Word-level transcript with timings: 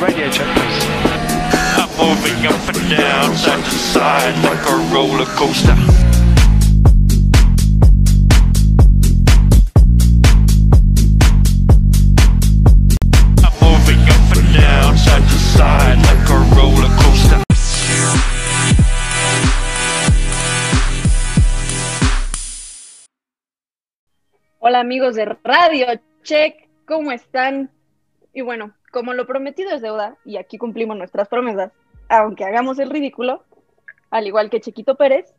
Radio 0.00 0.28
check, 0.30 0.46
please. 0.54 0.86
I'm 1.78 1.88
moving 1.96 2.46
up 2.46 2.68
and 2.68 2.90
down, 2.90 3.34
side 3.36 3.64
to 3.64 3.70
side, 3.70 4.34
like 4.44 4.66
a 4.68 4.76
roller 4.92 5.24
coaster. 5.24 5.72
I'm 13.44 13.54
moving 13.62 14.02
up 14.08 14.36
and 14.36 14.54
down, 14.54 14.96
side 14.98 15.22
to 15.22 15.38
side, 15.38 15.98
like 15.98 16.28
a 16.28 16.38
roller 16.54 16.90
coaster. 17.00 17.42
Hola 24.58 24.80
amigos 24.80 25.14
de 25.14 25.24
Radio 25.44 25.86
Check, 26.22 26.68
¿cómo 26.84 27.12
están? 27.12 27.70
Y 28.32 28.40
bueno, 28.40 28.72
como 28.94 29.12
lo 29.12 29.26
prometido 29.26 29.72
es 29.72 29.82
deuda, 29.82 30.16
y 30.24 30.36
aquí 30.36 30.56
cumplimos 30.56 30.96
nuestras 30.96 31.26
promesas, 31.26 31.72
aunque 32.08 32.44
hagamos 32.44 32.78
el 32.78 32.90
ridículo, 32.90 33.42
al 34.08 34.28
igual 34.28 34.50
que 34.50 34.60
Chequito 34.60 34.94
Pérez, 34.94 35.34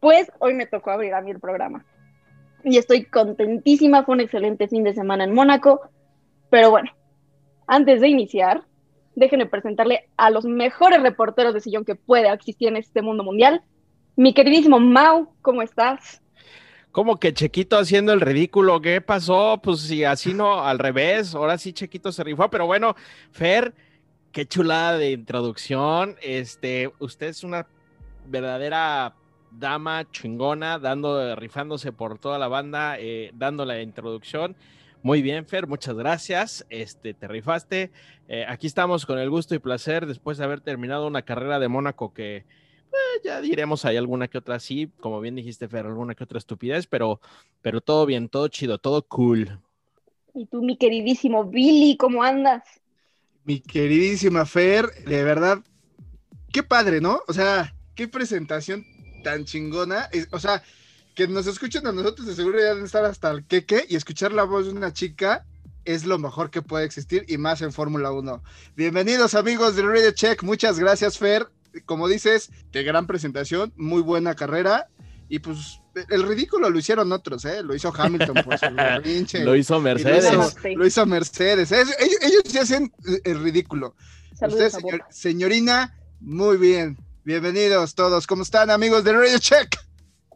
pues 0.00 0.30
hoy 0.38 0.52
me 0.52 0.66
tocó 0.66 0.90
abrir 0.90 1.14
a 1.14 1.22
mí 1.22 1.30
el 1.30 1.40
programa. 1.40 1.86
Y 2.62 2.76
estoy 2.76 3.06
contentísima, 3.06 4.04
fue 4.04 4.16
un 4.16 4.20
excelente 4.20 4.68
fin 4.68 4.84
de 4.84 4.92
semana 4.92 5.24
en 5.24 5.32
Mónaco, 5.32 5.80
pero 6.50 6.70
bueno, 6.70 6.90
antes 7.66 8.02
de 8.02 8.08
iniciar, 8.08 8.64
déjenme 9.14 9.46
presentarle 9.46 10.10
a 10.18 10.28
los 10.28 10.44
mejores 10.44 11.02
reporteros 11.02 11.54
de 11.54 11.60
sillón 11.60 11.86
que 11.86 11.94
puede 11.94 12.30
existir 12.30 12.68
en 12.68 12.76
este 12.76 13.00
mundo 13.00 13.24
mundial. 13.24 13.62
Mi 14.14 14.34
queridísimo 14.34 14.78
Mau, 14.78 15.32
¿cómo 15.40 15.62
estás? 15.62 16.20
Como 16.92 17.18
que 17.18 17.32
Chequito 17.32 17.78
haciendo 17.78 18.12
el 18.12 18.20
ridículo, 18.20 18.80
¿qué 18.80 19.00
pasó? 19.00 19.60
Pues 19.62 19.80
si 19.80 20.04
así 20.04 20.34
no, 20.34 20.64
al 20.64 20.78
revés, 20.80 21.34
ahora 21.34 21.56
sí 21.56 21.72
Chequito 21.72 22.10
se 22.10 22.24
rifó, 22.24 22.50
pero 22.50 22.66
bueno, 22.66 22.96
Fer, 23.30 23.74
qué 24.32 24.46
chulada 24.46 24.98
de 24.98 25.12
introducción, 25.12 26.16
este, 26.20 26.92
usted 26.98 27.28
es 27.28 27.44
una 27.44 27.68
verdadera 28.26 29.14
dama 29.50 30.10
chingona, 30.10 30.78
dando, 30.78 31.34
rifándose 31.36 31.92
por 31.92 32.18
toda 32.18 32.38
la 32.38 32.48
banda, 32.48 32.96
eh, 32.98 33.30
dando 33.34 33.64
la 33.64 33.80
introducción. 33.80 34.56
Muy 35.02 35.22
bien, 35.22 35.46
Fer, 35.46 35.66
muchas 35.66 35.96
gracias. 35.96 36.66
Este, 36.68 37.14
te 37.14 37.26
rifaste. 37.26 37.90
Eh, 38.28 38.44
aquí 38.46 38.66
estamos 38.66 39.06
con 39.06 39.18
el 39.18 39.30
gusto 39.30 39.54
y 39.54 39.58
placer 39.58 40.06
después 40.06 40.38
de 40.38 40.44
haber 40.44 40.60
terminado 40.60 41.06
una 41.06 41.22
carrera 41.22 41.58
de 41.58 41.68
Mónaco 41.68 42.12
que 42.12 42.44
eh, 42.92 43.20
ya 43.24 43.40
diremos 43.40 43.84
hay 43.84 43.96
alguna 43.96 44.28
que 44.28 44.38
otra 44.38 44.58
sí, 44.60 44.90
como 45.00 45.20
bien 45.20 45.34
dijiste, 45.34 45.68
Fer, 45.68 45.86
alguna 45.86 46.14
que 46.14 46.24
otra 46.24 46.38
estupidez, 46.38 46.86
pero, 46.86 47.20
pero 47.62 47.80
todo 47.80 48.06
bien, 48.06 48.28
todo 48.28 48.48
chido, 48.48 48.78
todo 48.78 49.02
cool. 49.06 49.60
Y 50.34 50.46
tú, 50.46 50.62
mi 50.62 50.76
queridísimo 50.76 51.44
Billy, 51.44 51.96
¿cómo 51.96 52.22
andas? 52.22 52.62
Mi 53.44 53.60
queridísima 53.60 54.46
Fer, 54.46 54.90
de 55.04 55.24
verdad, 55.24 55.58
qué 56.52 56.62
padre, 56.62 57.00
¿no? 57.00 57.20
O 57.26 57.32
sea, 57.32 57.74
qué 57.94 58.08
presentación 58.08 58.84
tan 59.22 59.44
chingona. 59.44 60.08
O 60.32 60.38
sea, 60.38 60.62
que 61.14 61.28
nos 61.28 61.46
escuchen 61.46 61.86
a 61.86 61.92
nosotros 61.92 62.26
de 62.26 62.34
seguro 62.34 62.58
ya 62.58 62.66
deben 62.66 62.84
estar 62.84 63.04
hasta 63.04 63.30
el 63.30 63.44
queque 63.44 63.84
y 63.88 63.96
escuchar 63.96 64.32
la 64.32 64.44
voz 64.44 64.66
de 64.66 64.72
una 64.72 64.92
chica 64.92 65.44
es 65.84 66.04
lo 66.04 66.18
mejor 66.18 66.50
que 66.50 66.62
puede 66.62 66.84
existir 66.84 67.24
y 67.28 67.38
más 67.38 67.62
en 67.62 67.72
Fórmula 67.72 68.12
1. 68.12 68.42
Bienvenidos 68.76 69.34
amigos 69.34 69.76
de 69.76 69.82
Radio 69.82 70.10
Check, 70.12 70.42
muchas 70.42 70.78
gracias 70.78 71.18
Fer. 71.18 71.48
Como 71.86 72.08
dices, 72.08 72.50
qué 72.72 72.82
gran 72.82 73.06
presentación, 73.06 73.72
muy 73.76 74.02
buena 74.02 74.34
carrera 74.34 74.88
y 75.28 75.38
pues 75.38 75.80
el 76.08 76.22
ridículo 76.24 76.70
lo 76.70 76.78
hicieron 76.78 77.12
otros, 77.12 77.44
¿eh? 77.44 77.62
Lo 77.62 77.74
hizo 77.74 77.92
Hamilton 77.96 78.42
por 78.44 78.58
su 78.58 78.66
berrinche. 78.74 79.44
Lo 79.44 79.54
hizo 79.56 79.74
Y 79.74 79.76
lo 79.78 79.82
Mercedes. 79.82 80.24
Bueno, 80.26 80.46
hizo, 80.48 80.58
sí. 80.62 80.74
lo 80.74 80.86
hizo 80.86 81.06
Mercedes. 81.06 81.72
Es- 81.72 81.96
ellos, 82.00 82.16
ellos 82.22 82.42
sí 82.46 82.58
hacen 82.58 82.92
el 83.24 83.40
ridículo. 83.42 83.94
Saludos 84.34 84.74
Usted, 84.74 84.78
señor- 84.80 85.04
señorina, 85.10 85.96
muy 86.20 86.56
bien. 86.56 86.96
Bienvenidos 87.24 87.94
todos. 87.94 88.26
¿Cómo 88.26 88.42
están, 88.42 88.70
amigos 88.70 89.04
de 89.04 89.12
Radio 89.12 89.38
Check? 89.38 89.76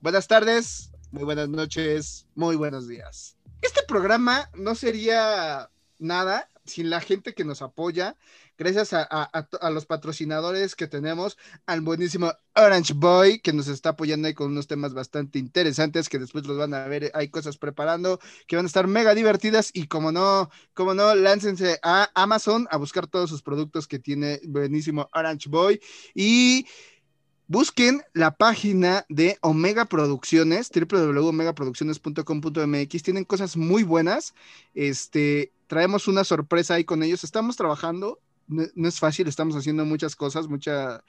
Buenas 0.00 0.28
tardes, 0.28 0.90
muy 1.10 1.24
buenas 1.24 1.48
noches, 1.48 2.26
muy 2.34 2.56
buenos 2.56 2.86
días. 2.86 3.36
Este 3.62 3.80
programa 3.88 4.50
no 4.54 4.74
sería 4.74 5.70
nada 5.98 6.48
sin 6.66 6.90
la 6.90 7.00
gente 7.00 7.32
que 7.34 7.44
nos 7.44 7.62
apoya. 7.62 8.14
Gracias 8.56 8.92
a, 8.92 9.70
los 9.70 9.86
patrocinadores 9.86 10.76
que 10.76 10.86
tenemos, 10.86 11.36
al 11.66 11.80
buenísimo 11.80 12.32
Orange 12.54 12.94
Boy, 12.94 13.40
que 13.40 13.52
nos 13.52 13.66
está 13.66 13.88
apoyando 13.90 14.28
ahí 14.28 14.34
con 14.34 14.52
unos 14.52 14.68
temas 14.68 14.94
bastante 14.94 15.40
interesantes 15.40 16.08
que 16.08 16.20
después 16.20 16.46
los 16.46 16.56
van 16.56 16.72
a 16.72 16.86
ver. 16.86 17.10
Hay 17.14 17.30
cosas 17.30 17.58
preparando 17.58 18.20
que 18.46 18.54
van 18.54 18.64
a 18.64 18.68
estar 18.68 18.86
mega 18.86 19.12
divertidas 19.14 19.70
y 19.72 19.88
como 19.88 20.12
no, 20.12 20.50
como 20.72 20.94
no, 20.94 21.16
láncense 21.16 21.80
a 21.82 22.10
Amazon 22.14 22.68
a 22.70 22.76
buscar 22.76 23.08
todos 23.08 23.28
sus 23.28 23.42
productos 23.42 23.88
que 23.88 23.98
tiene 23.98 24.40
buenísimo 24.44 25.08
Orange 25.12 25.48
Boy 25.48 25.80
y 26.14 26.66
busquen 27.46 28.02
la 28.12 28.36
página 28.36 29.06
de 29.08 29.38
Omega 29.40 29.86
Producciones, 29.86 30.70
www.omegaproducciones.com.mx. 30.70 33.02
Tienen 33.02 33.24
cosas 33.24 33.56
muy 33.56 33.82
buenas. 33.82 34.32
Este, 34.74 35.50
traemos 35.66 36.06
una 36.08 36.24
sorpresa 36.24 36.74
ahí 36.74 36.84
con 36.84 37.02
ellos. 37.02 37.24
Estamos 37.24 37.56
trabajando. 37.56 38.20
No, 38.46 38.88
es 38.88 38.98
fácil, 38.98 39.26
estamos 39.28 39.56
haciendo 39.56 39.84
muchas 39.84 40.16
cosas, 40.16 40.48
mucha, 40.48 41.02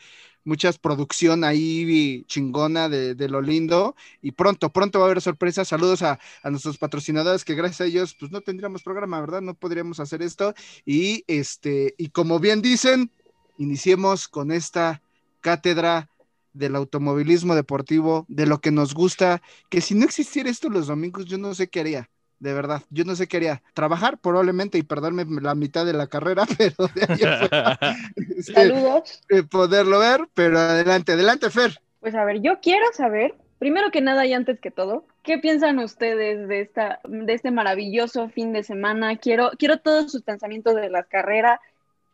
muchas 0.43 0.77
producción 0.77 1.43
ahí 1.43 2.23
chingona 2.27 2.87
de, 2.89 3.15
de 3.15 3.29
lo 3.29 3.41
lindo 3.41 3.95
y 4.21 4.31
pronto, 4.31 4.71
pronto 4.71 4.99
va 4.99 5.05
a 5.05 5.07
haber 5.09 5.21
sorpresas. 5.21 5.67
Saludos 5.67 6.01
a, 6.01 6.19
a 6.43 6.49
nuestros 6.49 6.77
patrocinadores 6.77 7.43
que 7.45 7.55
gracias 7.55 7.81
a 7.81 7.85
ellos 7.85 8.15
pues 8.19 8.31
no 8.31 8.41
tendríamos 8.41 8.83
programa, 8.83 9.19
¿verdad? 9.19 9.41
No 9.41 9.53
podríamos 9.53 9.99
hacer 9.99 10.21
esto 10.21 10.53
y 10.85 11.23
este 11.27 11.93
y 11.97 12.09
como 12.09 12.39
bien 12.39 12.61
dicen, 12.61 13.11
iniciemos 13.57 14.27
con 14.27 14.51
esta 14.51 15.01
cátedra 15.41 16.09
del 16.53 16.75
automovilismo 16.75 17.53
deportivo, 17.55 18.25
de 18.29 18.45
lo 18.45 18.61
que 18.61 18.71
nos 18.71 18.93
gusta, 18.93 19.41
que 19.69 19.81
si 19.81 19.93
no 19.93 20.05
existiera 20.05 20.49
esto 20.49 20.69
los 20.69 20.87
domingos 20.87 21.25
yo 21.25 21.37
no 21.37 21.53
sé 21.53 21.67
qué 21.69 21.81
haría. 21.81 22.09
De 22.39 22.53
verdad, 22.53 22.81
yo 22.89 23.05
no 23.05 23.15
sé 23.15 23.27
qué 23.27 23.37
haría. 23.37 23.61
Trabajar 23.73 24.17
probablemente 24.17 24.77
y 24.77 24.83
perderme 24.83 25.25
la 25.41 25.55
mitad 25.55 25.85
de 25.85 25.93
la 25.93 26.07
carrera, 26.07 26.43
pero 26.57 26.89
de 26.93 27.05
ahí 27.07 27.95
este, 28.37 28.53
Saludos. 28.53 29.21
eh, 29.29 29.43
poderlo 29.43 29.99
ver, 29.99 30.27
pero 30.33 30.59
adelante, 30.59 31.13
adelante, 31.13 31.49
Fer. 31.49 31.79
Pues 32.01 32.13
a 32.15 32.25
ver, 32.25 32.41
yo 32.41 32.59
quiero 32.61 32.85
saber, 32.93 33.35
primero 33.57 33.89
que 33.89 34.01
nada 34.01 34.25
y 34.25 34.33
antes 34.33 34.59
que 34.59 34.69
todo, 34.69 35.05
¿qué 35.23 35.39
piensan 35.39 35.79
ustedes 35.79 36.47
de 36.47 36.61
esta, 36.61 36.99
de 37.05 37.33
este 37.33 37.51
maravilloso 37.51 38.29
fin 38.29 38.53
de 38.53 38.63
semana? 38.63 39.17
Quiero, 39.17 39.51
quiero 39.57 39.79
todos 39.79 40.11
sus 40.11 40.21
pensamientos 40.21 40.75
de 40.75 40.89
la 40.89 41.03
carrera. 41.03 41.59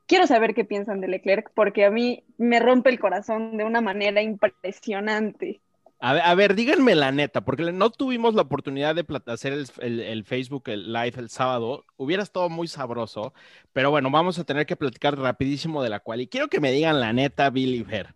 Quiero 0.08 0.28
saber 0.28 0.54
qué 0.54 0.66
piensan 0.66 1.02
de 1.02 1.08
Leclerc, 1.08 1.52
porque 1.54 1.86
a 1.86 1.92
mí 1.92 2.24
me 2.38 2.60
rompe 2.60 2.90
el 2.90 3.00
corazón 3.00 3.58
de 3.58 3.64
una 3.64 3.82
manera 3.82 4.22
impresionante. 4.22 5.62
A 6.04 6.14
ver, 6.14 6.24
a 6.24 6.34
ver, 6.34 6.56
díganme 6.56 6.96
la 6.96 7.12
neta, 7.12 7.42
porque 7.42 7.72
no 7.72 7.92
tuvimos 7.92 8.34
la 8.34 8.42
oportunidad 8.42 8.96
de 8.96 9.06
hacer 9.28 9.54
el, 9.54 10.26
Facebook 10.26 10.64
el 10.66 10.92
live 10.92 11.14
el 11.18 11.30
sábado. 11.30 11.86
Hubiera 11.96 12.24
estado 12.24 12.50
muy 12.50 12.68
sabroso, 12.68 13.36
pero 13.72 13.92
bueno, 13.92 14.10
vamos 14.10 14.40
a 14.40 14.44
tener 14.44 14.66
que 14.66 14.76
platicar 14.76 15.16
rapidísimo 15.16 15.84
de 15.84 15.90
la 15.90 16.00
cual. 16.00 16.22
Y 16.22 16.28
quiero 16.28 16.48
que 16.48 16.60
me 16.60 16.72
digan 16.72 17.00
la 17.00 17.14
neta, 17.14 17.52
Billy 17.52 17.82
y 17.82 17.84
Fer. 17.84 18.16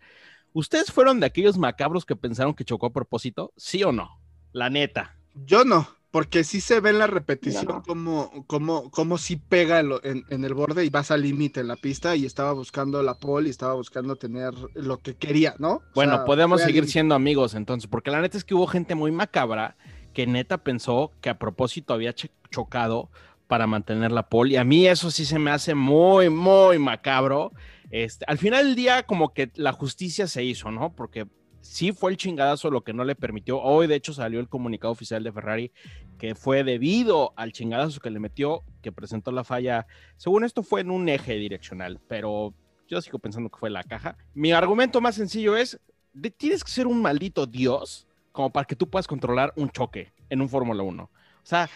¿Ustedes 0.52 0.92
fueron 0.92 1.20
de 1.20 1.28
aquellos 1.28 1.60
macabros 1.60 2.06
que 2.06 2.16
pensaron 2.16 2.56
que 2.56 2.66
chocó 2.66 2.88
a 2.88 2.94
propósito? 2.94 3.54
¿Sí 3.56 3.84
o 3.84 3.92
no? 3.92 4.20
La 4.52 4.72
neta. 4.72 5.16
Yo 5.36 5.64
no, 5.64 5.88
porque 6.16 6.46
sí 6.46 6.62
se 6.62 6.80
ve 6.80 6.92
en 6.92 7.00
la 7.00 7.08
repetición 7.08 7.66
no. 7.68 7.84
como, 7.84 8.46
como, 8.48 8.90
como 8.90 9.18
sí 9.18 9.36
pega 9.36 9.82
en, 9.82 9.90
lo- 9.90 10.02
en- 10.02 10.24
en 10.30 10.46
el 10.46 10.54
borde 10.54 10.86
y 10.86 10.90
vas 10.90 11.12
al 11.12 11.24
límite 11.24 11.60
en 11.60 11.68
la 11.68 11.76
pista 11.76 12.16
y 12.16 12.26
estaba 12.26 12.54
buscando 12.54 13.04
la 13.04 13.16
pole 13.16 13.50
y 13.50 13.52
estaba 13.52 13.74
buscando 13.74 14.16
tener 14.16 14.54
lo 14.76 15.00
que 15.00 15.16
quería, 15.16 15.56
¿no? 15.60 15.72
O 15.74 15.82
Bueno, 15.94 16.16
sea, 16.16 16.24
podemos 16.26 16.62
seguir 16.62 16.88
siendo 16.88 17.16
amigos 17.16 17.54
entonces, 17.54 17.90
porque 17.90 18.12
la 18.12 18.22
neta 18.22 18.38
es 18.38 18.46
que 18.46 18.56
hubo 18.56 18.66
gente 18.66 18.96
muy 18.96 19.12
macabra 19.12 19.76
que 20.14 20.26
neta 20.26 20.58
pensó 20.60 21.12
que 21.20 21.30
a 21.30 21.38
propósito 21.38 21.94
había 21.94 22.16
ch- 22.16 22.30
chocado 22.50 23.10
para 23.48 23.68
mantener 23.68 24.14
la 24.14 24.30
pole. 24.30 24.54
Y 24.54 24.56
a 24.56 24.64
mí 24.64 24.88
eso 24.88 25.12
sí 25.12 25.26
se 25.26 25.38
me 25.38 25.52
hace 25.52 25.76
muy, 25.76 26.30
muy 26.30 26.80
macabro. 26.80 27.52
Este, 27.92 28.24
al 28.30 28.38
final 28.38 28.68
del 28.68 28.76
día, 28.76 29.04
como 29.04 29.34
que 29.34 29.52
la 29.56 29.74
justicia 29.74 30.28
se 30.28 30.46
hizo, 30.46 30.72
¿no? 30.72 30.94
Porque 30.96 31.28
sí 31.66 31.92
fue 31.92 32.12
el 32.12 32.18
chingadazo 32.18 32.70
lo 32.70 32.84
que 32.84 32.94
no 32.94 33.04
le 33.04 33.16
permitió. 33.16 33.60
Hoy, 33.62 33.88
de 33.88 33.96
hecho, 33.96 34.14
salió 34.14 34.40
el 34.40 34.48
comunicado 34.48 34.92
oficial 34.92 35.24
de 35.24 35.32
Ferrari 35.32 35.72
que 36.18 36.36
fue 36.36 36.64
debido 36.64 37.34
al 37.36 37.52
chingadazo 37.52 38.00
que 38.00 38.10
le 38.10 38.20
metió, 38.20 38.64
que 38.82 38.92
presentó 38.92 39.32
la 39.32 39.44
falla. 39.44 39.88
Según 40.18 40.44
esto, 40.44 40.64
fue 40.64 40.82
en 40.82 40.92
un 40.92 41.10
eje 41.10 41.36
direccional, 41.36 42.00
pero 42.08 42.54
yo 42.88 43.02
sigo 43.02 43.20
pensando 43.20 43.50
que 43.50 43.58
fue 43.58 43.70
la 43.70 43.84
caja. 43.84 44.16
Mi 44.34 44.52
argumento 44.52 45.02
más 45.02 45.16
sencillo 45.16 45.58
es: 45.58 45.80
de- 46.14 46.32
tienes 46.32 46.64
que 46.64 46.72
ser 46.72 46.88
un 46.88 47.02
maldito 47.02 47.46
dios 47.46 48.08
como 48.32 48.52
para 48.52 48.66
que 48.66 48.76
tú 48.76 48.90
puedas 48.90 49.08
controlar 49.08 49.52
un 49.56 49.70
choque 49.70 50.14
en 50.30 50.42
un 50.42 50.50
Fórmula 50.50 50.84
1. 50.84 51.04
O 51.04 51.10
sea, 51.44 51.70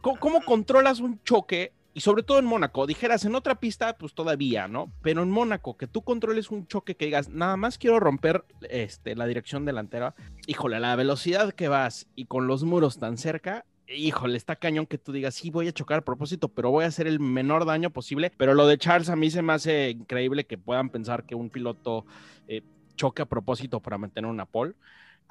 ¿cómo, 0.00 0.18
cómo 0.20 0.42
controlas 0.44 1.00
un 1.00 1.20
choque? 1.24 1.72
Y 1.94 2.00
sobre 2.00 2.22
todo 2.22 2.38
en 2.38 2.46
Mónaco, 2.46 2.86
dijeras 2.86 3.24
en 3.24 3.34
otra 3.34 3.60
pista, 3.60 3.98
pues 3.98 4.14
todavía, 4.14 4.66
¿no? 4.66 4.90
Pero 5.02 5.22
en 5.22 5.30
Mónaco, 5.30 5.76
que 5.76 5.86
tú 5.86 6.02
controles 6.02 6.50
un 6.50 6.66
choque 6.66 6.96
que 6.96 7.04
digas, 7.04 7.28
nada 7.28 7.56
más 7.56 7.76
quiero 7.76 8.00
romper 8.00 8.44
este, 8.62 9.14
la 9.14 9.26
dirección 9.26 9.64
delantera, 9.64 10.14
híjole, 10.46 10.80
la 10.80 10.96
velocidad 10.96 11.52
que 11.52 11.68
vas 11.68 12.06
y 12.14 12.24
con 12.24 12.46
los 12.46 12.64
muros 12.64 12.98
tan 12.98 13.18
cerca, 13.18 13.66
híjole, 13.88 14.36
está 14.36 14.56
cañón 14.56 14.86
que 14.86 14.98
tú 14.98 15.12
digas, 15.12 15.34
sí, 15.34 15.50
voy 15.50 15.68
a 15.68 15.72
chocar 15.72 15.98
a 15.98 16.04
propósito, 16.04 16.48
pero 16.48 16.70
voy 16.70 16.84
a 16.84 16.88
hacer 16.88 17.06
el 17.06 17.20
menor 17.20 17.66
daño 17.66 17.90
posible. 17.90 18.32
Pero 18.36 18.54
lo 18.54 18.66
de 18.66 18.78
Charles 18.78 19.10
a 19.10 19.16
mí 19.16 19.30
se 19.30 19.42
me 19.42 19.52
hace 19.52 19.90
increíble 19.90 20.44
que 20.44 20.58
puedan 20.58 20.90
pensar 20.90 21.24
que 21.24 21.34
un 21.34 21.50
piloto 21.50 22.06
eh, 22.48 22.62
choque 22.96 23.22
a 23.22 23.26
propósito 23.26 23.80
para 23.80 23.98
mantener 23.98 24.30
una 24.30 24.46
pole. 24.46 24.74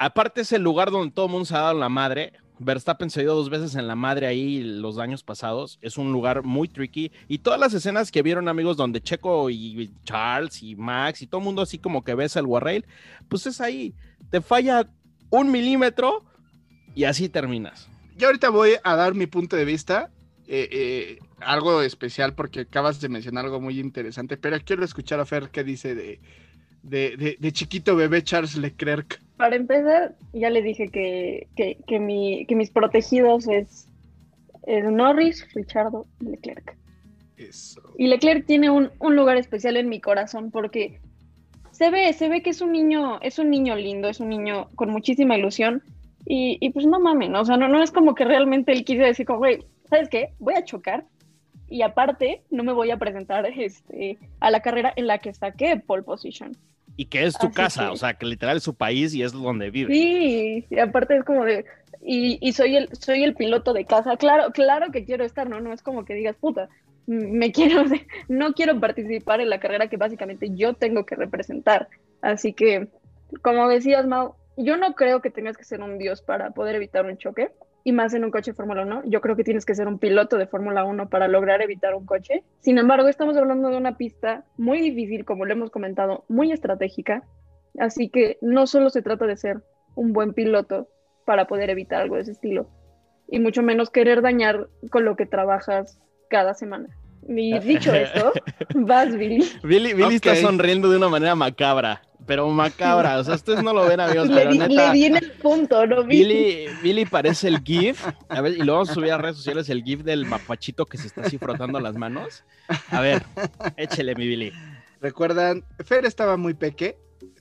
Aparte 0.04 0.42
es 0.42 0.52
el 0.52 0.64
lugar 0.64 0.90
donde 0.90 1.14
todo 1.14 1.28
el 1.28 1.32
mundo 1.32 1.46
se 1.46 1.56
ha 1.56 1.60
dado 1.60 1.78
la 1.80 1.90
madre. 1.90 2.34
Verstappen 2.58 3.12
se 3.12 3.22
dio 3.22 3.36
dos 3.36 3.52
veces 3.52 3.76
en 3.76 3.88
la 3.88 3.96
madre 3.96 4.26
ahí 4.26 4.64
los 4.64 4.98
años 4.98 5.22
pasados. 5.24 5.78
Es 5.84 5.98
un 6.00 6.12
lugar 6.12 6.44
muy 6.44 6.68
tricky. 6.68 7.12
Y 7.28 7.38
todas 7.38 7.60
las 7.60 7.74
escenas 7.76 8.12
que 8.12 8.24
vieron, 8.24 8.48
amigos, 8.48 8.78
donde 8.78 9.00
Checo 9.02 9.52
y 9.52 9.92
Charles 10.04 10.64
y 10.64 10.76
Max 10.76 11.22
y 11.22 11.28
todo 11.28 11.40
el 11.40 11.46
mundo 11.46 11.62
así 11.62 11.78
como 11.78 12.04
que 12.04 12.16
besa 12.16 12.40
el 12.40 12.48
guarrail, 12.48 12.84
pues 13.30 13.46
es 13.46 13.62
ahí. 13.62 13.94
Te 14.32 14.42
falla 14.42 14.88
un 15.30 15.52
milímetro 15.52 16.26
y 16.96 17.04
así 17.04 17.30
terminas. 17.30 17.88
Yo 18.18 18.26
ahorita 18.28 18.50
voy 18.50 18.72
a 18.84 18.96
dar 18.96 19.14
mi 19.14 19.28
punto 19.28 19.56
de 19.56 19.66
vista. 19.66 20.10
eh, 20.48 20.68
eh, 20.72 21.20
algo 21.40 21.82
especial 21.84 22.34
porque 22.36 22.62
acabas 22.62 23.00
de 23.02 23.08
mencionar 23.08 23.46
algo 23.46 23.62
muy 23.62 23.80
interesante, 23.80 24.36
pero 24.36 24.58
quiero 24.66 24.84
escuchar 24.84 25.20
a 25.20 25.26
Fer 25.26 25.50
qué 25.50 25.64
dice 25.64 25.96
de- 25.96 26.20
de 26.84 27.52
chiquito 27.54 27.96
bebé 27.96 28.24
Charles 28.24 28.56
Leclerc. 28.58 29.22
Para 29.42 29.56
empezar, 29.56 30.14
ya 30.34 30.52
le 30.52 30.62
dije 30.62 30.90
que, 30.90 31.48
que, 31.56 31.80
que 31.88 32.00
mi, 32.00 32.46
que 32.46 32.56
mis 32.56 32.70
protegidos 32.70 33.48
es, 33.48 33.88
es 34.68 34.84
Norris, 34.86 35.52
Richardo 35.56 36.06
y 36.20 36.26
Leclerc. 36.26 36.78
Eso. 37.38 37.82
Y 37.98 38.06
Leclerc 38.06 38.46
tiene 38.46 38.70
un, 38.70 38.92
un 39.00 39.16
lugar 39.16 39.38
especial 39.38 39.78
en 39.78 39.90
mi 39.90 40.00
corazón 40.00 40.52
porque 40.52 41.00
se 41.72 41.90
ve, 41.90 42.14
se 42.14 42.30
ve 42.30 42.44
que 42.44 42.52
es 42.52 42.62
un 42.62 42.72
niño, 42.72 43.20
es 43.22 43.40
un 43.40 43.50
niño 43.50 43.76
lindo, 43.76 44.10
es 44.10 44.20
un 44.20 44.30
niño 44.30 44.68
con 44.76 44.92
muchísima 44.92 45.36
ilusión. 45.36 45.82
Y, 46.28 46.60
y 46.62 46.70
pues 46.70 46.86
no 46.86 47.00
mamen, 47.00 47.36
o 47.36 47.44
sea, 47.44 47.58
no, 47.58 47.68
no 47.68 47.82
es 47.82 47.90
como 47.90 48.14
que 48.14 48.26
realmente 48.26 48.72
él 48.74 48.86
quise 48.86 49.02
decir 49.02 49.26
como, 49.26 49.40
güey, 49.40 49.66
¿sabes 49.90 50.08
qué? 50.08 50.36
Voy 50.38 50.54
a 50.54 50.64
chocar 50.64 51.08
y 51.68 51.82
aparte 51.82 52.44
no 52.52 52.64
me 52.64 52.74
voy 52.74 52.92
a 52.92 52.98
presentar 52.98 53.48
este, 53.48 54.20
a 54.40 54.52
la 54.52 54.60
carrera 54.60 54.94
en 54.96 55.08
la 55.08 55.18
que 55.18 55.34
saqué 55.34 55.78
pole 55.78 56.04
position. 56.04 56.56
Y 57.02 57.06
que 57.06 57.24
es 57.26 57.34
tu 57.38 57.48
Así 57.48 57.56
casa, 57.56 57.86
que- 57.86 57.92
o 57.92 57.96
sea, 57.96 58.14
que 58.14 58.26
literal 58.28 58.58
es 58.58 58.64
su 58.64 58.76
país 58.76 59.14
y 59.16 59.24
es 59.24 59.32
donde 59.32 59.72
vive. 59.72 59.92
Sí, 59.94 60.66
y 60.70 60.80
aparte 60.80 61.18
es 61.18 61.24
como 61.24 61.44
de, 61.46 61.66
y, 62.04 62.38
y 62.42 62.54
soy 62.54 62.76
el, 62.78 62.90
soy 62.96 63.24
el 63.24 63.34
piloto 63.34 63.74
de 63.74 63.86
casa, 63.86 64.18
claro, 64.18 64.52
claro 64.52 64.92
que 64.92 65.04
quiero 65.04 65.24
estar, 65.24 65.50
¿no? 65.50 65.60
No 65.62 65.74
es 65.74 65.82
como 65.82 66.06
que 66.06 66.14
digas, 66.14 66.36
puta, 66.36 66.70
me 67.08 67.52
quiero, 67.52 67.84
no 68.30 68.54
quiero 68.54 68.80
participar 68.80 69.42
en 69.42 69.50
la 69.50 69.60
carrera 69.60 69.88
que 69.88 69.98
básicamente 69.98 70.50
yo 70.54 70.74
tengo 70.76 71.06
que 71.06 71.16
representar. 71.16 71.88
Así 72.22 72.54
que, 72.54 72.88
como 73.42 73.68
decías, 73.68 74.06
Mau, 74.06 74.36
yo 74.58 74.78
no 74.78 74.94
creo 74.94 75.22
que 75.22 75.32
tengas 75.32 75.58
que 75.58 75.64
ser 75.64 75.82
un 75.82 75.98
dios 75.98 76.22
para 76.22 76.52
poder 76.52 76.76
evitar 76.76 77.06
un 77.06 77.18
choque, 77.18 77.50
y 77.84 77.92
más 77.92 78.14
en 78.14 78.24
un 78.24 78.32
coche 78.32 78.54
Fórmula 78.54 78.84
1. 78.84 79.04
Yo 79.06 79.22
creo 79.22 79.36
que 79.36 79.44
tienes 79.44 79.66
que 79.66 79.76
ser 79.76 79.88
un 79.88 80.00
piloto 80.00 80.38
de 80.38 80.48
Fórmula 80.48 80.84
1 80.84 81.10
para 81.10 81.28
lograr 81.28 81.62
evitar 81.62 81.96
un 81.96 82.06
coche. 82.06 82.44
Sin 82.60 82.78
embargo, 82.78 83.08
estamos 83.08 83.38
hablando 83.38 83.70
de 83.70 83.78
una 83.78 83.98
pista 83.98 84.46
muy 84.58 84.82
difícil, 84.82 85.26
como 85.26 85.46
lo 85.46 85.54
hemos 85.54 85.72
comentado, 85.72 86.26
muy 86.28 86.52
estratégica. 86.52 87.24
Así 87.80 88.10
que 88.10 88.38
no 88.42 88.68
solo 88.68 88.90
se 88.90 89.02
trata 89.02 89.26
de 89.26 89.38
ser 89.38 89.62
un 89.96 90.14
buen 90.14 90.34
piloto 90.34 90.90
para 91.26 91.48
poder 91.48 91.70
evitar 91.70 92.02
algo 92.02 92.16
de 92.16 92.22
ese 92.24 92.32
estilo, 92.32 92.68
y 93.28 93.40
mucho 93.40 93.64
menos 93.64 93.90
querer 93.90 94.22
dañar 94.22 94.68
con 94.90 95.06
lo 95.06 95.16
que 95.16 95.26
trabajas 95.26 96.00
cada 96.30 96.54
semana. 96.54 96.90
Y 97.28 97.58
dicho 97.60 97.94
esto, 97.96 98.34
vas, 98.76 99.16
Billy. 99.16 99.48
Billy, 99.64 99.94
Billy 99.94 100.16
está 100.16 100.36
sonriendo 100.36 100.90
de 100.90 100.98
una 100.98 101.10
manera 101.10 101.36
macabra, 101.36 102.02
pero 102.32 102.48
macabra. 102.50 103.20
O 103.20 103.24
sea, 103.26 103.36
ustedes 103.36 103.62
no 103.62 103.74
lo 103.74 103.86
ven, 103.86 104.00
amigos, 104.00 104.30
Le, 104.30 104.36
pero 104.36 104.52
di- 104.54 104.58
neta. 104.60 104.88
le 104.88 104.94
di 104.94 105.04
en 105.04 105.18
el 105.18 105.32
punto, 105.34 105.86
¿no, 105.86 106.06
Billy? 106.06 106.24
Billy, 106.34 106.68
Billy 106.82 107.06
parece 107.06 107.50
el 107.50 107.60
GIF. 107.62 108.08
A 108.30 108.40
ver, 108.40 108.54
y 108.54 108.64
lo 108.64 108.72
vamos 108.72 108.90
a 108.92 108.94
subir 108.94 109.12
a 109.12 109.18
redes 109.18 109.36
sociales, 109.36 109.68
el 109.68 109.84
GIF 109.84 110.04
del 110.04 110.26
mapachito 110.26 110.86
que 110.86 110.98
se 110.98 111.08
está 111.08 111.24
así 111.24 111.38
frotando 111.38 111.82
las 111.82 111.98
manos. 111.98 112.46
A 112.90 113.02
ver, 113.02 113.22
échele, 113.76 114.16
mi 114.16 114.26
Billy. 114.28 114.54
¿Recuerdan? 115.02 115.66
Fer 115.84 116.06
estaba 116.06 116.38
muy 116.38 116.54
peque. 116.54 116.98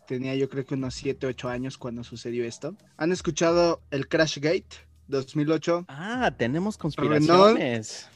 Tenía 0.09 0.35
yo 0.35 0.49
creo 0.49 0.67
que 0.67 0.75
unos 0.75 0.95
7, 0.95 1.25
8 1.25 1.49
años 1.49 1.79
cuando 1.79 2.03
sucedió 2.03 2.45
esto. 2.45 2.75
¿Han 2.97 3.13
escuchado 3.13 3.83
el 3.93 4.09
Crash 4.09 4.39
Gate 4.41 4.67
2008? 5.07 5.85
Ah, 5.87 6.33
tenemos 6.37 6.77
conspiraciones. 6.77 8.09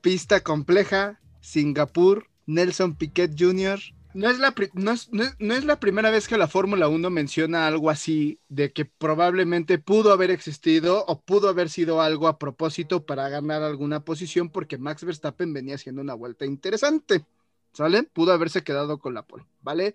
Pista 0.00 0.40
compleja, 0.40 1.20
Singapur, 1.40 2.26
Nelson 2.46 2.94
Piquet 2.94 3.32
Jr. 3.38 3.78
No 4.14 4.28
es, 4.28 4.38
la 4.38 4.54
no 4.74 4.90
es- 4.92 5.08
no 5.10 5.54
es 5.54 5.64
la 5.64 5.80
primera 5.80 6.10
vez 6.10 6.28
que 6.28 6.36
la 6.36 6.46
Fórmula 6.46 6.88
1 6.88 7.08
menciona 7.08 7.66
algo 7.66 7.88
así, 7.88 8.38
de 8.48 8.70
que 8.72 8.84
probablemente 8.84 9.78
pudo 9.78 10.12
haber 10.12 10.30
existido 10.30 11.04
o 11.06 11.22
pudo 11.22 11.48
haber 11.48 11.70
sido 11.70 12.02
algo 12.02 12.28
a 12.28 12.38
propósito 12.38 13.06
para 13.06 13.28
ganar 13.30 13.62
alguna 13.62 14.04
posición 14.04 14.50
porque 14.50 14.76
Max 14.76 15.04
Verstappen 15.04 15.54
venía 15.54 15.76
haciendo 15.76 16.02
una 16.02 16.12
vuelta 16.12 16.44
interesante, 16.44 17.24
¿sale? 17.72 18.02
Pudo 18.02 18.32
haberse 18.32 18.62
quedado 18.62 18.98
con 18.98 19.14
la 19.14 19.22
pole, 19.26 19.46
¿vale? 19.62 19.94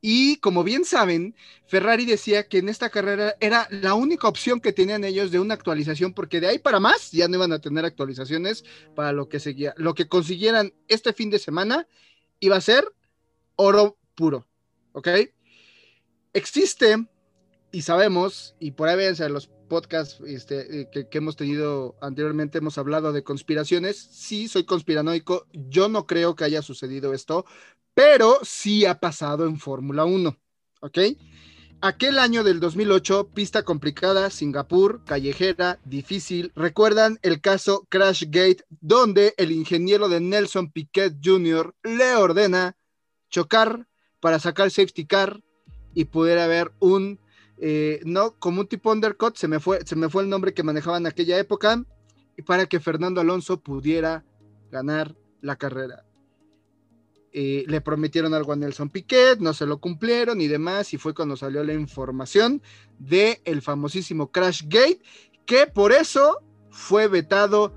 Y 0.00 0.36
como 0.36 0.62
bien 0.62 0.84
saben, 0.84 1.34
Ferrari 1.66 2.04
decía 2.06 2.46
que 2.48 2.58
en 2.58 2.68
esta 2.68 2.90
carrera 2.90 3.34
era 3.40 3.66
la 3.70 3.94
única 3.94 4.28
opción 4.28 4.60
que 4.60 4.72
tenían 4.72 5.02
ellos 5.04 5.32
de 5.32 5.40
una 5.40 5.54
actualización 5.54 6.12
porque 6.14 6.40
de 6.40 6.46
ahí 6.48 6.58
para 6.60 6.78
más 6.78 7.10
ya 7.10 7.26
no 7.26 7.34
iban 7.36 7.52
a 7.52 7.58
tener 7.60 7.84
actualizaciones 7.84 8.64
para 8.94 9.10
lo 9.12 9.28
que 9.28 9.40
seguía. 9.40 9.74
Lo 9.76 9.94
que 9.94 10.06
consiguieran 10.06 10.72
este 10.86 11.12
fin 11.12 11.30
de 11.30 11.40
semana 11.40 11.88
iba 12.40 12.56
a 12.56 12.60
ser 12.60 12.84
oro 13.56 13.98
puro, 14.14 14.46
¿ok? 14.92 15.08
Existe, 16.32 17.06
y 17.72 17.82
sabemos, 17.82 18.54
y 18.60 18.72
por 18.72 18.88
ahí 18.88 19.14
los 19.28 19.48
podcasts 19.68 20.20
este, 20.26 20.80
eh, 20.80 20.88
que, 20.92 21.08
que 21.08 21.18
hemos 21.18 21.36
tenido 21.36 21.96
anteriormente, 22.00 22.58
hemos 22.58 22.78
hablado 22.78 23.12
de 23.12 23.24
conspiraciones. 23.24 23.96
Sí, 23.96 24.48
soy 24.48 24.64
conspiranoico, 24.64 25.46
yo 25.52 25.88
no 25.88 26.06
creo 26.06 26.36
que 26.36 26.44
haya 26.44 26.62
sucedido 26.62 27.12
esto, 27.12 27.44
pero 27.94 28.38
sí 28.42 28.84
ha 28.86 29.00
pasado 29.00 29.46
en 29.46 29.58
Fórmula 29.58 30.04
1, 30.04 30.36
¿ok? 30.80 30.98
Aquel 31.82 32.18
año 32.18 32.42
del 32.42 32.58
2008, 32.58 33.30
pista 33.34 33.62
complicada, 33.62 34.30
Singapur, 34.30 35.04
callejera, 35.04 35.78
difícil. 35.84 36.50
¿Recuerdan 36.56 37.18
el 37.20 37.42
caso 37.42 37.86
Crash 37.90 38.24
Gate, 38.28 38.64
donde 38.80 39.34
el 39.36 39.52
ingeniero 39.52 40.08
de 40.08 40.20
Nelson 40.20 40.72
Piquet 40.72 41.14
Jr. 41.22 41.74
le 41.82 42.16
ordena 42.16 42.76
chocar 43.36 43.86
para 44.20 44.38
sacar 44.38 44.70
safety 44.70 45.04
car 45.04 45.42
y 45.92 46.06
pudiera 46.06 46.44
haber 46.44 46.72
un, 46.78 47.20
eh, 47.58 48.00
no, 48.06 48.34
como 48.38 48.62
un 48.62 48.66
tipo 48.66 48.90
undercut, 48.90 49.36
se 49.36 49.46
me, 49.46 49.60
fue, 49.60 49.80
se 49.84 49.94
me 49.94 50.08
fue 50.08 50.22
el 50.22 50.30
nombre 50.30 50.54
que 50.54 50.62
manejaban 50.62 51.02
en 51.02 51.08
aquella 51.08 51.38
época, 51.38 51.84
y 52.34 52.40
para 52.40 52.64
que 52.64 52.80
Fernando 52.80 53.20
Alonso 53.20 53.60
pudiera 53.60 54.24
ganar 54.70 55.14
la 55.42 55.56
carrera. 55.56 56.06
Eh, 57.30 57.64
le 57.66 57.82
prometieron 57.82 58.32
algo 58.32 58.54
a 58.54 58.56
Nelson 58.56 58.88
Piquet, 58.88 59.38
no 59.40 59.52
se 59.52 59.66
lo 59.66 59.82
cumplieron 59.82 60.40
y 60.40 60.48
demás, 60.48 60.94
y 60.94 60.96
fue 60.96 61.12
cuando 61.12 61.36
salió 61.36 61.62
la 61.62 61.74
información 61.74 62.62
de 62.98 63.42
el 63.44 63.60
famosísimo 63.60 64.32
Crash 64.32 64.62
Gate, 64.64 65.02
que 65.44 65.66
por 65.66 65.92
eso 65.92 66.42
fue 66.70 67.06
vetado 67.08 67.74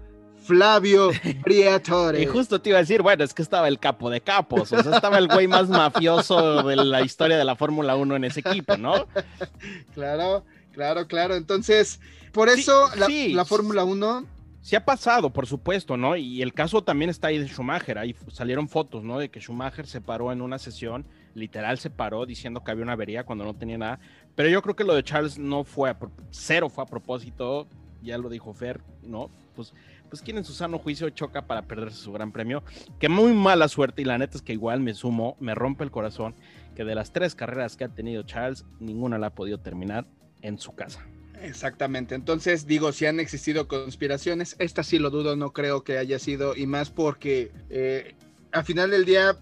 Flavio 0.49 1.11
Briatore. 1.43 2.19
Y 2.23 2.25
justo 2.25 2.59
te 2.59 2.69
iba 2.69 2.79
a 2.79 2.81
decir, 2.81 3.03
bueno, 3.03 3.23
es 3.23 3.35
que 3.35 3.43
estaba 3.43 3.67
el 3.67 3.77
capo 3.77 4.09
de 4.09 4.19
capos, 4.21 4.73
o 4.73 4.81
sea, 4.81 4.95
estaba 4.95 5.19
el 5.19 5.27
güey 5.27 5.47
más 5.47 5.69
mafioso 5.69 6.63
de 6.63 6.75
la 6.75 7.01
historia 7.01 7.37
de 7.37 7.45
la 7.45 7.55
Fórmula 7.55 7.95
1 7.95 8.15
en 8.15 8.23
ese 8.23 8.39
equipo, 8.39 8.75
¿no? 8.75 9.07
Claro, 9.93 10.43
claro, 10.71 11.07
claro. 11.07 11.35
Entonces, 11.35 11.99
por 12.33 12.49
Sí, 12.49 12.61
eso 12.61 12.89
la, 12.95 13.05
sí. 13.05 13.33
la 13.33 13.45
Fórmula 13.45 13.83
1 13.83 14.25
Sí 14.61 14.75
ha 14.75 14.83
pasado, 14.83 15.31
por 15.31 15.47
supuesto, 15.47 15.95
¿no? 15.97 16.15
Y 16.17 16.41
el 16.41 16.53
caso 16.53 16.83
también 16.83 17.09
está 17.09 17.27
ahí 17.27 17.37
de 17.37 17.47
Schumacher. 17.47 17.97
Ahí 17.97 18.15
salieron 18.31 18.67
fotos, 18.67 19.03
¿no? 19.03 19.17
De 19.17 19.29
que 19.29 19.39
Schumacher 19.39 19.87
se 19.87 20.01
paró 20.01 20.31
en 20.31 20.41
una 20.41 20.59
sesión, 20.59 21.07
literal 21.33 21.77
se 21.79 21.89
paró 21.89 22.25
diciendo 22.25 22.63
que 22.63 22.71
había 22.71 22.83
una 22.83 22.93
avería 22.93 23.23
cuando 23.23 23.45
no 23.45 23.55
tenía 23.55 23.77
nada. 23.77 23.99
Pero 24.35 24.49
yo 24.49 24.61
creo 24.61 24.75
que 24.75 24.83
lo 24.83 24.95
de 24.95 25.03
Charles 25.03 25.37
no 25.37 25.63
fue, 25.63 25.89
a 25.89 25.97
cero 26.31 26.69
fue 26.69 26.83
a 26.83 26.87
propósito, 26.87 27.67
ya 28.01 28.17
lo 28.17 28.29
dijo 28.29 28.53
Fer, 28.53 28.81
¿no? 29.01 29.29
Pues, 29.55 29.73
pues 30.09 30.21
quien 30.21 30.37
en 30.37 30.43
su 30.43 30.53
sano 30.53 30.79
juicio 30.79 31.09
choca 31.09 31.43
para 31.43 31.61
perderse 31.61 31.97
su 31.97 32.11
gran 32.11 32.31
premio. 32.31 32.63
Que 32.99 33.09
muy 33.09 33.33
mala 33.33 33.67
suerte, 33.67 34.01
y 34.01 34.05
la 34.05 34.17
neta 34.17 34.37
es 34.37 34.41
que 34.41 34.53
igual 34.53 34.81
me 34.81 34.93
sumo, 34.93 35.37
me 35.39 35.55
rompe 35.55 35.83
el 35.83 35.91
corazón, 35.91 36.35
que 36.75 36.83
de 36.83 36.95
las 36.95 37.13
tres 37.13 37.35
carreras 37.35 37.77
que 37.77 37.85
ha 37.85 37.89
tenido 37.89 38.23
Charles, 38.23 38.65
ninguna 38.79 39.17
la 39.17 39.27
ha 39.27 39.35
podido 39.35 39.59
terminar 39.59 40.05
en 40.41 40.57
su 40.57 40.73
casa. 40.73 41.05
Exactamente. 41.41 42.15
Entonces, 42.15 42.67
digo, 42.67 42.91
si 42.91 43.05
han 43.05 43.19
existido 43.19 43.67
conspiraciones, 43.67 44.55
esta 44.59 44.83
sí 44.83 44.99
lo 44.99 45.09
dudo, 45.09 45.35
no 45.35 45.53
creo 45.53 45.83
que 45.83 45.97
haya 45.97 46.19
sido, 46.19 46.55
y 46.55 46.67
más 46.67 46.89
porque 46.89 47.51
eh, 47.69 48.15
al 48.51 48.65
final 48.65 48.91
del 48.91 49.05
día, 49.05 49.37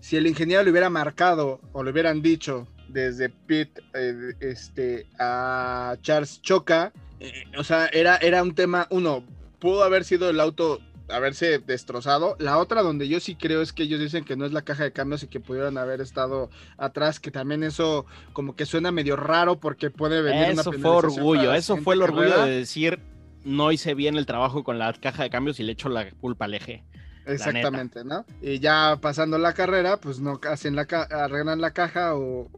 si 0.00 0.16
el 0.16 0.26
ingeniero 0.26 0.62
le 0.62 0.70
hubiera 0.70 0.90
marcado 0.90 1.60
o 1.72 1.82
le 1.82 1.90
hubieran 1.90 2.22
dicho 2.22 2.66
desde 2.88 3.28
Pit 3.28 3.78
eh, 3.94 4.34
este, 4.40 5.06
a 5.18 5.96
Charles 6.02 6.40
Choca, 6.42 6.92
eh, 7.20 7.44
o 7.56 7.64
sea, 7.64 7.86
era, 7.86 8.16
era 8.16 8.42
un 8.42 8.54
tema, 8.54 8.86
uno, 8.90 9.24
pudo 9.66 9.82
haber 9.82 10.04
sido 10.04 10.30
el 10.30 10.38
auto 10.38 10.80
haberse 11.08 11.58
destrozado. 11.58 12.36
La 12.38 12.58
otra 12.58 12.82
donde 12.82 13.08
yo 13.08 13.18
sí 13.18 13.34
creo 13.34 13.62
es 13.62 13.72
que 13.72 13.82
ellos 13.82 13.98
dicen 13.98 14.24
que 14.24 14.36
no 14.36 14.46
es 14.46 14.52
la 14.52 14.62
caja 14.62 14.84
de 14.84 14.92
cambios 14.92 15.24
y 15.24 15.26
que 15.26 15.40
pudieron 15.40 15.76
haber 15.76 16.00
estado 16.00 16.50
atrás, 16.78 17.18
que 17.18 17.32
también 17.32 17.64
eso 17.64 18.06
como 18.32 18.54
que 18.54 18.64
suena 18.64 18.92
medio 18.92 19.16
raro 19.16 19.58
porque 19.58 19.90
puede 19.90 20.22
venir 20.22 20.52
una 20.52 20.60
Eso 20.60 20.72
fue 20.72 20.90
orgullo, 20.90 21.52
eso 21.52 21.78
fue 21.78 21.96
el 21.96 22.02
orgullo 22.02 22.44
de 22.44 22.58
decir, 22.58 23.00
no 23.42 23.72
hice 23.72 23.94
bien 23.94 24.16
el 24.16 24.24
trabajo 24.24 24.62
con 24.62 24.78
la 24.78 24.92
caja 24.92 25.24
de 25.24 25.30
cambios 25.30 25.58
y 25.58 25.64
le 25.64 25.72
echo 25.72 25.88
la 25.88 26.12
culpa 26.12 26.44
al 26.44 26.54
eje. 26.54 26.84
Exactamente, 27.26 28.04
¿no? 28.04 28.24
Y 28.40 28.60
ya 28.60 28.98
pasando 29.00 29.36
la 29.36 29.52
carrera, 29.52 29.98
pues 30.00 30.20
no 30.20 30.40
hacen 30.48 30.76
la 30.76 30.82
arreglan 30.82 31.60
la 31.60 31.72
caja 31.72 32.14
o, 32.14 32.48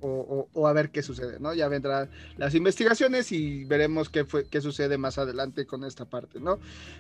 o, 0.52 0.68
a 0.68 0.72
ver 0.74 0.90
qué 0.90 1.02
sucede, 1.02 1.40
¿no? 1.40 1.54
Ya 1.54 1.68
vendrán 1.68 2.10
las 2.36 2.54
investigaciones 2.54 3.32
y 3.32 3.64
veremos 3.64 4.10
qué 4.10 4.24
fue, 4.24 4.46
qué 4.46 4.60
sucede 4.60 4.98
más 4.98 5.16
adelante 5.16 5.66
con 5.66 5.84
esta 5.84 6.04
parte, 6.04 6.38
¿no? 6.38 6.58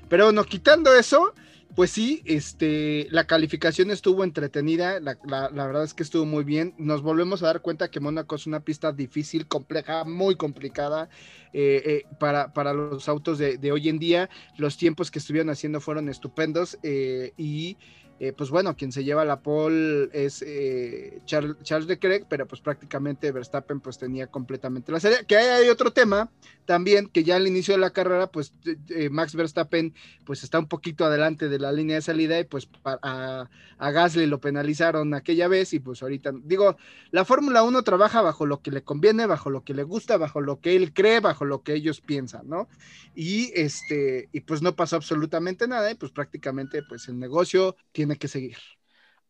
Pero 0.08 0.32
no 0.32 0.44
quitando 0.44 0.94
eso, 0.94 1.34
pues 1.74 1.90
sí, 1.90 2.22
este, 2.24 3.06
la 3.10 3.24
calificación 3.24 3.90
estuvo 3.90 4.24
entretenida, 4.24 4.98
la, 5.00 5.16
verdad 5.50 5.84
es 5.84 5.94
que 5.94 6.02
estuvo 6.02 6.24
muy 6.24 6.42
bien. 6.42 6.74
Nos 6.78 7.02
volvemos 7.02 7.42
a 7.42 7.46
dar 7.46 7.60
cuenta 7.60 7.90
que 7.90 8.00
Mónaco 8.00 8.34
es 8.34 8.46
una 8.46 8.60
pista 8.60 8.92
difícil, 8.92 9.46
compleja, 9.46 10.04
muy 10.04 10.36
complicada 10.36 11.08
eh, 11.52 11.82
eh, 11.84 12.04
para, 12.18 12.52
para, 12.52 12.72
los 12.72 13.08
autos 13.08 13.38
de, 13.38 13.58
de, 13.58 13.72
hoy 13.72 13.88
en 13.88 13.98
día. 13.98 14.28
Los 14.56 14.76
tiempos 14.76 15.10
que 15.10 15.18
estuvieron 15.18 15.50
haciendo 15.50 15.80
fueron 15.80 16.08
estupendos 16.08 16.78
eh, 16.82 17.32
y 17.36 17.76
eh, 18.20 18.32
pues 18.32 18.50
bueno, 18.50 18.76
quien 18.76 18.90
se 18.90 19.04
lleva 19.04 19.24
la 19.24 19.40
pole 19.40 20.08
es 20.12 20.42
eh, 20.42 21.20
Charles, 21.24 21.56
Charles, 21.62 21.88
Leclerc, 21.88 22.26
pero 22.28 22.46
pues 22.48 22.60
prácticamente 22.60 23.30
Verstappen 23.30 23.80
pues 23.80 23.96
tenía 23.96 24.26
completamente 24.26 24.90
la 24.90 24.98
serie. 24.98 25.24
Que 25.26 25.36
hay, 25.36 25.68
otro 25.68 25.92
tema 25.92 26.30
también, 26.64 27.08
que 27.08 27.22
ya 27.22 27.36
al 27.36 27.46
inicio 27.46 27.74
de 27.74 27.80
la 27.80 27.90
carrera, 27.90 28.26
pues 28.26 28.52
eh, 28.88 29.08
Max 29.08 29.34
Verstappen 29.34 29.94
pues 30.24 30.42
está 30.42 30.58
un 30.58 30.66
poquito 30.66 31.04
adelante 31.04 31.48
de 31.48 31.58
la 31.60 31.70
línea 31.70 31.96
de 31.96 32.02
salida 32.02 32.40
y 32.40 32.44
pues 32.44 32.68
a, 32.84 33.48
a 33.78 33.90
Gasly 33.90 34.26
lo 34.26 34.40
penalizaron 34.40 35.14
aquella 35.14 35.46
vez 35.46 35.72
y 35.72 35.78
pues 35.78 36.02
ahorita, 36.02 36.32
digo, 36.42 36.76
la 37.12 37.24
Fórmula 37.24 37.62
1 37.62 37.82
trabaja 37.84 38.20
bajo 38.20 38.46
lo 38.46 38.60
que 38.60 38.72
le 38.72 38.82
conviene, 38.82 39.26
bajo 39.26 39.50
lo 39.50 39.62
que 39.62 39.74
le 39.74 39.84
gusta, 39.84 40.16
bajo 40.16 40.40
lo 40.40 40.60
que 40.60 40.74
él 40.74 40.92
cree, 40.92 41.20
bajo 41.20 41.44
lo 41.44 41.62
que 41.62 41.74
ellos 41.74 42.00
piensan, 42.00 42.48
¿no? 42.48 42.68
Y 43.14 43.52
este, 43.54 44.28
y 44.32 44.40
pues 44.40 44.60
no 44.62 44.74
pasó 44.74 44.96
absolutamente 44.96 45.68
nada 45.68 45.90
y 45.90 45.94
pues 45.94 46.12
prácticamente 46.12 46.82
pues 46.82 47.08
el 47.08 47.18
negocio 47.18 47.76
tiene 47.92 48.07
que 48.16 48.28
seguir. 48.28 48.56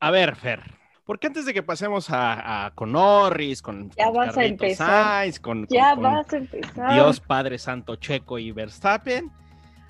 A 0.00 0.11
ver, 0.11 0.37
Fer, 0.37 0.62
porque 1.08 1.26
antes 1.26 1.47
de 1.47 1.54
que 1.54 1.62
pasemos 1.62 2.08
a, 2.11 2.70
con 2.75 2.92
Norris, 2.92 3.62
con, 3.62 3.90
ya 3.97 4.11
vas 4.11 4.37
a 4.37 4.44
empezar. 4.44 5.40
con, 5.40 5.66
ya 5.68 5.94
vas 5.94 6.32
a 6.32 6.37
empezar. 6.37 6.92
Dios 6.92 7.20
Padre 7.20 7.58
Santo 7.58 7.97
Checo 7.97 8.38
y 8.38 8.52
Verstappen, 8.52 9.30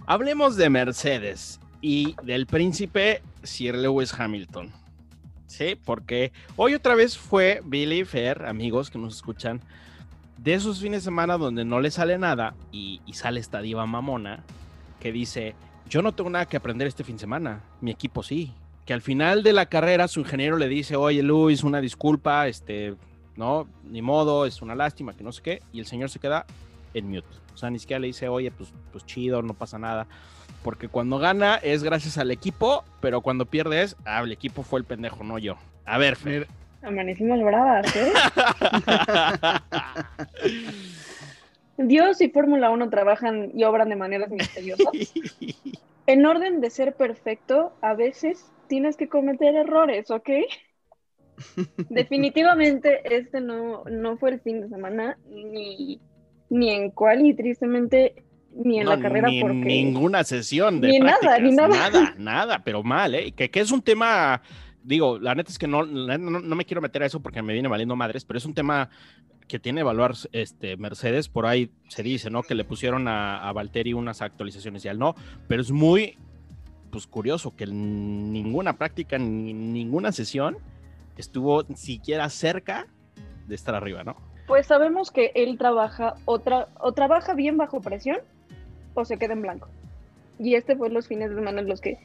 hablemos 0.07 0.57
de 0.57 0.71
Mercedes 0.71 1.61
y 1.81 2.15
del 2.23 2.47
príncipe 2.47 3.21
Sir 3.43 3.75
Lewis 3.75 4.15
Hamilton. 4.15 4.73
Sí, 5.47 5.77
porque 5.85 6.33
hoy 6.55 6.75
otra 6.75 6.95
vez 6.95 7.19
fue 7.19 7.63
Billy 7.65 8.05
Fer, 8.05 8.47
amigos 8.47 8.89
que 8.89 8.99
nos 8.99 9.17
escuchan, 9.17 9.61
de 10.37 10.55
esos 10.55 10.81
fines 10.81 11.03
de 11.03 11.07
semana 11.07 11.37
donde 11.37 11.65
no 11.65 11.81
le 11.81 11.91
sale 11.91 12.17
nada 12.17 12.55
y, 12.71 13.01
y 13.07 13.15
sale 13.15 13.41
esta 13.41 13.61
diva 13.61 13.87
mamona 13.87 14.45
que 15.01 15.11
dice, 15.11 15.57
yo 15.89 16.01
no 16.01 16.13
tengo 16.13 16.31
nada 16.31 16.47
que 16.47 16.57
aprender 16.57 16.87
este 16.87 17.03
fin 17.03 17.17
de 17.17 17.21
semana, 17.21 17.65
mi 17.81 17.91
equipo 17.91 18.23
sí. 18.23 18.55
Que 18.89 18.95
al 18.95 19.03
final 19.03 19.43
de 19.43 19.53
la 19.53 19.67
carrera 19.67 20.09
su 20.09 20.21
ingeniero 20.21 20.57
le 20.57 20.67
dice, 20.67 20.97
oye 20.97 21.23
Luis, 21.23 21.63
una 21.63 21.79
disculpa, 21.83 22.49
este, 22.49 22.95
no, 23.37 23.69
ni 23.85 24.01
modo, 24.01 24.47
es 24.47 24.63
una 24.63 24.75
lástima, 24.75 25.13
que 25.13 25.23
no 25.23 25.31
sé 25.31 25.43
qué, 25.43 25.63
y 25.75 25.81
el 25.81 25.85
señor 25.85 26.09
se 26.09 26.19
queda 26.19 26.47
en 26.95 27.11
mute. 27.11 27.29
O 27.53 27.59
sea, 27.59 27.69
ni 27.69 27.79
siquiera 27.79 28.01
le 28.01 28.07
dice, 28.07 28.31
oye, 28.31 28.51
pues, 28.51 28.73
pues 28.91 29.05
chido, 29.05 29.43
no 29.43 29.53
pasa 29.53 29.79
nada. 29.79 30.07
Porque 30.63 30.89
cuando 30.89 31.19
gana 31.19 31.57
es 31.57 31.83
gracias 31.83 32.17
al 32.17 32.31
equipo, 32.31 32.83
pero 33.03 33.21
cuando 33.21 33.45
pierde 33.45 33.83
es, 33.83 33.95
ah, 34.07 34.23
el 34.25 34.33
equipo 34.33 34.63
fue 34.63 34.81
el 34.81 34.87
pendejo, 34.87 35.23
no 35.23 35.39
yo. 35.39 35.59
A 35.85 35.99
ver, 35.99 36.17
Fer. 36.17 36.47
Amanecimos 36.81 37.43
bravas, 37.43 37.95
¿eh? 37.95 38.11
Dios 41.77 42.23
y 42.23 42.31
Fórmula 42.31 42.71
1 42.71 42.89
trabajan 42.89 43.51
y 43.53 43.65
obran 43.65 43.91
de 43.91 43.97
maneras 43.97 44.31
misteriosas. 44.31 44.89
en 46.07 46.25
orden 46.25 46.63
de 46.63 46.71
ser 46.71 46.95
perfecto, 46.95 47.75
a 47.83 47.93
veces 47.93 48.47
tienes 48.69 48.97
que 48.97 49.09
cometer 49.09 49.55
errores, 49.55 50.11
¿ok? 50.11 50.31
Definitivamente 51.89 53.01
este 53.17 53.41
no, 53.41 53.85
no 53.85 54.17
fue 54.19 54.31
el 54.31 54.41
fin 54.41 54.61
de 54.61 54.69
semana, 54.69 55.19
ni, 55.29 56.01
ni 56.51 56.71
en 56.71 56.91
cual, 56.91 57.25
y 57.27 57.35
tristemente 57.35 58.25
ni 58.55 58.81
en 58.81 58.89
la 58.89 58.99
carrera 58.99 59.29
ni 59.29 59.41
porque... 59.41 59.55
ninguna 59.55 60.25
sesión 60.25 60.81
de 60.81 60.89
ni 60.89 60.99
nada, 61.01 61.39
ni 61.39 61.53
nada. 61.53 61.69
Nada, 61.69 62.15
nada, 62.19 62.63
pero 62.65 62.83
mal, 62.83 63.15
¿eh? 63.15 63.33
Que, 63.33 63.51
que 63.51 63.61
es 63.61 63.71
un 63.71 63.83
tema 63.83 64.43
digo, 64.89 65.19
la 65.19 65.35
neta 65.35 65.51
es 65.51 65.59
que 65.59 65.67
no, 65.67 65.85
no, 65.85 66.17
no, 66.19 66.57
me 66.57 66.65
quiero 66.65 66.81
meter 66.81 67.03
a 67.03 67.07
eso 67.07 67.21
porque 67.21 67.43
me 67.43 67.53
viene 67.53 67.69
valiendo 67.69 67.95
madres, 67.95 68.25
pero 68.25 68.39
es 68.39 68.47
un 68.47 68.55
tema 68.55 68.89
que 69.47 69.59
tiene 69.59 69.83
evaluar 69.83 70.15
este, 70.33 70.79
Mercedes, 70.79 71.29
por 71.29 71.45
ahí 71.45 71.71
se 71.89 72.03
dice, 72.03 72.31
¿no? 72.31 72.43
Que 72.43 72.55
le 72.55 72.65
pusieron 72.65 73.07
a, 73.07 73.47
a 73.47 73.53
Valtteri 73.53 73.93
unas 73.93 74.23
actualizaciones 74.23 74.85
y 74.87 74.89
al 74.89 74.99
no, 74.99 75.15
pero 75.47 75.61
es 75.61 75.71
muy, 75.71 76.17
pues 76.91 77.07
curioso 77.07 77.55
que 77.57 77.67
ninguna 77.67 78.75
práctica, 78.75 79.19
ni 79.19 79.53
ninguna 79.53 80.13
sesión 80.13 80.59
estuvo 81.17 81.65
siquiera 81.75 82.29
cerca 82.29 82.87
de 83.47 83.55
estar 83.55 83.75
arriba, 83.75 84.05
¿no? 84.05 84.17
Pues 84.47 84.67
sabemos 84.67 85.11
que 85.11 85.33
él 85.35 85.59
trabaja 85.59 86.15
o, 86.25 86.41
trabaja 86.41 87.35
bien 87.35 87.57
bajo 87.57 87.81
presión 87.81 88.19
o 88.95 89.05
se 89.05 89.19
queda 89.19 89.35
en 89.35 89.43
blanco. 89.43 89.69
Y 90.39 90.55
este 90.55 90.77
fue 90.77 90.89
los 90.91 91.09
fines 91.09 91.31
de 91.31 91.37
semana 91.37 91.61
en 91.61 91.69
los 91.69 91.81
que 91.81 91.99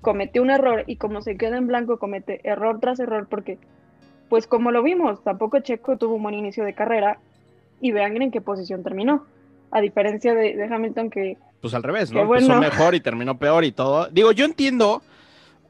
cometió 0.00 0.42
un 0.42 0.50
error 0.50 0.84
y 0.86 0.96
como 0.96 1.20
se 1.20 1.36
queda 1.36 1.58
en 1.58 1.66
blanco 1.66 1.98
comete 1.98 2.40
error 2.48 2.80
tras 2.80 3.00
error 3.00 3.26
porque 3.28 3.58
pues 4.30 4.46
como 4.46 4.70
lo 4.70 4.82
vimos, 4.82 5.22
tampoco 5.24 5.58
Checo 5.58 5.98
tuvo 5.98 6.14
un 6.14 6.22
buen 6.22 6.36
inicio 6.36 6.64
de 6.64 6.72
carrera 6.72 7.18
y 7.80 7.90
vean 7.90 8.20
en 8.22 8.30
qué 8.30 8.40
posición 8.40 8.82
terminó. 8.82 9.26
A 9.70 9.80
diferencia 9.80 10.34
de, 10.34 10.64
Hamilton 10.64 11.10
que... 11.10 11.36
Pues 11.60 11.74
al 11.74 11.82
revés, 11.82 12.10
¿no? 12.10 12.22
Empezó 12.22 12.58
mejor 12.58 12.94
y 12.94 13.00
terminó 13.00 13.38
peor 13.38 13.64
y 13.64 13.72
todo. 13.72 14.08
Digo, 14.08 14.32
yo 14.32 14.44
entiendo, 14.44 15.02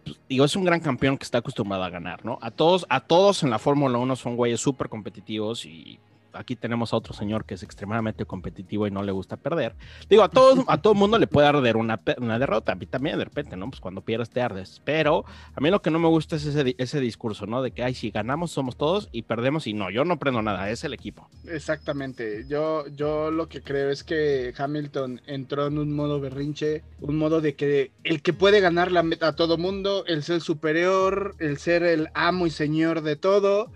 pues, 0.04 0.18
digo, 0.28 0.44
es 0.44 0.56
un 0.56 0.64
gran 0.64 0.80
campeón 0.80 1.18
que 1.18 1.24
está 1.24 1.38
acostumbrado 1.38 1.84
a 1.84 1.90
ganar, 1.90 2.24
¿no? 2.24 2.38
A 2.40 2.50
todos, 2.50 2.86
a 2.88 3.00
todos 3.00 3.42
en 3.42 3.50
la 3.50 3.58
Fórmula 3.58 3.98
1 3.98 4.16
son 4.16 4.36
güeyes 4.36 4.60
súper 4.60 4.88
competitivos 4.88 5.66
y 5.66 5.98
aquí 6.32 6.56
tenemos 6.56 6.92
a 6.92 6.96
otro 6.96 7.14
señor 7.14 7.44
que 7.44 7.54
es 7.54 7.62
extremadamente 7.62 8.24
competitivo 8.24 8.86
y 8.86 8.90
no 8.90 9.02
le 9.02 9.12
gusta 9.12 9.36
perder. 9.36 9.74
Digo, 10.08 10.22
a 10.22 10.28
todo, 10.28 10.64
a 10.68 10.80
todo 10.80 10.94
mundo 10.94 11.18
le 11.18 11.26
puede 11.26 11.48
arder 11.48 11.76
una, 11.76 12.00
una 12.18 12.38
derrota, 12.38 12.72
a 12.72 12.74
mí 12.74 12.86
también 12.86 13.18
de 13.18 13.24
repente, 13.24 13.56
¿no? 13.56 13.68
Pues 13.70 13.80
cuando 13.80 14.02
pierdes 14.02 14.30
te 14.30 14.40
ardes. 14.40 14.80
Pero 14.84 15.24
a 15.54 15.60
mí 15.60 15.70
lo 15.70 15.82
que 15.82 15.90
no 15.90 15.98
me 15.98 16.08
gusta 16.08 16.36
es 16.36 16.44
ese, 16.46 16.74
ese 16.78 17.00
discurso, 17.00 17.46
¿no? 17.46 17.62
De 17.62 17.70
que, 17.72 17.82
ay, 17.82 17.94
si 17.94 18.10
ganamos 18.10 18.50
somos 18.50 18.76
todos 18.76 19.08
y 19.12 19.22
perdemos 19.22 19.66
y 19.66 19.74
no, 19.74 19.90
yo 19.90 20.04
no 20.04 20.18
prendo 20.18 20.42
nada, 20.42 20.70
es 20.70 20.84
el 20.84 20.94
equipo. 20.94 21.28
Exactamente, 21.46 22.44
yo, 22.48 22.86
yo 22.88 23.30
lo 23.30 23.48
que 23.48 23.62
creo 23.62 23.90
es 23.90 24.04
que 24.04 24.52
Hamilton 24.56 25.22
entró 25.26 25.66
en 25.66 25.78
un 25.78 25.94
modo 25.94 26.20
berrinche, 26.20 26.82
un 27.00 27.16
modo 27.16 27.40
de 27.40 27.54
que 27.54 27.92
el 28.04 28.22
que 28.22 28.32
puede 28.32 28.60
ganar 28.60 28.92
la 28.92 29.02
meta 29.02 29.28
a 29.28 29.36
todo 29.36 29.58
mundo, 29.58 30.04
el 30.06 30.22
ser 30.22 30.40
superior, 30.40 31.34
el 31.38 31.58
ser 31.58 31.82
el 31.82 32.08
amo 32.14 32.46
y 32.46 32.50
señor 32.50 33.02
de 33.02 33.16
todo 33.16 33.70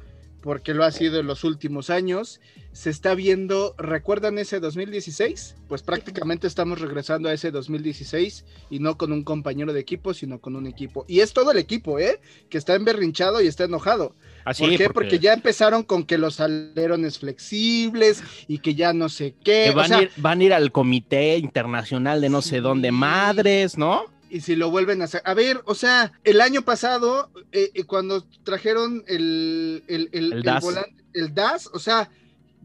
porque 0.45 0.75
lo 0.75 0.85
ha 0.85 0.93
sido 0.93 1.21
en 1.21 1.27
los 1.27 1.43
últimos 1.43 1.89
años. 1.89 2.39
Se 2.73 2.91
está 2.91 3.15
viendo, 3.15 3.75
¿recuerdan 3.79 4.39
ese 4.39 4.61
2016? 4.61 5.57
Pues 5.69 5.83
prácticamente 5.83 6.47
estamos 6.47 6.83
regresando 6.83 7.31
a 7.31 7.33
ese 7.33 7.51
2016 7.51 8.45
y 8.69 8.79
no 8.79 8.99
con 8.99 9.11
un 9.13 9.25
compañero 9.25 9.73
de 9.73 9.81
equipo, 9.81 10.13
sino 10.13 10.43
con 10.43 10.55
un 10.55 10.67
equipo. 10.67 11.07
Y 11.09 11.21
es 11.21 11.33
todo 11.33 11.51
el 11.51 11.57
equipo, 11.57 11.99
¿eh? 11.99 12.21
Que 12.51 12.59
está 12.59 12.75
emberrinchado 12.75 13.41
y 13.41 13.47
está 13.47 13.65
enojado. 13.65 14.17
Así, 14.45 14.65
¿Por 14.65 14.71
qué? 14.73 14.85
porque... 14.85 14.93
porque... 14.93 15.19
ya 15.19 15.33
empezaron 15.33 15.83
con 15.83 16.05
que 16.05 16.19
los 16.19 16.41
alerones 16.41 17.19
flexibles 17.19 18.23
y 18.47 18.59
que 18.59 18.75
ya 18.75 18.93
no 18.93 19.09
sé 19.09 19.35
qué. 19.43 19.73
van, 19.75 19.87
o 19.87 19.89
sea, 19.89 19.97
a 19.97 20.03
ir, 20.03 20.11
van 20.19 20.41
a 20.41 20.45
ir 20.45 20.53
al 20.53 20.73
comité 20.73 21.39
internacional 21.39 22.21
de 22.21 22.29
no 22.29 22.43
sé 22.43 22.61
dónde 22.61 22.93
madres, 22.93 23.79
¿no? 23.79 24.14
Y 24.35 24.41
si 24.41 24.57
lo 24.57 24.69
vuelven 24.71 25.01
a 25.01 25.05
hacer. 25.05 25.23
A 25.25 25.33
ver, 25.33 25.63
o 25.65 25.77
sea, 25.77 26.13
el 26.25 26.41
año 26.41 26.63
pasado, 26.63 27.31
eh, 27.53 27.71
eh, 27.73 27.85
cuando 27.85 28.25
trajeron 28.43 29.05
el, 29.07 29.85
el, 29.87 30.09
el, 30.13 30.33
El 30.33 30.43
DAS. 30.43 30.65
volante- 30.65 31.05
el 31.15 31.33
DAS, 31.35 31.71
o 31.73 31.79
sea, 31.79 32.11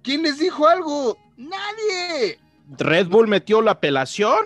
¿quién 0.02 0.24
les 0.24 0.40
dijo 0.40 0.68
algo? 0.68 1.18
Nadie. 1.38 2.40
Red 2.78 3.08
Bull 3.08 3.28
metió 3.28 3.62
la 3.62 3.72
apelación 3.72 4.40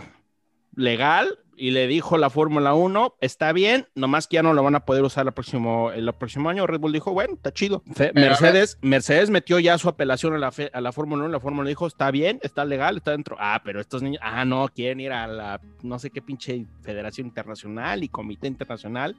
legal 0.75 1.39
y 1.55 1.71
le 1.71 1.87
dijo 1.87 2.17
la 2.17 2.29
Fórmula 2.29 2.73
1, 2.73 3.15
está 3.21 3.51
bien, 3.53 3.87
nomás 3.95 4.27
que 4.27 4.35
ya 4.35 4.43
no 4.43 4.53
lo 4.53 4.63
van 4.63 4.75
a 4.75 4.85
poder 4.85 5.03
usar 5.03 5.25
el 5.27 5.33
próximo, 5.33 5.91
el 5.91 6.11
próximo 6.13 6.49
año. 6.49 6.65
Red 6.67 6.79
Bull 6.79 6.91
dijo, 6.93 7.11
bueno, 7.13 7.35
está 7.35 7.53
chido. 7.53 7.83
Mercedes, 8.15 8.77
Mercedes 8.81 9.29
metió 9.29 9.59
ya 9.59 9.77
su 9.77 9.87
apelación 9.89 10.33
a 10.33 10.37
la, 10.37 10.51
fe- 10.51 10.71
a 10.73 10.81
la 10.81 10.91
Fórmula 10.91 11.23
1, 11.23 11.31
la 11.31 11.39
Fórmula 11.39 11.69
dijo, 11.69 11.85
está 11.87 12.09
bien, 12.11 12.39
está 12.43 12.65
legal, 12.65 12.97
está 12.97 13.11
dentro. 13.11 13.35
Ah, 13.39 13.61
pero 13.63 13.79
estos 13.79 14.01
niños, 14.01 14.21
ah, 14.23 14.45
no, 14.45 14.67
quieren 14.69 14.99
ir 14.99 15.11
a 15.11 15.27
la, 15.27 15.61
no 15.83 15.99
sé 15.99 16.09
qué 16.09 16.21
pinche 16.21 16.65
Federación 16.81 17.27
Internacional 17.27 18.03
y 18.03 18.09
Comité 18.09 18.47
Internacional, 18.47 19.15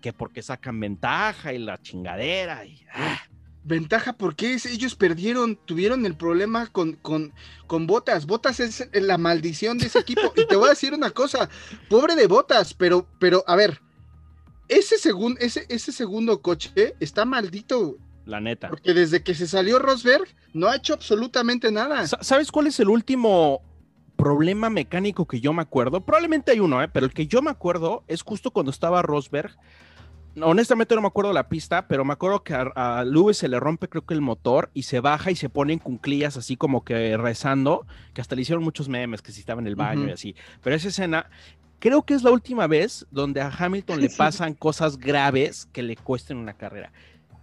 que 0.00 0.12
porque 0.12 0.42
sacan 0.42 0.80
ventaja 0.80 1.52
y 1.52 1.58
la 1.58 1.80
chingadera. 1.80 2.64
Y, 2.66 2.84
ah. 2.92 3.18
Ventaja, 3.66 4.12
porque 4.12 4.54
ellos 4.70 4.94
perdieron, 4.94 5.56
tuvieron 5.64 6.04
el 6.04 6.14
problema 6.16 6.66
con, 6.66 6.92
con, 6.94 7.32
con 7.66 7.86
Botas. 7.86 8.26
Botas 8.26 8.60
es 8.60 8.88
la 8.92 9.16
maldición 9.16 9.78
de 9.78 9.86
ese 9.86 9.98
equipo. 10.00 10.32
y 10.36 10.46
te 10.46 10.54
voy 10.56 10.66
a 10.66 10.70
decir 10.70 10.92
una 10.92 11.10
cosa, 11.10 11.48
pobre 11.88 12.14
de 12.14 12.26
Botas, 12.26 12.74
pero, 12.74 13.06
pero, 13.18 13.42
a 13.46 13.56
ver, 13.56 13.80
ese, 14.68 14.98
segun, 14.98 15.36
ese, 15.40 15.64
ese 15.70 15.92
segundo 15.92 16.42
coche 16.42 16.94
está 17.00 17.24
maldito, 17.24 17.96
La 18.26 18.40
neta. 18.40 18.68
porque 18.68 18.92
desde 18.94 19.22
que 19.22 19.34
se 19.34 19.46
salió 19.46 19.78
Rosberg 19.78 20.28
no 20.52 20.68
ha 20.68 20.76
hecho 20.76 20.92
absolutamente 20.94 21.72
nada. 21.72 22.06
Sa- 22.06 22.22
¿Sabes 22.22 22.52
cuál 22.52 22.66
es 22.66 22.78
el 22.80 22.88
último 22.90 23.62
problema 24.16 24.70
mecánico 24.70 25.26
que 25.26 25.40
yo 25.40 25.52
me 25.52 25.62
acuerdo, 25.62 26.04
probablemente 26.04 26.52
hay 26.52 26.60
uno, 26.60 26.82
¿eh? 26.82 26.88
pero 26.88 27.04
el 27.06 27.12
que 27.12 27.26
yo 27.26 27.42
me 27.42 27.50
acuerdo 27.50 28.04
es 28.08 28.22
justo 28.22 28.50
cuando 28.50 28.70
estaba 28.70 29.02
Rosberg. 29.02 29.56
Honestamente 30.40 30.94
no 30.94 31.00
me 31.00 31.06
acuerdo 31.06 31.32
la 31.32 31.48
pista, 31.48 31.86
pero 31.86 32.04
me 32.04 32.12
acuerdo 32.12 32.42
que 32.42 32.54
a, 32.54 32.62
a 32.74 33.04
Lewis 33.04 33.38
se 33.38 33.48
le 33.48 33.60
rompe 33.60 33.88
creo 33.88 34.04
que 34.04 34.14
el 34.14 34.20
motor 34.20 34.70
y 34.74 34.82
se 34.82 35.00
baja 35.00 35.30
y 35.30 35.36
se 35.36 35.48
pone 35.48 35.72
en 35.74 35.78
cunclillas 35.78 36.36
así 36.36 36.56
como 36.56 36.84
que 36.84 37.16
rezando, 37.16 37.86
que 38.12 38.20
hasta 38.20 38.34
le 38.34 38.42
hicieron 38.42 38.64
muchos 38.64 38.88
memes 38.88 39.22
que 39.22 39.32
si 39.32 39.40
estaba 39.40 39.60
en 39.60 39.66
el 39.66 39.76
baño 39.76 40.08
y 40.08 40.10
así. 40.10 40.34
Pero 40.62 40.74
esa 40.74 40.88
escena 40.88 41.30
creo 41.78 42.02
que 42.02 42.14
es 42.14 42.22
la 42.22 42.30
última 42.30 42.66
vez 42.66 43.06
donde 43.10 43.40
a 43.40 43.48
Hamilton 43.48 44.00
le 44.00 44.10
pasan 44.16 44.54
cosas 44.54 44.98
graves 44.98 45.68
que 45.72 45.82
le 45.82 45.96
cuesten 45.96 46.38
una 46.38 46.54
carrera. 46.54 46.92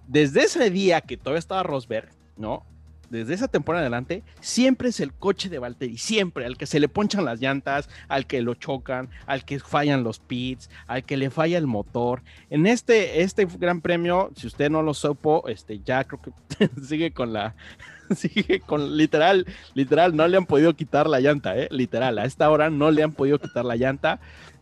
Desde 0.08 0.44
ese 0.44 0.70
día 0.70 1.02
que 1.02 1.16
todavía 1.16 1.40
estaba 1.40 1.64
Rosberg, 1.64 2.10
¿no? 2.38 2.66
Desde 3.12 3.34
esa 3.34 3.50
temporada 3.50 3.82
adelante, 3.84 4.24
siempre 4.40 4.88
es 4.88 5.02
el 5.02 5.12
coche 5.12 5.50
de 5.50 5.60
Valtteri, 5.60 5.98
siempre, 5.98 6.46
al 6.46 6.56
que 6.56 6.66
se 6.66 6.80
le 6.80 6.88
ponchan 6.88 7.26
las 7.26 7.42
llantas, 7.42 7.90
al 8.08 8.26
que 8.26 8.42
lo 8.42 8.54
chocan, 8.54 9.10
al 9.26 9.44
que 9.44 9.60
fallan 9.60 10.02
los 10.06 10.20
pits, 10.20 10.70
al 10.88 11.04
que 11.04 11.18
le 11.18 11.30
falla 11.30 11.58
el 11.58 11.68
motor. 11.68 12.24
En 12.50 12.66
este, 12.66 13.22
este 13.22 13.46
gran 13.46 13.82
premio, 13.82 14.32
si 14.38 14.48
usted 14.48 14.70
no 14.72 14.82
lo 14.82 14.94
supo, 14.94 15.44
este, 15.50 15.82
ya 15.82 16.06
creo 16.06 16.22
que 16.22 16.70
sigue 16.82 17.12
con 17.12 17.34
la, 17.34 17.54
sigue 18.16 18.62
con 18.62 18.96
literal, 18.96 19.46
literal, 19.74 20.16
no 20.16 20.26
le 20.30 20.38
han 20.38 20.46
podido 20.46 20.74
quitar 20.74 21.10
la 21.10 21.20
llanta, 21.20 21.58
¿eh? 21.58 21.68
Literal, 21.70 22.18
a 22.18 22.24
esta 22.24 22.50
hora 22.50 22.70
no 22.70 22.92
le 22.92 23.04
han 23.04 23.12
podido 23.12 23.40
quitar 23.40 23.66
la 23.66 23.76
llanta. 23.76 24.22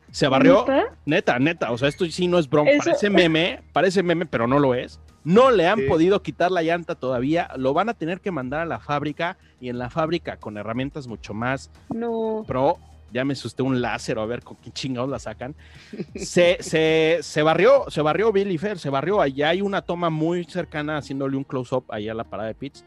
Se 0.10 0.27
barrió, 0.27 0.65
¿Neta? 0.68 0.86
Neta, 1.06 1.38
neta, 1.38 1.72
o 1.72 1.77
sea, 1.77 1.88
esto 1.88 2.03
sí 2.08 2.27
no 2.27 2.39
es 2.39 2.50
broma, 2.50 2.72
Eso- 2.72 2.86
parece 2.86 3.12
meme, 3.12 3.62
parece 3.74 4.01
meme, 4.01 4.25
pero 4.25 4.48
no 4.48 4.58
lo 4.58 4.74
es. 4.74 5.00
No 5.33 5.51
le 5.51 5.67
han 5.67 5.79
Sí. 5.79 5.86
podido 5.88 6.21
quitar 6.24 6.51
la 6.51 6.63
llanta 6.63 6.95
todavía, 6.95 7.50
lo 7.57 7.74
van 7.74 7.89
a 7.89 7.93
tener 7.93 8.19
que 8.21 8.31
mandar 8.31 8.62
a 8.62 8.65
la 8.65 8.79
fábrica 8.79 9.38
y 9.62 9.69
en 9.69 9.77
la 9.77 9.89
fábrica 9.89 10.38
con 10.38 10.57
herramientas 10.57 11.07
mucho 11.07 11.33
más 11.33 11.69
No. 11.93 12.43
pro, 12.48 12.77
llámese 13.13 13.48
usted 13.48 13.63
un 13.63 13.79
láser 13.81 14.17
a 14.17 14.25
ver 14.25 14.41
con 14.43 14.57
qué 14.57 14.71
chingados 14.71 15.09
la 15.09 15.19
sacan. 15.19 15.55
Se, 16.15 16.57
se, 16.62 17.19
se 17.21 17.43
barrió, 17.43 17.86
se 17.89 18.01
barrió 18.01 18.31
Billy 18.31 18.57
Fair, 18.57 18.79
se 18.79 18.89
barrió. 18.89 19.21
Allá 19.21 19.50
hay 19.50 19.62
una 19.62 19.81
toma 19.81 20.09
muy 20.09 20.45
cercana 20.45 20.98
haciéndole 20.98 21.38
un 21.38 21.43
close-up 21.43 21.86
allá 21.89 22.12
a 22.12 22.15
la 22.15 22.24
parada 22.24 22.48
de 22.50 22.55
pits, 22.55 22.83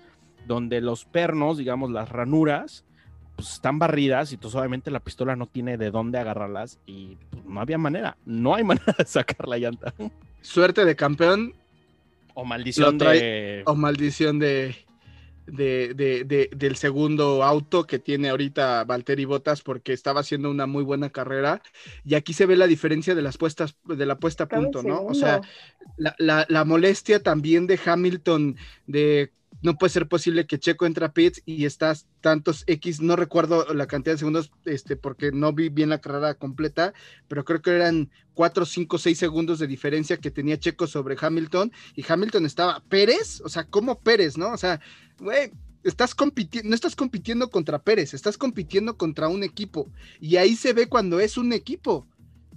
donde 0.47 0.81
los 0.81 1.05
pernos, 1.05 1.59
digamos, 1.59 1.91
las 1.93 2.09
ranuras, 2.09 2.85
pues 3.37 3.53
están 3.53 3.79
barridas 3.79 4.33
y 4.33 4.35
entonces 4.35 4.59
obviamente 4.59 4.91
la 4.91 5.01
pistola 5.01 5.37
no 5.37 5.47
tiene 5.47 5.79
de 5.79 5.91
dónde 5.91 6.19
agarrarlas 6.19 6.79
y 6.87 7.17
pues, 7.31 7.45
no 7.45 7.61
había 7.61 7.79
manera, 7.79 8.17
no 8.27 8.55
hay 8.57 8.65
manera 8.65 8.95
de 8.99 9.05
sacar 9.05 9.47
la 9.49 9.59
llanta. 9.59 9.95
Suerte 10.41 10.85
de 10.85 10.97
campeón 10.97 11.55
O 12.35 12.45
maldición 12.45 12.99
de... 12.99 13.63
o 13.67 13.75
maldición 13.75 14.39
de, 14.39 14.75
de, 15.47 15.93
de- 15.95 16.25
de- 16.25 16.51
del 16.55 16.77
segundo 16.77 17.43
auto 17.43 17.85
que 17.85 17.99
tiene 17.99 18.29
ahorita 18.31 18.85
Valtteri 18.85 19.25
Bottas 19.25 19.63
porque 19.63 19.93
estaba 19.93 20.21
haciendo 20.21 20.51
una 20.51 20.67
muy 20.67 20.85
buena 20.85 21.11
carrera 21.11 21.63
y 22.05 22.15
aquí 22.15 22.33
se 22.33 22.47
ve 22.47 22.57
la 22.57 22.67
diferencia 22.67 23.15
de 23.15 23.23
las 23.23 23.37
puestas 23.39 23.77
de 23.85 24.07
la 24.07 24.17
puesta 24.19 24.45
a 24.45 24.49
punto, 24.49 24.83
¿no? 24.83 25.05
O 25.05 25.15
sea, 25.15 25.41
la, 25.97 26.15
la- 26.19 26.47
la 26.49 26.65
molestia 26.65 27.23
también 27.23 27.67
de 27.67 27.79
Hamilton 27.85 28.57
de 28.87 29.33
no 29.63 29.79
puede 29.79 29.93
ser 29.93 30.09
posible 30.09 30.47
que 30.47 30.59
Checo 30.59 30.87
entre 30.87 31.07
a 31.07 31.13
pits 31.13 31.43
y 31.47 31.65
estás 31.65 32.07
tantos 32.21 32.65
X, 32.67 33.01
no 33.01 33.17
recuerdo 33.17 33.73
la 33.73 33.87
cantidad 33.87 34.15
de 34.15 34.19
segundos, 34.19 34.53
este, 34.65 34.97
porque 34.97 35.33
no 35.33 35.53
vi 35.53 35.69
bien 35.69 35.89
la 35.89 36.01
carrera 36.01 36.35
completa, 36.35 36.93
pero 37.29 37.45
creo 37.45 37.63
que 37.63 37.71
eran 37.71 38.11
4, 38.35 38.67
5, 38.67 38.99
6 38.99 39.19
segundos 39.19 39.59
de 39.59 39.67
diferencia 39.67 40.17
que 40.17 40.31
tenía 40.31 40.59
Checo 40.59 40.87
sobre 40.87 41.17
Hamilton 41.19 41.73
y 41.95 42.05
Hamilton 42.07 42.47
estaba 42.47 42.81
Pérez, 42.89 43.41
o 43.45 43.49
sea, 43.49 43.65
como 43.65 43.99
Pérez, 44.01 44.37
¿no? 44.37 44.53
O 44.53 44.57
sea, 44.57 44.81
güey, 45.19 45.53
estás 45.85 46.15
compitiendo, 46.15 46.69
no 46.69 46.75
estás 46.75 46.97
compitiendo 46.97 47.51
contra 47.51 47.83
Pérez, 47.83 48.15
estás 48.15 48.39
compitiendo 48.39 48.97
contra 48.97 49.29
un 49.29 49.43
equipo 49.43 49.91
y 50.21 50.37
ahí 50.37 50.57
se 50.57 50.73
ve 50.73 50.89
cuando 50.89 51.21
es 51.21 51.37
un 51.37 51.53
equipo 51.53 52.07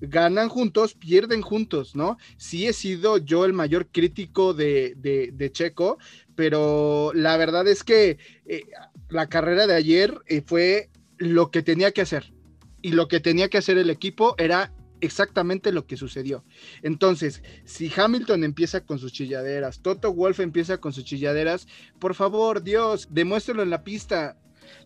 ganan 0.02 0.50
juntos, 0.50 0.94
pierden 0.94 1.42
juntos, 1.42 1.96
¿no? 1.96 2.18
Sí 2.38 2.68
he 2.68 2.74
sido 2.74 3.18
yo 3.18 3.46
el 3.46 3.54
mayor 3.54 3.88
crítico 3.88 4.54
de, 4.54 4.94
de- 4.98 5.32
de 5.34 5.52
Checo, 5.52 5.98
pero 6.36 7.12
la 7.14 7.38
verdad 7.38 7.68
es 7.68 7.84
que 7.84 8.18
eh, 8.46 8.64
la 9.10 9.28
carrera 9.28 9.68
de 9.68 9.76
ayer 9.76 10.18
eh, 10.28 10.42
fue 10.46 10.90
lo 11.18 11.52
que 11.52 11.62
tenía 11.62 11.92
que 11.92 12.02
hacer. 12.02 12.34
Y 12.82 12.92
lo 12.92 13.08
que 13.08 13.20
tenía 13.20 13.50
que 13.50 13.58
hacer 13.58 13.78
el 13.78 13.90
equipo 13.90 14.36
era 14.38 14.72
exactamente 15.02 15.72
lo 15.72 15.86
que 15.88 15.98
sucedió. 15.98 16.44
Entonces, 16.84 17.42
si 17.66 17.92
Hamilton 17.96 18.44
empieza 18.44 18.82
con 18.86 19.00
sus 19.00 19.12
chilladeras, 19.12 19.82
Toto 19.82 20.14
Wolf 20.14 20.40
empieza 20.40 20.78
con 20.78 20.94
sus 20.94 21.04
chilladeras, 21.06 21.68
por 22.00 22.16
favor, 22.16 22.64
Dios, 22.64 23.08
demuéstralo 23.12 23.64
en 23.64 23.70
la 23.72 23.84
pista. 23.84 24.38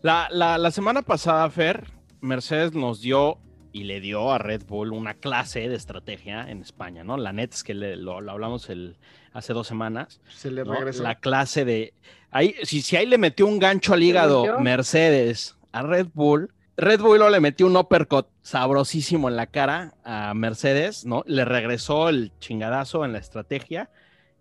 La, 0.02 0.28
la- 0.30 0.56
la 0.58 0.70
semana 0.70 1.02
pasada, 1.02 1.48
Fer, 1.50 1.90
Mercedes 2.20 2.72
nos 2.74 3.00
dio 3.00 3.38
y 3.72 3.84
le 3.84 4.00
dio 4.00 4.32
a 4.32 4.38
Red 4.38 4.64
Bull 4.66 4.92
una 4.92 5.14
clase 5.14 5.68
de 5.68 5.76
estrategia 5.76 6.50
en 6.50 6.60
España, 6.62 7.04
¿no? 7.04 7.16
La 7.16 7.32
neta 7.32 7.54
es 7.54 7.62
que 7.64 7.74
le- 7.74 7.96
lo, 7.96 8.20
lo 8.20 8.32
hablamos 8.32 8.68
el, 8.70 8.96
hace 9.32 9.52
dos 9.52 9.66
semanas. 9.66 10.20
Se 10.28 10.50
le 10.50 10.64
¿no? 10.64 10.74
regresó. 10.74 11.02
La 11.02 11.16
clase 11.16 11.64
de... 11.64 11.94
Ahí, 12.30 12.54
si, 12.62 12.82
si 12.82 12.96
ahí 12.96 13.06
le 13.06 13.18
metió 13.18 13.46
un 13.46 13.58
gancho 13.58 13.92
al 13.94 14.02
hígado. 14.02 14.58
Mercedes 14.60 15.56
a 15.72 15.82
Red 15.82 16.08
Bull, 16.14 16.52
Red 16.76 17.00
Bull 17.00 17.20
le 17.30 17.40
metió 17.40 17.66
un 17.66 17.76
uppercut 17.76 18.26
sabrosísimo 18.42 19.28
en 19.28 19.36
la 19.36 19.46
cara 19.46 19.94
a 20.04 20.32
Mercedes, 20.34 21.04
¿no? 21.04 21.22
Le 21.26 21.44
regresó 21.44 22.08
el 22.08 22.32
chingadazo 22.40 23.04
en 23.04 23.12
la 23.12 23.18
estrategia 23.18 23.90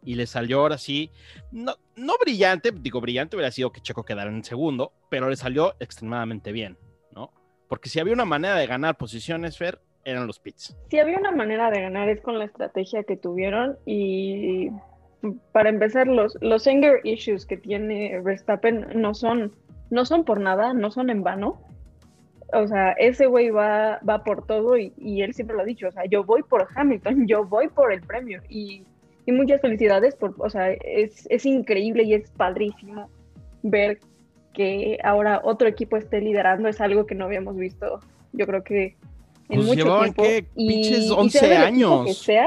y 0.03 0.15
le 0.15 0.25
salió 0.25 0.61
ahora 0.61 0.77
sí, 0.77 1.11
no, 1.51 1.75
no 1.97 2.13
brillante, 2.21 2.71
digo 2.73 3.01
brillante 3.01 3.35
hubiera 3.35 3.51
sido 3.51 3.71
que 3.73 3.81
Checo 3.81 4.05
quedara 4.05 4.29
en 4.29 4.43
segundo, 4.45 4.93
pero 5.09 5.29
le 5.29 5.35
salió 5.35 5.75
extremadamente 5.81 6.51
bien. 6.53 6.77
Porque 7.69 7.87
si 7.87 7.99
había 7.99 8.13
una 8.13 8.25
manera 8.25 8.55
de 8.55 8.67
ganar 8.67 8.97
posiciones, 8.97 9.57
Fer, 9.57 9.79
eran 10.03 10.27
los 10.27 10.39
pits. 10.39 10.75
Si 10.89 10.99
había 10.99 11.17
una 11.17 11.31
manera 11.31 11.69
de 11.69 11.81
ganar 11.81 12.09
es 12.09 12.19
con 12.19 12.39
la 12.39 12.45
estrategia 12.45 13.03
que 13.03 13.15
tuvieron 13.15 13.77
y 13.85 14.71
para 15.51 15.69
empezar 15.69 16.07
los, 16.07 16.37
los 16.41 16.65
anger 16.67 17.01
issues 17.03 17.45
que 17.45 17.57
tiene 17.57 18.19
Verstappen 18.21 18.87
no 18.95 19.13
son, 19.13 19.53
no 19.91 20.05
son 20.05 20.25
por 20.25 20.39
nada, 20.39 20.73
no 20.73 20.89
son 20.89 21.11
en 21.11 21.23
vano. 21.23 21.61
O 22.53 22.67
sea, 22.67 22.93
ese 22.93 23.27
güey 23.27 23.51
va, 23.51 23.99
va 24.07 24.23
por 24.23 24.47
todo 24.47 24.75
y, 24.75 24.91
y 24.97 25.21
él 25.21 25.35
siempre 25.35 25.55
lo 25.55 25.61
ha 25.61 25.65
dicho, 25.65 25.87
o 25.87 25.91
sea, 25.91 26.05
yo 26.05 26.23
voy 26.23 26.41
por 26.41 26.67
Hamilton, 26.75 27.27
yo 27.27 27.45
voy 27.45 27.67
por 27.67 27.93
el 27.93 28.01
premio 28.01 28.41
y, 28.49 28.83
y 29.27 29.31
muchas 29.31 29.61
felicidades, 29.61 30.15
por, 30.15 30.33
o 30.39 30.49
sea, 30.49 30.71
es, 30.71 31.27
es 31.29 31.45
increíble 31.45 32.01
y 32.03 32.15
es 32.15 32.31
padrísimo 32.31 33.11
ver 33.61 33.99
que 34.53 34.97
ahora 35.03 35.41
otro 35.43 35.67
equipo 35.67 35.97
esté 35.97 36.21
liderando, 36.21 36.67
es 36.69 36.81
algo 36.81 37.05
que 37.05 37.15
no 37.15 37.25
habíamos 37.25 37.55
visto, 37.55 37.99
yo 38.33 38.45
creo 38.45 38.63
que 38.63 38.97
en 39.49 39.55
Pues 39.57 39.65
mucho 39.67 39.83
llevaban, 39.83 40.13
tiempo. 40.13 40.23
¿qué? 40.23 40.45
Pinches 40.55 41.07
sea 41.07 41.15
11 41.17 41.39
del 41.39 41.51
equipo 41.51 42.03
que 42.03 42.09
años. 42.09 42.17
sea, 42.17 42.45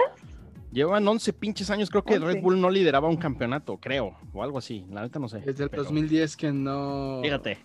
Llevan 0.72 1.06
11 1.06 1.32
pinches 1.34 1.68
años, 1.70 1.90
creo 1.90 2.02
que 2.04 2.14
11. 2.14 2.26
Red 2.26 2.42
Bull 2.42 2.58
no 2.60 2.70
lideraba 2.70 3.08
un 3.08 3.16
campeonato, 3.18 3.76
creo, 3.76 4.16
o 4.32 4.42
algo 4.42 4.56
así, 4.58 4.86
la 4.90 5.02
neta 5.02 5.18
no 5.18 5.28
sé. 5.28 5.40
Desde 5.40 5.64
el 5.64 5.70
pero 5.70 5.82
2010 5.84 6.36
que 6.36 6.50
no, 6.50 7.20
Fíjate. 7.22 7.58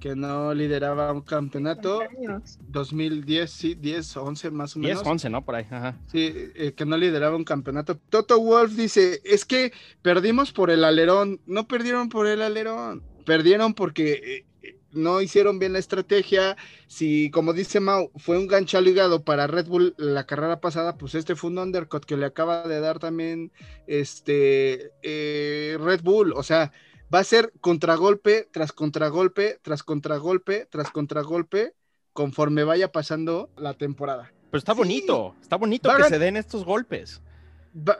que 0.00 0.16
no 0.16 0.52
lideraba 0.52 1.12
un 1.12 1.20
campeonato. 1.20 2.00
años. 2.00 2.58
2010, 2.68 3.48
sí, 3.50 3.74
10, 3.76 4.16
11 4.16 4.50
más 4.50 4.76
o 4.76 4.80
10, 4.80 4.96
menos. 4.96 5.06
11, 5.06 5.30
¿no? 5.30 5.44
Por 5.44 5.54
ahí, 5.54 5.66
ajá. 5.70 5.94
Sí, 6.06 6.32
eh, 6.56 6.72
que 6.74 6.84
no 6.84 6.96
lideraba 6.96 7.36
un 7.36 7.44
campeonato. 7.44 7.96
Toto 8.08 8.40
Wolf 8.40 8.72
dice, 8.72 9.20
es 9.24 9.44
que 9.44 9.72
perdimos 10.02 10.52
por 10.52 10.70
el 10.70 10.82
alerón. 10.82 11.40
No 11.46 11.68
perdieron 11.68 12.08
por 12.08 12.26
el 12.26 12.42
alerón. 12.42 13.04
Perdieron 13.30 13.74
porque 13.74 14.12
eh, 14.12 14.46
eh, 14.64 14.76
no 14.90 15.20
hicieron 15.20 15.60
bien 15.60 15.72
la 15.72 15.78
estrategia. 15.78 16.56
Si, 16.88 17.30
como 17.30 17.52
dice 17.52 17.78
Mau, 17.78 18.10
fue 18.16 18.36
un 18.38 18.48
gancho 18.48 18.76
al 18.76 18.88
hígado 18.88 19.22
para 19.22 19.46
Red 19.46 19.68
Bull 19.68 19.94
la 19.98 20.26
carrera 20.26 20.60
pasada, 20.60 20.96
pues 20.98 21.14
este 21.14 21.36
fue 21.36 21.50
un 21.50 21.58
undercut 21.58 22.04
que 22.04 22.16
le 22.16 22.26
acaba 22.26 22.66
de 22.66 22.80
dar 22.80 22.98
también 22.98 23.52
este 23.86 24.90
eh, 25.02 25.78
Red 25.80 26.00
Bull. 26.02 26.32
O 26.32 26.42
sea, 26.42 26.72
va 27.14 27.20
a 27.20 27.24
ser 27.24 27.52
contragolpe 27.60 28.48
tras 28.50 28.72
contragolpe, 28.72 29.60
tras 29.62 29.84
contragolpe, 29.84 30.66
tras 30.68 30.90
contragolpe, 30.90 31.74
conforme 32.12 32.64
vaya 32.64 32.90
pasando 32.90 33.48
la 33.56 33.74
temporada. 33.74 34.32
Pero 34.50 34.58
está 34.58 34.72
Sí. 34.72 34.78
bonito, 34.78 35.36
está 35.40 35.54
bonito 35.54 35.88
que 35.96 36.02
se 36.02 36.18
den 36.18 36.36
estos 36.36 36.64
golpes. 36.64 37.22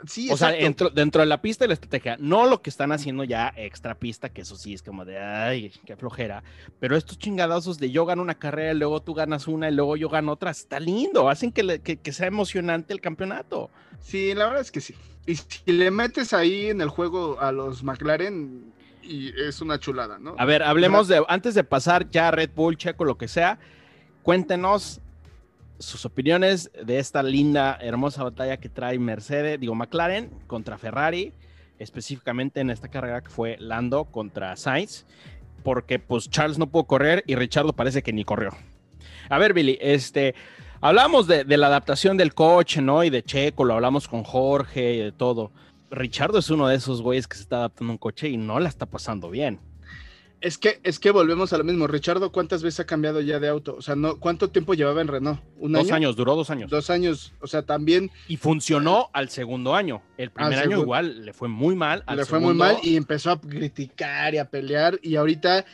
Sí, 0.06 0.28
O 0.32 0.36
sea, 0.36 0.50
dentro, 0.50 0.90
dentro 0.90 1.20
de 1.20 1.26
la 1.26 1.40
pista 1.40 1.64
y 1.64 1.68
la 1.68 1.74
estrategia, 1.74 2.16
no 2.18 2.46
lo 2.46 2.60
que 2.60 2.70
están 2.70 2.90
haciendo 2.90 3.22
ya 3.22 3.52
extra 3.56 3.94
pista, 3.94 4.28
que 4.28 4.40
eso 4.40 4.56
sí 4.56 4.74
es 4.74 4.82
como 4.82 5.04
de, 5.04 5.18
ay, 5.20 5.72
qué 5.86 5.96
flojera, 5.96 6.42
pero 6.80 6.96
estos 6.96 7.18
chingadazos 7.18 7.78
de 7.78 7.92
yo 7.92 8.04
gano 8.04 8.20
una 8.20 8.34
carrera, 8.34 8.72
y 8.72 8.78
luego 8.78 9.00
tú 9.00 9.14
ganas 9.14 9.46
una 9.46 9.68
y 9.70 9.74
luego 9.74 9.96
yo 9.96 10.08
gano 10.08 10.32
otra, 10.32 10.50
está 10.50 10.80
lindo, 10.80 11.28
hacen 11.28 11.52
que, 11.52 11.62
le- 11.62 11.80
que- 11.82 11.98
que 11.98 12.12
sea 12.12 12.26
emocionante 12.26 12.92
el 12.92 13.00
campeonato. 13.00 13.70
Sí, 14.00 14.34
la 14.34 14.46
verdad 14.46 14.62
es 14.62 14.72
que 14.72 14.80
sí. 14.80 14.94
Y 15.26 15.36
si 15.36 15.70
le 15.72 15.92
metes 15.92 16.32
ahí 16.32 16.66
en 16.66 16.80
el 16.80 16.88
juego 16.88 17.38
a 17.40 17.52
los 17.52 17.84
McLaren, 17.84 18.72
y 19.02 19.28
es 19.40 19.60
una 19.60 19.78
chulada, 19.78 20.18
¿no? 20.18 20.34
A 20.36 20.44
ver, 20.46 20.64
hablemos 20.64 21.06
de, 21.06 21.22
antes 21.28 21.54
de 21.54 21.62
pasar 21.62 22.10
ya 22.10 22.28
a 22.28 22.30
Red 22.32 22.50
Bull, 22.56 22.76
Checo, 22.76 23.04
lo 23.04 23.16
que 23.16 23.28
sea, 23.28 23.58
cuéntenos 24.22 25.00
sus 25.80 26.04
opiniones 26.04 26.70
de 26.84 26.98
esta 26.98 27.22
linda, 27.22 27.78
hermosa 27.80 28.22
batalla 28.22 28.58
que 28.58 28.68
trae 28.68 28.98
Mercedes, 28.98 29.58
digo 29.58 29.74
McLaren 29.74 30.30
contra 30.46 30.78
Ferrari, 30.78 31.32
específicamente 31.78 32.60
en 32.60 32.70
esta 32.70 32.88
carrera 32.88 33.22
que 33.22 33.30
fue 33.30 33.56
Lando 33.58 34.04
contra 34.04 34.56
Sainz. 34.56 35.06
porque 35.62 35.98
pues 35.98 36.30
Charles 36.30 36.58
no 36.58 36.68
pudo 36.68 36.84
correr 36.84 37.22
y 37.26 37.34
Richardo 37.34 37.74
parece 37.74 38.02
que 38.02 38.12
ni 38.12 38.24
corrió. 38.24 38.50
A 39.28 39.38
ver, 39.38 39.52
Billy, 39.52 39.78
este, 39.80 40.34
hablamos 40.80 41.26
de, 41.26 41.44
la 41.44 41.66
adaptación 41.66 42.16
del 42.16 42.34
coche, 42.34 42.80
¿no? 42.80 43.04
Y 43.04 43.10
de 43.10 43.22
Checo, 43.22 43.64
lo 43.64 43.74
hablamos 43.74 44.08
con 44.08 44.24
Jorge 44.24 44.94
y 44.94 44.98
de 44.98 45.12
todo. 45.12 45.52
Richardo 45.90 46.38
es 46.38 46.48
uno 46.48 46.66
de 46.68 46.76
esos 46.76 47.02
güeyes 47.02 47.28
que 47.28 47.36
se 47.36 47.42
está 47.42 47.56
adaptando 47.56 47.90
a 47.90 47.94
un 47.94 47.98
coche 47.98 48.28
y 48.28 48.36
no 48.38 48.58
la 48.58 48.68
está 48.68 48.86
pasando 48.86 49.28
bien. 49.28 49.60
Es 50.40 50.56
que, 50.56 50.80
es 50.84 50.98
que 50.98 51.10
volvemos 51.10 51.52
a 51.52 51.58
lo 51.58 51.64
mismo. 51.64 51.86
Richardo, 51.86 52.32
¿cuántas 52.32 52.62
veces 52.62 52.80
ha 52.80 52.86
cambiado 52.86 53.20
ya 53.20 53.38
de 53.38 53.48
auto? 53.48 53.76
O 53.76 53.82
sea, 53.82 53.94
no, 53.94 54.16
¿cuánto 54.18 54.48
tiempo 54.48 54.72
llevaba 54.72 55.02
en 55.02 55.08
Renault? 55.08 55.40
¿Un 55.58 55.72
Dos 55.72 55.86
año? 55.88 55.94
años, 55.96 56.16
duró 56.16 56.34
dos 56.34 56.48
años. 56.48 56.70
Dos 56.70 56.88
años. 56.88 57.34
O 57.40 57.46
sea, 57.46 57.60
también 57.62 58.10
Y 58.26 58.38
funcionó 58.38 59.10
al 59.12 59.28
segundo 59.28 59.74
año. 59.74 60.02
El 60.16 60.30
primer 60.30 60.54
año 60.54 60.62
segundo. 60.62 60.82
igual 60.82 61.26
le 61.26 61.32
fue 61.34 61.48
muy 61.48 61.76
mal. 61.76 62.02
al 62.06 62.16
le 62.16 62.24
fue 62.24 62.40
muy 62.40 62.54
mal 62.54 62.78
y 62.82 62.96
empezó 62.96 63.32
a 63.32 63.40
criticar 63.40 64.32
y 64.34 64.38
a 64.38 64.46
pelear. 64.48 64.98
Y 65.02 65.16
ahorita 65.16 65.66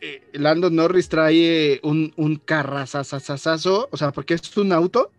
eh, 0.00 0.22
Lando 0.34 0.70
Norris 0.70 1.08
trae 1.08 1.72
eh, 1.74 1.80
un, 1.82 2.12
un. 2.16 2.40
O 2.46 3.96
sea, 3.96 4.12
porque 4.12 4.34
es 4.34 4.56
un 4.56 4.72
auto. 4.72 5.10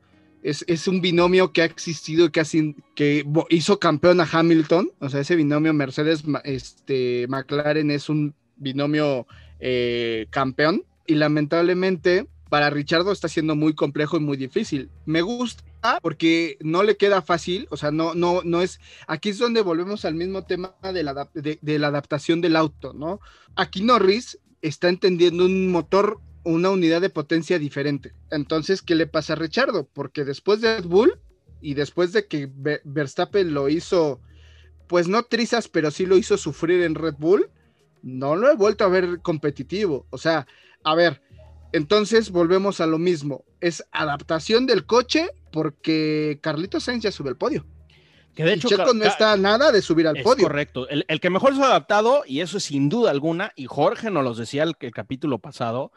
Es, 0.41 0.63
es 0.67 0.88
un 0.88 1.01
binomio 1.01 1.51
que 1.51 1.63
ha 1.63 1.65
existido, 1.65 2.31
que, 2.31 2.39
ha 2.39 2.45
sin- 2.45 2.75
que 2.93 3.25
hizo 3.49 3.79
campeón 3.79 4.21
a 4.21 4.29
Hamilton. 4.31 4.91
O 4.99 5.10
sea, 5.10 5.19
ese 5.19 5.36
binomio 5.36 5.73
Mercedes 5.73 6.23
este, 6.43 7.25
McLaren 7.27 7.89
es 7.91 8.10
un 8.10 8.36
binomio 8.58 9.28
eh, 9.60 10.28
campeón. 10.30 10.84
Y 11.08 11.15
lamentablemente 11.15 12.28
para 12.50 12.70
Richardo 12.70 13.12
está 13.12 13.28
siendo 13.28 13.56
muy 13.56 13.74
complejo 13.74 14.18
y 14.18 14.22
muy 14.22 14.38
difícil. 14.38 14.89
Me 15.06 15.22
gusta 15.22 15.63
porque 16.02 16.58
no 16.62 16.84
le 16.84 16.98
queda 16.98 17.22
fácil, 17.22 17.68
o 17.70 17.78
sea, 17.78 17.91
no, 17.91 18.15
no, 18.15 18.41
no 18.44 18.62
es, 18.62 18.80
aquí 19.08 19.30
es 19.30 19.38
donde 19.38 19.62
volvemos 19.62 20.04
al 20.06 20.15
mismo 20.15 20.44
tema 20.46 20.74
de 20.82 21.04
la, 21.04 21.30
de- 21.34 21.60
de 21.62 21.80
la 21.80 21.88
adaptación 21.88 22.41
del 22.41 22.56
auto, 22.56 22.94
¿no? 22.94 23.20
Aquí 23.56 23.84
Norris 23.84 24.39
está 24.62 24.89
entendiendo 24.89 25.46
un 25.46 25.70
motor, 25.70 26.20
una 26.44 26.72
unidad 26.72 27.02
de 27.02 27.10
potencia 27.12 27.60
diferente. 27.60 28.13
Entonces, 28.32 28.82
¿qué 28.82 28.96
le 28.96 29.06
pasa 29.06 29.34
a 29.34 29.36
Richardo? 29.36 29.88
Porque 29.94 30.24
después 30.24 30.60
de 30.62 30.78
Red 30.78 30.86
Bull 30.86 31.20
y 31.62 31.76
después 31.76 32.13
de 32.13 32.26
que 32.26 32.50
Ve- 32.52 32.82
Verstappen 32.84 33.54
lo 33.54 33.70
hizo, 33.70 34.22
pues 34.88 35.08
no 35.08 35.24
trizas, 35.24 35.68
pero 35.68 35.91
sí 35.91 36.06
lo 36.08 36.18
hizo 36.18 36.38
sufrir 36.38 36.82
en 36.82 36.96
Red 36.96 37.15
Bull, 37.20 37.50
no 38.06 38.36
lo 38.36 38.52
he 38.52 38.56
vuelto 38.56 38.86
a 38.86 38.89
ver 38.89 39.22
competitivo. 39.22 40.06
O 40.12 40.18
sea, 40.20 40.46
a 40.84 40.96
ver, 40.96 41.22
entonces 41.74 42.30
volvemos 42.30 42.80
a 42.80 42.86
lo 42.86 43.00
mismo. 43.00 43.44
Es 43.60 43.84
adaptación 43.91 44.68
del 44.68 44.86
coche 44.86 45.30
porque 45.52 46.39
Carlitos 46.41 46.84
Sainz 46.84 47.04
ya 47.04 47.12
sube 47.12 47.30
al 47.30 47.38
podio. 47.38 47.65
Que 48.36 48.44
de 48.44 48.52
Y 48.52 48.54
hecho, 48.54 48.68
Checo 48.68 48.94
no 48.94 49.04
está 49.06 49.36
nada 49.38 49.72
de 49.72 49.82
subir 49.82 50.08
al 50.08 50.18
es 50.18 50.24
podio. 50.24 50.44
correcto. 50.44 50.88
El, 50.89 51.04
el 51.08 51.20
que 51.20 51.30
mejor 51.32 51.56
se 51.56 51.62
ha 51.63 51.65
adaptado, 51.65 52.24
y 52.28 52.41
eso 52.41 52.58
es 52.58 52.65
sin 52.65 52.89
duda 52.89 53.10
alguna, 53.10 53.54
y 53.56 53.65
Jorge 53.65 54.12
nos 54.12 54.24
los 54.24 54.38
decía 54.38 54.63
el, 54.63 54.76
el 54.80 54.91
capítulo 54.91 55.39
pasado, 55.39 55.91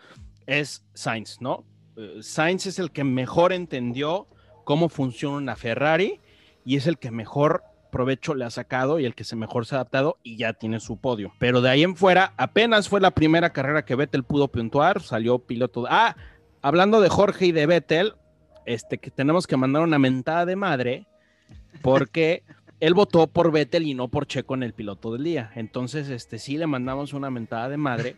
es 0.47 0.85
Sainz, 0.95 1.41
¿no? 1.41 1.67
Eh, 1.97 2.21
Sainz 2.23 2.67
es 2.67 2.79
el 2.79 2.91
que 2.91 3.05
mejor 3.05 3.53
entendió 3.53 4.29
cómo 4.65 4.89
funciona 4.89 5.37
una 5.37 5.57
Ferrari 5.57 6.21
y 6.65 6.77
es 6.77 6.87
el 6.87 6.99
que 6.99 7.11
mejor 7.11 7.63
provecho 7.91 8.35
le 8.35 8.45
ha 8.45 8.51
sacado 8.51 8.99
y 8.99 9.05
el 9.05 9.15
que 9.15 9.25
se 9.25 9.37
mejor 9.37 9.67
se 9.67 9.75
ha 9.75 9.79
adaptado 9.79 10.19
y 10.23 10.37
ya 10.37 10.53
tiene 10.53 10.81
su 10.81 10.99
podio. 10.99 11.33
Pero 11.39 11.61
de 11.61 11.71
ahí 11.71 11.83
en 11.83 11.97
fuera, 11.97 12.33
apenas 12.37 12.89
fue 12.89 13.01
la 13.01 13.11
primera 13.11 13.51
carrera 13.51 13.85
que 13.85 13.95
Vettel 13.95 14.25
pudo 14.25 14.49
puntuar, 14.49 15.03
salió 15.03 15.39
piloto. 15.39 15.87
Ah, 15.89 16.17
hablando 16.63 17.01
de 17.01 17.09
Jorge 17.09 17.47
y 17.47 17.53
de 17.53 17.67
Vettel, 17.67 18.15
este 18.67 18.99
que 18.99 19.11
tenemos 19.11 19.47
que 19.47 19.57
mandar 19.57 19.83
una 19.83 19.99
mentada 19.99 20.45
de 20.47 20.57
madre 20.57 21.07
porque 21.83 22.43
él 22.81 22.95
votó 22.95 23.27
por 23.27 23.51
Vettel 23.51 23.87
y 23.87 23.95
no 23.95 24.09
por 24.09 24.27
Checo 24.27 24.55
en 24.55 24.63
el 24.63 24.73
piloto 24.73 25.13
del 25.13 25.25
día. 25.25 25.51
Entonces, 25.55 26.09
este 26.11 26.39
sí 26.39 26.59
le 26.59 26.67
mandamos 26.67 27.13
una 27.13 27.31
mentada 27.31 27.69
de 27.69 27.77
madre. 27.77 28.17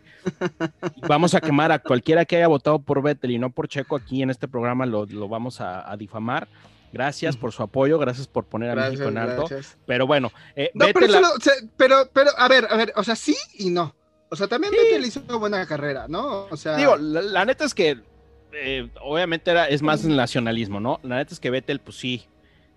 Vamos 1.08 1.34
a 1.34 1.40
quemar 1.40 1.72
a 1.72 1.78
cualquiera 1.78 2.24
que 2.24 2.36
haya 2.36 2.48
votado 2.48 2.80
por 2.80 3.02
Vettel 3.02 3.30
y 3.30 3.38
no 3.38 3.50
por 3.50 3.68
Checo 3.68 3.96
aquí 3.96 4.22
en 4.22 4.30
este 4.30 4.48
programa 4.48 4.86
lo, 4.86 5.06
lo 5.06 5.28
vamos 5.28 5.60
a, 5.60 5.90
a 5.90 5.96
difamar. 5.96 6.48
Gracias 6.92 7.36
por 7.36 7.52
su 7.52 7.62
apoyo, 7.62 7.98
gracias 7.98 8.26
por 8.26 8.44
poner 8.44 8.70
a 8.70 8.74
México 8.74 9.04
en 9.08 9.18
alto. 9.18 9.46
gracias. 9.48 9.78
Pero 9.86 10.06
bueno, 10.06 10.32
eh, 10.56 10.70
No, 10.74 10.86
pero, 10.92 11.06
o 11.06 11.40
sea, 11.40 11.52
pero, 11.76 12.08
pero, 12.12 12.30
a 12.36 12.48
ver, 12.48 12.66
a 12.68 12.76
ver, 12.76 12.92
o 12.96 13.04
sea, 13.04 13.14
sí 13.16 13.36
y 13.58 13.70
no. 13.70 13.94
O 14.28 14.36
sea, 14.36 14.46
también 14.48 14.72
Vettel 14.72 15.04
hizo 15.04 15.20
una 15.28 15.36
buena 15.36 15.66
carrera, 15.66 16.06
¿no? 16.08 16.46
O 16.50 16.56
sea, 16.56 16.76
Digo, 16.76 16.96
la, 16.96 17.20
la 17.22 17.44
neta 17.44 17.64
es 17.64 17.74
que 17.74 17.98
eh, 18.52 18.88
obviamente 19.02 19.50
era, 19.50 19.66
es 19.68 19.82
más 19.82 20.04
nacionalismo, 20.04 20.80
¿no? 20.80 20.98
La 21.02 21.16
neta 21.16 21.32
es 21.34 21.40
que 21.40 21.50
Vettel, 21.50 21.80
pues 21.80 21.96
sí, 21.96 22.26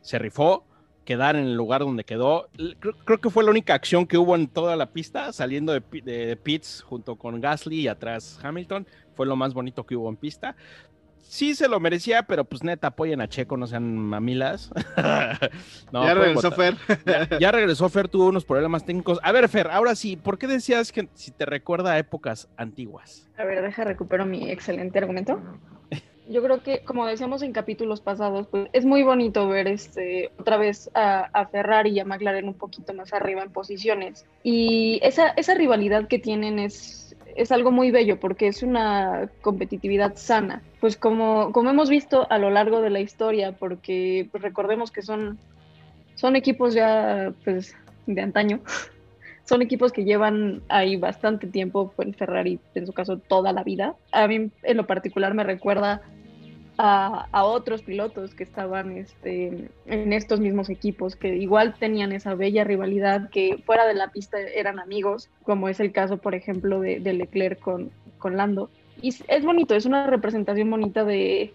se 0.02 0.18
rifó, 0.20 0.64
quedar 1.06 1.36
en 1.36 1.46
el 1.46 1.54
lugar 1.56 1.82
donde 1.82 2.04
quedó. 2.04 2.50
Creo, 2.80 2.94
creo 3.06 3.20
que 3.22 3.30
fue 3.30 3.44
la 3.44 3.52
única 3.52 3.74
acción 3.74 4.06
que 4.08 4.18
hubo 4.18 4.36
en 4.36 4.48
toda 4.48 4.76
la 4.76 4.88
pista, 4.92 5.32
saliendo 5.34 5.74
de, 5.74 5.82
pi- 5.82 6.02
de 6.02 6.36
pits 6.38 6.82
junto 6.84 7.16
con 7.18 7.40
Gasly 7.42 7.82
y 7.82 7.88
atrás 7.88 8.40
Hamilton. 8.42 8.88
Fue 9.16 9.26
lo 9.28 9.36
más 9.36 9.54
bonito 9.54 9.86
que 9.86 9.96
hubo 9.96 10.10
en 10.10 10.16
pista. 10.16 10.56
Sí 11.24 11.56
se 11.56 11.68
lo 11.68 11.80
merecía, 11.80 12.24
pero 12.24 12.46
pues 12.46 12.64
neta, 12.64 12.88
apoyen 12.88 13.22
a 13.22 13.28
Checo, 13.28 13.58
no 13.58 13.66
sean 13.68 13.98
mamilas. 13.98 14.72
No, 15.92 16.04
ya 16.06 16.14
regresó 16.16 16.50
votar. 16.50 16.76
Fer. 16.76 17.00
Ya, 17.06 17.40
ya 17.40 17.52
regresó 17.52 17.90
Fer, 17.90 18.08
tuvo 18.08 18.28
unos 18.28 18.46
problemas 18.46 18.86
técnicos. 18.86 19.20
A 19.24 19.32
ver, 19.32 19.48
Fer, 19.50 19.70
ahora 19.70 19.96
sí, 19.96 20.16
¿por 20.16 20.38
qué 20.38 20.48
decías 20.48 20.92
que 20.92 21.08
si 21.14 21.32
te 21.32 21.46
recuerda 21.46 21.94
a 21.94 22.00
épocas 22.00 22.50
antiguas? 22.58 23.30
A 23.38 23.44
ver, 23.44 23.62
deja 23.62 23.84
recupero 23.84 24.26
mi 24.26 24.50
excelente 24.50 25.00
argumento. 25.00 25.40
Yo 26.28 26.42
creo 26.42 26.64
que, 26.64 26.84
como 26.84 27.06
decíamos 27.06 27.42
en 27.42 27.52
capítulos 27.52 28.00
pasados, 28.00 28.48
pues 28.48 28.70
es 28.72 28.86
muy 28.86 29.04
bonito 29.04 29.48
ver 29.48 29.68
este 29.68 30.32
otra 30.38 30.58
vez 30.58 30.90
a, 30.94 31.30
a 31.34 31.48
Ferrari 31.48 31.92
y 31.92 32.00
a 32.00 32.06
McLaren 32.06 32.48
un 32.48 32.54
poquito 32.54 32.94
más 32.94 33.14
arriba 33.14 33.44
en 33.44 33.52
posiciones. 33.52 34.26
Y 34.42 35.00
esa, 35.04 35.30
esa 35.30 35.54
rivalidad 35.54 36.08
que 36.08 36.20
tienen 36.20 36.60
es, 36.60 37.03
es 37.36 37.52
algo 37.52 37.72
muy 37.72 37.92
bello 37.92 38.20
porque 38.20 38.48
es 38.48 38.64
una 38.64 39.30
competitividad 39.42 40.16
sana. 40.16 40.62
Pues 40.80 40.98
como, 40.98 41.52
como 41.52 41.70
hemos 41.70 41.90
visto 41.90 42.28
a 42.30 42.38
lo 42.38 42.50
largo 42.50 42.82
de 42.82 42.90
la 42.90 43.00
historia, 43.00 43.54
porque 43.54 44.28
pues, 44.32 44.44
recordemos 44.44 44.92
que 44.92 45.02
son, 45.02 45.38
son 46.16 46.36
equipos 46.36 46.74
ya 46.74 47.34
pues, 47.44 47.76
de 48.06 48.22
antaño 48.22 48.60
son 49.46 49.62
equipos 49.62 49.92
que 49.92 50.06
llevan 50.06 50.62
ahí 50.70 50.96
bastante 50.96 51.48
tiempo, 51.48 51.94
en 51.98 52.14
Ferrari 52.14 52.60
en 52.76 52.86
su 52.86 52.94
caso 52.94 53.18
toda 53.18 53.52
la 53.52 53.64
vida. 53.64 53.96
A 54.12 54.28
mí 54.28 54.50
en 54.64 54.78
lo 54.78 54.88
particular 54.88 55.34
me 55.34 55.44
recuerda 55.44 56.02
a, 56.78 57.44
otros 57.46 57.84
pilotos 57.84 58.34
que 58.34 58.44
estaban 58.44 58.98
este, 58.98 59.70
en 59.86 60.14
estos 60.14 60.40
mismos 60.40 60.70
equipos, 60.70 61.16
que 61.16 61.36
igual 61.36 61.76
tenían 61.80 62.12
esa 62.12 62.36
bella 62.36 62.64
rivalidad, 62.64 63.30
que 63.30 63.62
fuera 63.66 63.86
de 63.86 63.94
la 63.94 64.12
pista 64.12 64.40
eran 64.40 64.80
amigos, 64.80 65.30
como 65.44 65.70
es 65.70 65.80
el 65.80 65.92
caso, 65.92 66.18
por 66.18 66.36
ejemplo, 66.36 66.80
de, 66.80 67.00
Leclerc 67.00 67.60
con, 67.60 67.92
con 68.18 68.38
Lando. 68.38 68.70
Y 69.02 69.10
es- 69.10 69.44
bonito, 69.44 69.76
es 69.76 69.86
una 69.86 70.08
representación 70.08 70.70
bonita 70.70 71.04
de, 71.04 71.54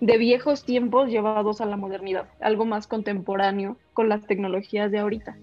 de 0.00 0.18
viejos 0.18 0.64
tiempos 0.64 1.08
llevados 1.08 1.60
a 1.60 1.66
la 1.66 1.76
modernidad, 1.76 2.28
algo 2.40 2.64
más 2.64 2.86
contemporáneo 2.86 3.76
con 3.92 4.08
las 4.08 4.26
tecnologías 4.26 4.90
de 4.90 4.98
ahorita. 4.98 5.36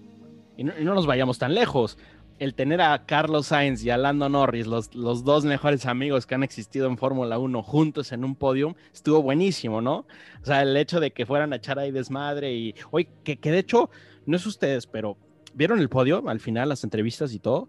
Y 0.56 0.64
no 0.64 0.94
nos 0.94 1.06
vayamos 1.06 1.38
tan 1.38 1.54
lejos. 1.54 1.96
El 2.40 2.54
tener 2.54 2.80
a 2.80 3.04
Carlos 3.06 3.48
Sainz 3.48 3.84
y 3.84 3.90
a 3.90 3.96
Lando 3.98 4.28
Norris, 4.28 4.66
los, 4.66 4.94
los 4.94 5.24
dos 5.24 5.44
mejores 5.44 5.84
amigos 5.86 6.26
que 6.26 6.34
han 6.34 6.42
existido 6.42 6.86
en 6.88 6.96
Fórmula 6.96 7.38
1 7.38 7.62
juntos 7.62 8.12
en 8.12 8.24
un 8.24 8.34
podium, 8.34 8.74
estuvo 8.92 9.22
buenísimo, 9.22 9.80
¿no? 9.82 10.06
O 10.42 10.46
sea, 10.46 10.62
el 10.62 10.74
hecho 10.76 11.00
de 11.00 11.10
que 11.12 11.26
fueran 11.26 11.52
a 11.52 11.56
echar 11.56 11.78
ahí 11.78 11.90
desmadre 11.90 12.52
y, 12.54 12.74
oye, 12.90 13.08
que, 13.24 13.36
que 13.36 13.50
de 13.52 13.58
hecho, 13.58 13.90
no 14.24 14.36
es 14.36 14.46
ustedes, 14.46 14.86
pero 14.86 15.18
¿vieron 15.54 15.80
el 15.80 15.88
podio 15.90 16.26
al 16.28 16.40
final, 16.40 16.70
las 16.70 16.82
entrevistas 16.82 17.34
y 17.34 17.38
todo? 17.40 17.68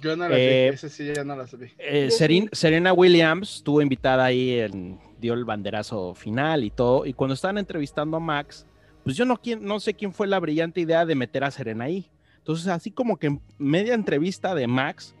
Yo 0.00 0.16
no 0.16 0.28
la 0.28 0.36
Eh, 0.36 0.68
vi, 0.70 0.74
ese 0.74 0.88
sí 0.88 1.12
ya 1.14 1.22
no 1.24 1.36
la 1.36 1.44
vi. 1.44 1.68
Eh. 1.78 2.08
Serena 2.52 2.92
Williams 2.92 3.56
estuvo 3.56 3.80
invitada 3.82 4.24
ahí, 4.24 4.58
en- 4.58 4.98
dio 5.20 5.34
el 5.34 5.44
banderazo 5.44 6.14
final 6.16 6.64
y 6.64 6.70
todo. 6.70 7.06
Y 7.06 7.12
cuando 7.12 7.34
estaban 7.34 7.56
entrevistando 7.58 8.16
a 8.16 8.20
Max, 8.20 8.66
pues 9.04 9.16
yo 9.16 9.24
no, 9.24 9.36
quién- 9.40 9.62
no 9.64 9.78
sé 9.78 9.94
quién 9.94 10.12
fue 10.12 10.26
la 10.26 10.40
brillante 10.40 10.80
idea 10.80 11.06
de 11.06 11.14
meter 11.14 11.44
a 11.44 11.50
Serena 11.52 11.84
ahí. 11.84 12.08
Entonces, 12.42 12.66
así 12.68 12.90
como 12.90 13.16
que 13.16 13.28
en 13.28 13.40
media 13.56 13.94
entrevista 13.94 14.54
de 14.54 14.66
Max, 14.66 15.14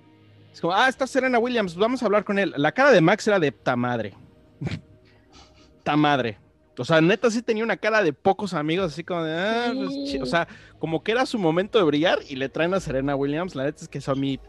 es 0.52 0.60
como, 0.60 0.74
ah, 0.74 0.88
está 0.88 1.06
Serena 1.06 1.38
Williams, 1.38 1.76
vamos 1.76 2.02
a 2.02 2.06
hablar 2.06 2.24
con 2.24 2.38
él. 2.38 2.52
La 2.56 2.72
cara 2.72 2.90
de 2.90 3.00
Max 3.00 3.26
era 3.28 3.38
de 3.38 3.52
ta 3.52 3.76
madre. 3.76 4.12
ta 5.82 5.96
madre. 5.96 6.38
O 6.78 6.84
sea, 6.84 7.00
neta 7.00 7.30
sí 7.30 7.42
tenía 7.42 7.62
una 7.64 7.76
cara 7.76 8.02
de 8.02 8.12
pocos 8.12 8.54
amigos, 8.54 8.92
así 8.92 9.04
como 9.04 9.22
de, 9.24 9.34
ah, 9.38 9.72
pues, 9.74 10.10
Sí. 10.10 10.18
o 10.18 10.26
sea, 10.26 10.48
como 10.78 11.02
que 11.02 11.12
era 11.12 11.26
su 11.26 11.38
momento 11.38 11.78
de 11.78 11.84
brillar 11.84 12.18
y 12.28 12.36
le 12.36 12.48
traen 12.48 12.74
a 12.74 12.80
Serena 12.80 13.14
Williams. 13.14 13.54
La 13.54 13.64
neta 13.64 13.82
es 13.82 13.88
que 13.88 13.98
eso 13.98 14.12
a 14.12 14.14
mí 14.16 14.40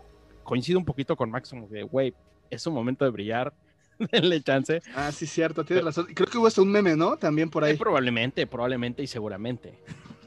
coincido 0.43 0.79
un 0.79 0.85
poquito 0.85 1.15
con 1.15 1.29
Max, 1.29 1.49
como 1.49 1.69
que, 1.69 1.83
güey, 1.83 2.13
es 2.49 2.65
un 2.65 2.73
momento 2.73 3.05
de 3.05 3.11
brillar, 3.11 3.53
denle 4.11 4.41
chance. 4.41 4.81
Ah, 4.95 5.11
sí, 5.11 5.27
cierto, 5.27 5.63
tienes 5.63 5.85
razón. 5.85 6.07
Creo 6.13 6.27
que 6.27 6.37
hubo 6.37 6.47
hasta 6.47 6.61
un 6.61 6.71
meme, 6.71 6.95
¿no? 6.95 7.17
También 7.17 7.49
por 7.49 7.63
ahí. 7.63 7.75
probablemente, 7.77 8.47
probablemente 8.47 9.03
y 9.03 9.07
seguramente. 9.07 9.77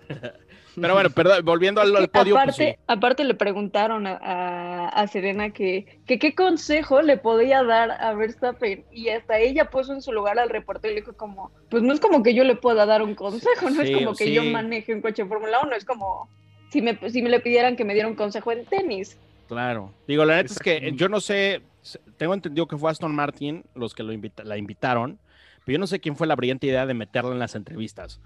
Pero 0.80 0.94
bueno, 0.94 1.10
perdón, 1.10 1.44
volviendo 1.44 1.80
al, 1.80 1.96
al 1.96 2.08
podio, 2.08 2.34
pues 2.34 2.42
aparte, 2.44 2.72
sí. 2.72 2.78
aparte 2.86 3.24
le 3.24 3.34
preguntaron 3.34 4.06
a, 4.06 4.16
a- 4.20 4.88
a 4.88 5.06
Serena 5.06 5.50
que, 5.50 6.00
que 6.06 6.18
qué 6.18 6.34
consejo 6.34 7.00
le 7.02 7.16
podía 7.16 7.62
dar 7.64 7.90
a 7.92 8.12
Verstappen 8.14 8.84
y 8.92 9.08
hasta 9.08 9.38
ella 9.38 9.70
puso 9.70 9.92
en 9.94 10.02
su 10.02 10.12
lugar 10.12 10.38
al 10.38 10.50
reportero 10.50 10.92
y 10.92 10.96
le 10.96 11.00
dijo 11.00 11.14
como, 11.16 11.50
pues 11.70 11.82
no 11.82 11.92
es 11.94 12.00
como 12.00 12.22
que 12.22 12.34
yo 12.34 12.44
le 12.44 12.56
pueda 12.56 12.84
dar 12.86 13.02
un 13.02 13.14
consejo, 13.14 13.70
no 13.70 13.82
Sí, 13.82 13.92
es 13.92 13.98
como 13.98 14.14
que 14.14 14.32
yo 14.32 14.44
maneje 14.44 14.94
un 14.94 15.00
coche 15.00 15.22
de 15.22 15.28
Fórmula 15.28 15.60
1, 15.64 15.74
es 15.76 15.84
como 15.84 16.28
si 16.70 16.82
me, 16.82 16.98
si 17.10 17.22
me 17.22 17.30
le 17.30 17.40
pidieran 17.40 17.74
que 17.76 17.84
me 17.84 17.94
diera 17.94 18.08
un 18.08 18.14
consejo 18.16 18.52
en 18.52 18.64
tenis. 18.66 19.16
Claro. 19.48 19.92
Digo, 20.06 20.24
la 20.24 20.36
neta 20.36 20.52
es 20.52 20.58
que 20.58 20.92
yo 20.94 21.08
no 21.08 21.20
sé, 21.20 21.62
tengo 22.16 22.34
entendido 22.34 22.66
que 22.66 22.76
fue 22.76 22.90
Aston 22.90 23.14
Martin 23.14 23.64
los 23.74 23.94
que 23.94 24.02
lo 24.02 24.12
invita- 24.12 24.42
la 24.44 24.56
invitaron, 24.58 25.18
pero 25.64 25.74
yo 25.76 25.78
no 25.78 25.86
sé 25.86 26.00
quién 26.00 26.16
fue 26.16 26.26
la 26.26 26.34
brillante 26.36 26.66
idea 26.66 26.84
de 26.86 26.94
meterla 26.94 27.30
en 27.32 27.38
las 27.38 27.54
entrevistas. 27.54 28.20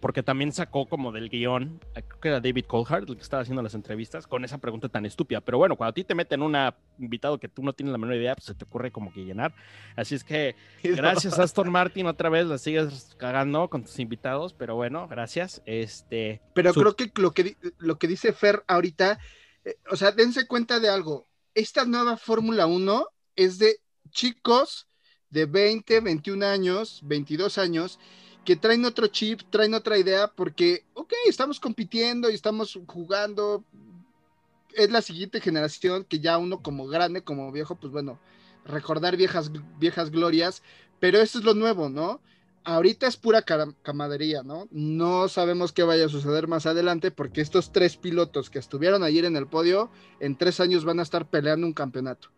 Porque 0.00 0.22
también 0.22 0.52
sacó 0.52 0.86
como 0.86 1.12
del 1.12 1.28
guion, 1.28 1.80
eh, 1.94 2.02
creo 2.02 2.20
que 2.20 2.28
era 2.28 2.40
David 2.40 2.64
Coulthard 2.66 3.08
el 3.08 3.16
que 3.16 3.22
estaba 3.22 3.42
haciendo 3.42 3.62
las 3.62 3.74
entrevistas, 3.74 4.26
con 4.26 4.44
esa 4.44 4.58
pregunta 4.58 4.88
tan 4.88 5.04
estúpida. 5.06 5.40
Pero 5.40 5.58
bueno, 5.58 5.76
cuando 5.76 5.90
a 5.90 5.94
ti 5.94 6.04
te 6.04 6.14
meten 6.14 6.42
un 6.42 6.56
invitado 6.98 7.38
que 7.38 7.48
tú 7.48 7.62
no 7.62 7.72
tienes 7.72 7.92
la 7.92 7.98
menor 7.98 8.16
idea, 8.16 8.34
pues 8.34 8.46
se 8.46 8.54
te 8.54 8.64
ocurre 8.64 8.90
como 8.90 9.12
que 9.12 9.24
llenar. 9.24 9.54
Así 9.96 10.14
es 10.14 10.24
que 10.24 10.56
gracias 10.82 11.38
Aston 11.38 11.70
Martin, 11.70 12.06
otra 12.06 12.28
vez 12.30 12.46
la 12.46 12.58
sigues 12.58 13.14
cagando 13.18 13.68
con 13.68 13.84
tus 13.84 13.98
invitados, 13.98 14.54
pero 14.54 14.74
bueno, 14.74 15.06
gracias. 15.08 15.62
Este, 15.66 16.40
Pero 16.54 16.72
Su- 16.72 16.80
creo 16.80 16.96
que 16.96 17.12
lo 17.20 17.32
que, 17.32 17.56
lo 17.78 17.98
que 17.98 18.08
dice 18.08 18.32
Fer 18.32 18.64
ahorita, 18.66 19.18
eh, 19.64 19.76
o 19.90 19.96
sea, 19.96 20.12
dense 20.12 20.46
cuenta 20.46 20.80
de 20.80 20.88
algo. 20.88 21.26
Esta 21.54 21.84
nueva 21.84 22.16
Fórmula 22.16 22.66
1 22.66 23.06
es 23.36 23.58
de 23.58 23.76
chicos 24.10 24.86
de 25.30 25.46
20, 25.46 26.00
21 26.00 26.44
años, 26.46 27.00
22 27.04 27.58
años, 27.58 27.98
traen 28.56 28.84
otro 28.84 29.06
chip, 29.08 29.42
traen 29.50 29.74
otra 29.74 29.98
idea, 29.98 30.28
porque, 30.28 30.84
ok, 30.94 31.12
estamos 31.26 31.60
compitiendo 31.60 32.30
y 32.30 32.34
estamos 32.34 32.78
jugando. 32.86 33.64
Es 34.74 34.90
la 34.90 35.02
siguiente 35.02 35.40
generación 35.40 36.04
que 36.04 36.20
ya 36.20 36.38
uno 36.38 36.62
como 36.62 36.86
grande, 36.86 37.22
como 37.22 37.50
viejo, 37.52 37.74
pues 37.74 37.92
bueno, 37.92 38.20
recordar 38.64 39.16
viejas, 39.16 39.50
viejas 39.78 40.10
glorias, 40.10 40.62
pero 41.00 41.18
eso 41.18 41.38
es 41.38 41.44
lo 41.44 41.54
nuevo, 41.54 41.88
¿no? 41.88 42.20
ahorita 42.64 43.06
es 43.06 43.16
pura 43.16 43.42
camaradería, 43.42 44.42
¿no? 44.42 44.68
No 44.70 45.28
sabemos 45.28 45.72
qué 45.72 45.82
vaya 45.82 46.06
a 46.06 46.10
suceder 46.10 46.46
más 46.46 46.66
adelante 46.66 47.10
porque 47.10 47.40
estos 47.40 47.72
tres 47.72 47.96
pilotos 47.96 48.50
que 48.50 48.58
estuvieron 48.58 49.02
ayer 49.02 49.24
en 49.24 49.36
el 49.36 49.46
podio, 49.46 49.90
en 50.20 50.36
tres 50.36 50.60
años 50.60 50.84
van 50.84 51.00
a 51.00 51.02
estar 51.02 51.28
peleando 51.28 51.66
un 51.66 51.72
campeonato. 51.72 52.28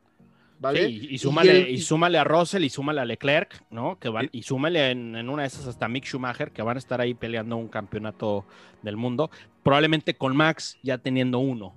¿Vale? 0.63 0.87
Sí, 0.87 1.09
y, 1.11 1.15
y 1.15 1.19
súmale, 1.19 1.61
el- 1.63 1.69
y 1.71 1.79
súmale 1.81 2.19
a 2.19 2.25
Russell 2.25 2.63
y 2.65 2.71
súmale 2.71 3.01
a 3.01 3.05
Leclerc, 3.05 3.63
¿no? 3.71 3.99
Que 3.99 4.09
van, 4.09 4.29
y 4.33 4.43
súmale 4.45 4.91
en, 4.93 5.17
en 5.17 5.29
una 5.29 5.43
de 5.43 5.49
esas 5.49 5.67
hasta 5.67 5.89
Mick 5.89 6.05
Schumacher, 6.07 6.53
que 6.53 6.63
van 6.63 6.77
a 6.77 6.79
estar 6.79 7.01
ahí 7.01 7.15
peleando 7.15 7.57
un 7.57 7.69
campeonato 7.69 8.47
del 8.83 8.97
mundo, 8.97 9.31
probablemente 9.63 10.15
con 10.15 10.37
Max 10.37 10.79
ya 10.83 10.99
teniendo 10.99 11.39
uno, 11.41 11.75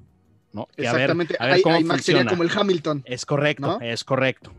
¿no? 0.54 0.68
Que 0.78 0.88
a 0.88 0.94
ver- 0.94 1.02
Exactamente. 1.02 1.36
a 1.40 1.46
ver 1.48 1.62
cómo 1.64 1.76
ahí 1.76 1.84
Max 1.84 2.06
sería 2.06 2.26
como 2.26 2.44
el 2.44 2.50
Hamilton. 2.56 3.02
Es 3.06 3.26
correcto, 3.26 3.68
¿no? 3.68 3.82
es 3.82 4.04
correcto. 4.04 4.54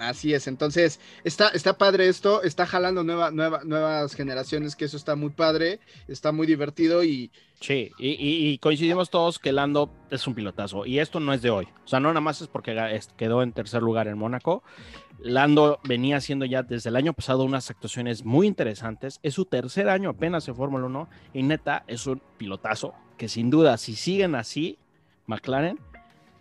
Así 0.00 0.32
es, 0.32 0.46
entonces 0.46 0.98
está, 1.24 1.48
está 1.48 1.76
padre 1.76 2.08
esto, 2.08 2.42
está 2.42 2.64
jalando 2.64 3.04
nueva, 3.04 3.30
nueva, 3.30 3.60
nuevas 3.64 4.14
generaciones, 4.14 4.74
que 4.74 4.86
eso 4.86 4.96
está 4.96 5.14
muy 5.14 5.28
padre, 5.28 5.78
está 6.08 6.32
muy 6.32 6.46
divertido 6.46 7.04
y 7.04 7.30
Sí, 7.60 7.92
y, 7.98 8.08
y- 8.52 8.56
coincidimos 8.56 9.10
todos 9.10 9.38
que 9.38 9.52
Lando 9.52 9.92
es 10.10 10.26
un 10.26 10.34
pilotazo. 10.34 10.86
Y 10.86 10.98
esto 10.98 11.20
no 11.20 11.34
es 11.34 11.42
de 11.42 11.50
hoy. 11.50 11.68
O 11.84 11.88
sea, 11.88 12.00
no 12.00 12.08
nada 12.08 12.22
más 12.22 12.40
es 12.40 12.48
porque 12.48 12.98
quedó 13.18 13.42
en 13.42 13.52
tercer 13.52 13.82
lugar 13.82 14.08
en 14.08 14.16
Mónaco. 14.16 14.62
Lando 15.18 15.78
venía 15.84 16.16
haciendo 16.16 16.46
ya 16.46 16.62
desde 16.62 16.88
el 16.88 16.96
año 16.96 17.12
pasado 17.12 17.44
unas 17.44 17.68
actuaciones 17.68 18.24
muy 18.24 18.46
interesantes. 18.46 19.20
Es 19.22 19.34
su 19.34 19.44
tercer 19.44 19.90
año 19.90 20.08
apenas 20.08 20.48
en 20.48 20.56
Fórmula 20.56 20.86
1. 20.86 21.08
Y 21.34 21.42
neta, 21.42 21.84
es 21.86 22.06
un 22.06 22.22
pilotazo 22.38 22.94
que 23.18 23.28
sin 23.28 23.50
duda, 23.50 23.76
si 23.76 23.94
siguen 23.94 24.34
así, 24.36 24.78
McLaren, 25.26 25.78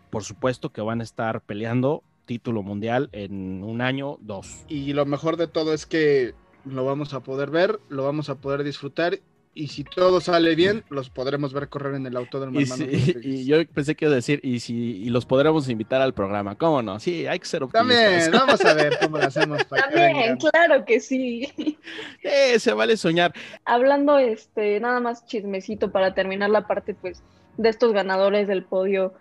por 0.10 0.24
supuesto 0.24 0.72
que 0.72 0.80
van 0.80 1.02
a 1.02 1.04
estar 1.04 1.41
peleando 1.41 2.02
título 2.30 2.62
mundial 2.62 3.10
en 3.12 3.63
un 3.63 3.82
año, 3.82 4.18
dos. 4.22 4.63
y 4.68 4.94
lo 4.94 5.04
mejor 5.08 5.36
de 5.36 5.48
todo 5.48 5.74
es 5.74 5.88
que 5.88 6.36
lo 6.63 6.86
vamos 6.86 7.15
a 7.15 7.22
poder 7.22 7.50
ver, 7.50 7.80
lo 7.89 8.04
vamos 8.04 8.30
a 8.30 8.36
poder 8.36 8.63
disfrutar 8.63 9.18
y 9.56 9.70
si 9.70 9.84
todo 9.84 10.22
sale 10.22 10.54
bien, 10.54 10.84
los 10.92 11.10
podremos 11.10 11.54
ver 11.54 11.70
correr 11.70 11.96
en 11.96 12.06
el 12.06 12.15
autódromo. 12.15 12.60
Y, 12.60 12.63
hermano 12.63 12.86
si- 12.86 13.18
y 13.24 13.46
yo 13.46 13.58
pensé 13.74 13.96
que 13.96 14.06
iba 14.06 14.12
a 14.12 14.15
decir, 14.15 14.39
y 14.44 14.60
si 14.60 14.76
y 15.04 15.10
los 15.10 15.26
podremos 15.26 15.68
invitar 15.70 16.02
al 16.04 16.13
programa, 16.13 16.56
¿cómo 16.56 16.84
no? 16.84 17.00
Sí, 17.00 17.26
hay 17.26 17.39
que 17.39 17.48
ser 17.48 17.63
optimistas. 17.63 18.26
También, 18.30 18.32
vamos 18.32 18.63
a 18.63 18.74
ver 18.76 18.98
cómo 19.02 19.18
lo 19.18 19.24
hacemos. 19.26 19.63
para 19.65 19.89
También, 19.89 20.38
claro 20.38 20.86
que 20.86 21.00
sí. 21.00 21.50
Eh, 22.24 22.60
se 22.60 22.74
vale 22.74 22.96
soñar. 22.96 23.34
Hablando, 23.65 24.20
este, 24.20 24.80
nada 24.80 25.00
más 25.00 25.26
chismecito 25.26 25.92
para 25.92 26.13
terminar 26.13 26.52
la 26.52 26.68
parte, 26.68 26.94
pues, 26.94 27.24
de 27.58 27.70
estos 27.70 27.92
ganadores 27.92 28.48
del 28.48 28.63
podio. 28.65 29.15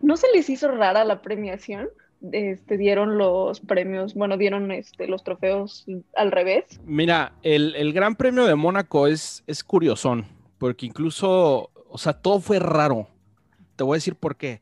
¿No 0.00 0.16
se 0.16 0.26
les 0.34 0.48
hizo 0.48 0.68
rara 0.68 1.04
la 1.04 1.20
premiación? 1.20 1.88
Este, 2.32 2.76
dieron 2.76 3.18
los 3.18 3.60
premios, 3.60 4.14
bueno, 4.14 4.36
dieron 4.36 4.70
este, 4.72 5.06
los 5.06 5.24
trofeos 5.24 5.86
al 6.16 6.32
revés. 6.32 6.80
Mira, 6.84 7.32
el, 7.42 7.74
el 7.76 7.92
Gran 7.92 8.16
Premio 8.16 8.46
de 8.46 8.54
Mónaco 8.54 9.06
es, 9.06 9.42
es 9.46 9.62
curiosón, 9.64 10.26
porque 10.58 10.86
incluso, 10.86 11.70
o 11.88 11.98
sea, 11.98 12.14
todo 12.14 12.40
fue 12.40 12.58
raro. 12.58 13.08
Te 13.76 13.84
voy 13.84 13.96
a 13.96 13.98
decir 13.98 14.14
por 14.14 14.36
qué. 14.36 14.60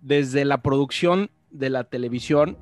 Desde 0.00 0.44
la 0.44 0.62
producción 0.62 1.30
de 1.50 1.70
la 1.70 1.84
televisión 1.84 2.56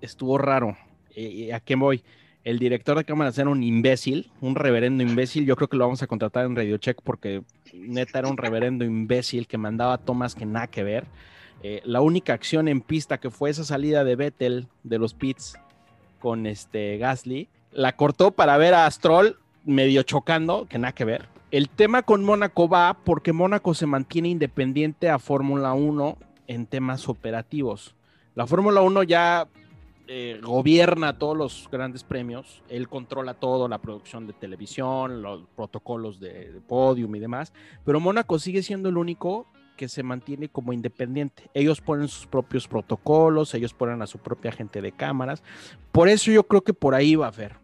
estuvo 0.00 0.38
raro. 0.38 0.76
Eh, 1.14 1.52
¿A 1.52 1.60
qué 1.60 1.74
voy? 1.76 2.02
El 2.42 2.58
director 2.58 2.96
de 2.96 3.04
cámaras 3.04 3.38
era 3.38 3.50
un 3.50 3.62
imbécil, 3.62 4.30
un 4.40 4.54
reverendo 4.54 5.02
imbécil. 5.02 5.44
Yo 5.44 5.56
creo 5.56 5.68
que 5.68 5.76
lo 5.76 5.84
vamos 5.84 6.02
a 6.02 6.06
contratar 6.06 6.46
en 6.46 6.56
Radio 6.56 6.78
Check 6.78 7.00
porque 7.02 7.42
neta 7.74 8.18
era 8.18 8.28
un 8.28 8.38
reverendo 8.38 8.84
imbécil 8.84 9.46
que 9.46 9.58
mandaba 9.58 9.98
tomas 9.98 10.34
que 10.34 10.46
nada 10.46 10.66
que 10.66 10.82
ver. 10.82 11.04
Eh, 11.62 11.82
la 11.84 12.00
única 12.00 12.32
acción 12.32 12.68
en 12.68 12.80
pista 12.80 13.18
que 13.18 13.30
fue 13.30 13.50
esa 13.50 13.64
salida 13.64 14.04
de 14.04 14.16
Vettel 14.16 14.68
de 14.82 14.98
los 14.98 15.14
pits 15.14 15.58
con 16.18 16.46
este 16.46 16.96
Gasly, 16.98 17.48
la 17.72 17.96
cortó 17.96 18.30
para 18.30 18.56
ver 18.56 18.74
a 18.74 18.90
Stroll 18.90 19.36
medio 19.64 20.02
chocando, 20.02 20.66
que 20.68 20.78
nada 20.78 20.92
que 20.92 21.04
ver. 21.04 21.28
El 21.50 21.68
tema 21.68 22.02
con 22.02 22.24
Mónaco 22.24 22.68
va 22.68 22.96
porque 23.04 23.32
Mónaco 23.32 23.74
se 23.74 23.86
mantiene 23.86 24.28
independiente 24.28 25.10
a 25.10 25.18
Fórmula 25.18 25.72
1 25.72 26.16
en 26.46 26.66
temas 26.66 27.08
operativos. 27.08 27.94
La 28.34 28.46
Fórmula 28.46 28.80
1 28.82 29.02
ya 29.02 29.48
eh, 30.06 30.40
gobierna 30.42 31.18
todos 31.18 31.36
los 31.36 31.68
grandes 31.70 32.04
premios, 32.04 32.62
él 32.68 32.88
controla 32.88 33.34
todo, 33.34 33.68
la 33.68 33.78
producción 33.78 34.26
de 34.26 34.32
televisión, 34.32 35.22
los 35.22 35.42
protocolos 35.54 36.20
de, 36.20 36.52
de 36.52 36.60
podium 36.60 37.14
y 37.14 37.20
demás, 37.20 37.52
pero 37.84 38.00
Mónaco 38.00 38.38
sigue 38.38 38.62
siendo 38.62 38.88
el 38.88 38.96
único 38.96 39.46
que 39.80 39.88
se 39.88 40.02
mantiene 40.02 40.50
como 40.50 40.74
independiente. 40.74 41.44
Ellos 41.54 41.80
ponen 41.80 42.06
sus 42.06 42.26
propios 42.26 42.68
protocolos, 42.68 43.54
ellos 43.54 43.72
ponen 43.72 44.02
a 44.02 44.06
su 44.06 44.18
propia 44.18 44.52
gente 44.52 44.82
de 44.82 44.92
cámaras. 44.92 45.42
Por 45.90 46.10
eso 46.10 46.30
yo 46.30 46.42
creo 46.42 46.60
que 46.60 46.74
por 46.74 46.94
ahí 46.94 47.14
va 47.14 47.28
a 47.28 47.30
ver. 47.30 47.54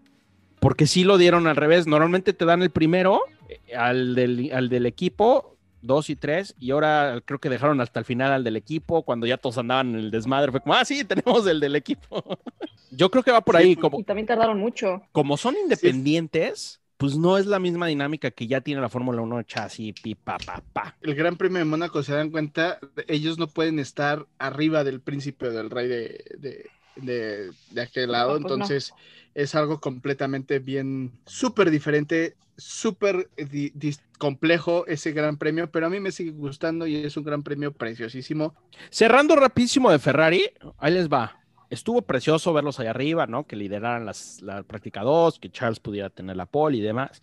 Porque 0.58 0.86
sí 0.86 1.04
lo 1.04 1.18
dieron 1.18 1.46
al 1.46 1.56
revés. 1.56 1.86
Normalmente 1.86 2.32
te 2.32 2.46
dan 2.46 2.62
el 2.62 2.70
primero 2.70 3.20
eh, 3.50 3.76
al 3.76 4.14
del, 4.14 4.50
al 4.54 4.70
del 4.70 4.86
equipo, 4.86 5.58
dos 5.82 6.08
y 6.08 6.16
tres, 6.16 6.54
y 6.58 6.70
ahora 6.70 7.20
creo 7.22 7.38
que 7.38 7.50
dejaron 7.50 7.82
hasta 7.82 8.00
el 8.00 8.06
final 8.06 8.32
al 8.32 8.44
del 8.44 8.56
equipo, 8.56 9.02
cuando 9.02 9.26
ya 9.26 9.36
todos 9.36 9.58
andaban 9.58 9.90
en 9.90 9.96
el 9.96 10.10
desmadre. 10.10 10.50
Fue 10.52 10.62
como, 10.62 10.72
ah, 10.72 10.86
sí, 10.86 11.04
tenemos 11.04 11.46
el 11.46 11.60
del 11.60 11.76
equipo. 11.76 12.24
yo 12.92 13.10
creo 13.10 13.22
que 13.22 13.30
va 13.30 13.42
por 13.42 13.58
ahí. 13.58 13.76
Como, 13.76 14.00
Y 14.00 14.04
también 14.04 14.26
tardaron 14.26 14.58
mucho. 14.58 15.02
como 15.12 15.36
son 15.36 15.54
independientes, 15.62 16.80
pues 16.96 17.16
no 17.16 17.38
es 17.38 17.46
la 17.46 17.58
misma 17.58 17.86
dinámica 17.86 18.30
que 18.30 18.46
ya 18.46 18.60
tiene 18.60 18.80
la 18.80 18.88
Fórmula 18.88 19.22
1 19.22 19.42
chasis, 19.42 19.94
pi, 20.02 20.14
pa, 20.14 20.38
pa. 20.38 20.96
El 21.00 21.14
Gran 21.14 21.36
Premio 21.36 21.58
de 21.58 21.64
Mónaco 21.64 22.02
se 22.02 22.14
dan 22.14 22.30
cuenta, 22.30 22.78
ellos 23.06 23.38
no 23.38 23.48
pueden 23.48 23.78
estar 23.78 24.26
arriba 24.38 24.82
del 24.84 25.00
príncipe 25.00 25.48
o 25.48 25.52
del 25.52 25.70
rey 25.70 25.88
de, 25.88 26.24
de, 26.38 26.70
de- 26.96 27.52
de 27.70 27.80
aquel 27.82 28.12
lado, 28.12 28.38
pues 28.40 28.40
no. 28.40 28.54
entonces 28.54 28.94
es 29.34 29.54
algo 29.54 29.80
completamente 29.80 30.58
bien, 30.58 31.12
súper 31.26 31.70
diferente, 31.70 32.36
súper 32.56 33.28
di- 33.36 33.72
complejo 34.18 34.86
ese 34.86 35.12
Gran 35.12 35.36
Premio, 35.36 35.70
pero 35.70 35.86
a 35.86 35.90
mí 35.90 36.00
me 36.00 36.10
sigue 36.12 36.30
gustando 36.30 36.86
y 36.86 36.96
es 36.96 37.16
un 37.16 37.24
Gran 37.24 37.42
Premio 37.42 37.72
preciosísimo. 37.72 38.54
Cerrando 38.90 39.36
rapidísimo 39.36 39.90
de 39.90 39.98
Ferrari, 39.98 40.50
ahí 40.78 40.94
les 40.94 41.08
va. 41.08 41.38
Estuvo 41.70 42.02
precioso 42.02 42.52
verlos 42.52 42.78
allá 42.80 42.90
arriba, 42.90 43.26
¿no? 43.26 43.46
Que 43.46 43.56
lideraran 43.56 44.06
las, 44.06 44.40
la 44.42 44.62
práctica 44.62 45.02
2, 45.02 45.38
que 45.38 45.50
Charles 45.50 45.80
pudiera 45.80 46.10
tener 46.10 46.36
la 46.36 46.46
pole 46.46 46.78
y 46.78 46.80
demás. 46.80 47.20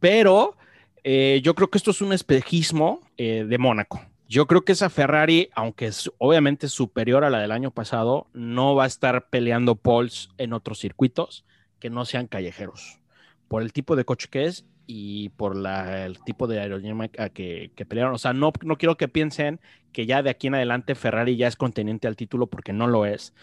Pero 0.00 0.56
eh, 1.02 1.40
yo 1.42 1.54
creo 1.54 1.68
que 1.68 1.78
esto 1.78 1.90
es 1.90 2.00
un 2.00 2.12
espejismo 2.12 3.00
eh, 3.16 3.44
de 3.46 3.58
Mónaco. 3.58 4.00
Yo 4.26 4.46
creo 4.46 4.64
que 4.64 4.72
esa 4.72 4.88
Ferrari, 4.88 5.50
aunque 5.54 5.86
es 5.86 6.10
obviamente 6.18 6.68
superior 6.68 7.24
a 7.24 7.30
la 7.30 7.40
del 7.40 7.52
año 7.52 7.70
pasado, 7.70 8.26
no 8.32 8.74
va 8.74 8.84
a 8.84 8.88
estar 8.88 9.28
peleando 9.28 9.74
poles 9.76 10.30
en 10.38 10.54
otros 10.54 10.78
circuitos 10.78 11.44
que 11.78 11.90
no 11.90 12.06
sean 12.06 12.26
callejeros. 12.26 13.00
Por 13.48 13.62
el 13.62 13.72
tipo 13.74 13.96
de 13.96 14.06
coche 14.06 14.28
que 14.30 14.46
es 14.46 14.64
y 14.86 15.28
por 15.30 15.56
el 15.66 16.18
tipo 16.24 16.46
de 16.46 16.60
aerodinámica 16.60 17.28
que, 17.28 17.70
que 17.76 17.84
pelearon. 17.84 18.14
O 18.14 18.18
sea, 18.18 18.32
no, 18.32 18.52
no 18.62 18.78
quiero 18.78 18.96
que 18.96 19.08
piensen 19.08 19.60
que 19.92 20.06
ya 20.06 20.22
de 20.22 20.30
aquí 20.30 20.46
en 20.46 20.54
adelante 20.54 20.94
Ferrari 20.94 21.36
ya 21.36 21.46
es 21.46 21.56
contendiente 21.56 22.08
al 22.08 22.16
título 22.16 22.46
porque 22.46 22.72
no 22.72 22.86
lo 22.86 23.04
es. 23.04 23.34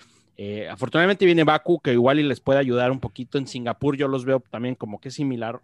Eh, 0.43 0.67
afortunadamente 0.67 1.23
viene 1.23 1.43
Baku, 1.43 1.79
que 1.81 1.93
igual 1.93 2.19
y 2.19 2.23
les 2.23 2.39
puede 2.39 2.57
ayudar 2.57 2.89
un 2.89 2.99
poquito. 2.99 3.37
En 3.37 3.45
Singapur 3.45 3.95
yo 3.95 4.07
los 4.07 4.25
veo 4.25 4.39
también 4.39 4.73
como 4.73 4.99
que 4.99 5.11
similar 5.11 5.61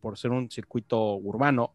por 0.00 0.16
ser 0.16 0.30
un 0.30 0.50
circuito 0.50 1.16
urbano. 1.16 1.74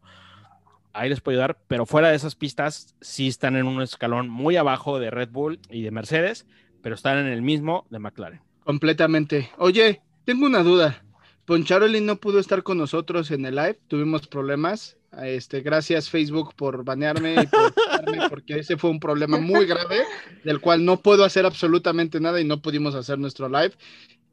Ahí 0.92 1.08
les 1.08 1.20
puede 1.20 1.36
ayudar, 1.36 1.56
pero 1.68 1.86
fuera 1.86 2.08
de 2.08 2.16
esas 2.16 2.34
pistas 2.34 2.96
sí 3.00 3.28
están 3.28 3.54
en 3.54 3.68
un 3.68 3.80
escalón 3.80 4.28
muy 4.28 4.56
abajo 4.56 4.98
de 4.98 5.12
Red 5.12 5.28
Bull 5.30 5.60
y 5.70 5.82
de 5.82 5.92
Mercedes, 5.92 6.44
pero 6.82 6.96
están 6.96 7.16
en 7.18 7.28
el 7.28 7.42
mismo 7.42 7.86
de 7.90 8.00
McLaren. 8.00 8.40
Completamente. 8.64 9.48
Oye, 9.56 10.02
tengo 10.24 10.44
una 10.44 10.64
duda. 10.64 11.04
Poncharoli 11.44 12.00
no 12.00 12.16
pudo 12.16 12.38
estar 12.38 12.62
con 12.62 12.78
nosotros 12.78 13.30
en 13.30 13.44
el 13.44 13.56
live, 13.56 13.78
tuvimos 13.88 14.26
problemas. 14.26 14.96
Este, 15.22 15.60
gracias 15.60 16.08
Facebook 16.08 16.54
por 16.54 16.84
banearme 16.84 17.34
y 17.34 17.46
por 17.46 17.74
quitarme, 17.74 18.28
porque 18.30 18.60
ese 18.60 18.78
fue 18.78 18.90
un 18.90 19.00
problema 19.00 19.38
muy 19.38 19.66
grave 19.66 20.04
del 20.42 20.60
cual 20.60 20.84
no 20.84 20.98
puedo 21.00 21.24
hacer 21.24 21.44
absolutamente 21.44 22.18
nada 22.18 22.40
y 22.40 22.44
no 22.44 22.62
pudimos 22.62 22.94
hacer 22.94 23.18
nuestro 23.18 23.48
live. 23.48 23.72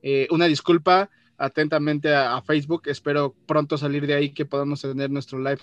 Eh, 0.02 0.28
una 0.32 0.45
disculpa 0.45 1.10
atentamente 1.38 2.13
a, 2.13 2.38
a 2.38 2.41
Facebook, 2.41 2.84
espero 2.86 3.36
pronto 3.45 3.78
salir 3.78 4.08
de 4.08 4.13
ahí 4.13 4.30
que 4.30 4.45
podamos 4.45 4.82
tener 4.82 5.10
nuestro 5.10 5.39
live 5.39 5.60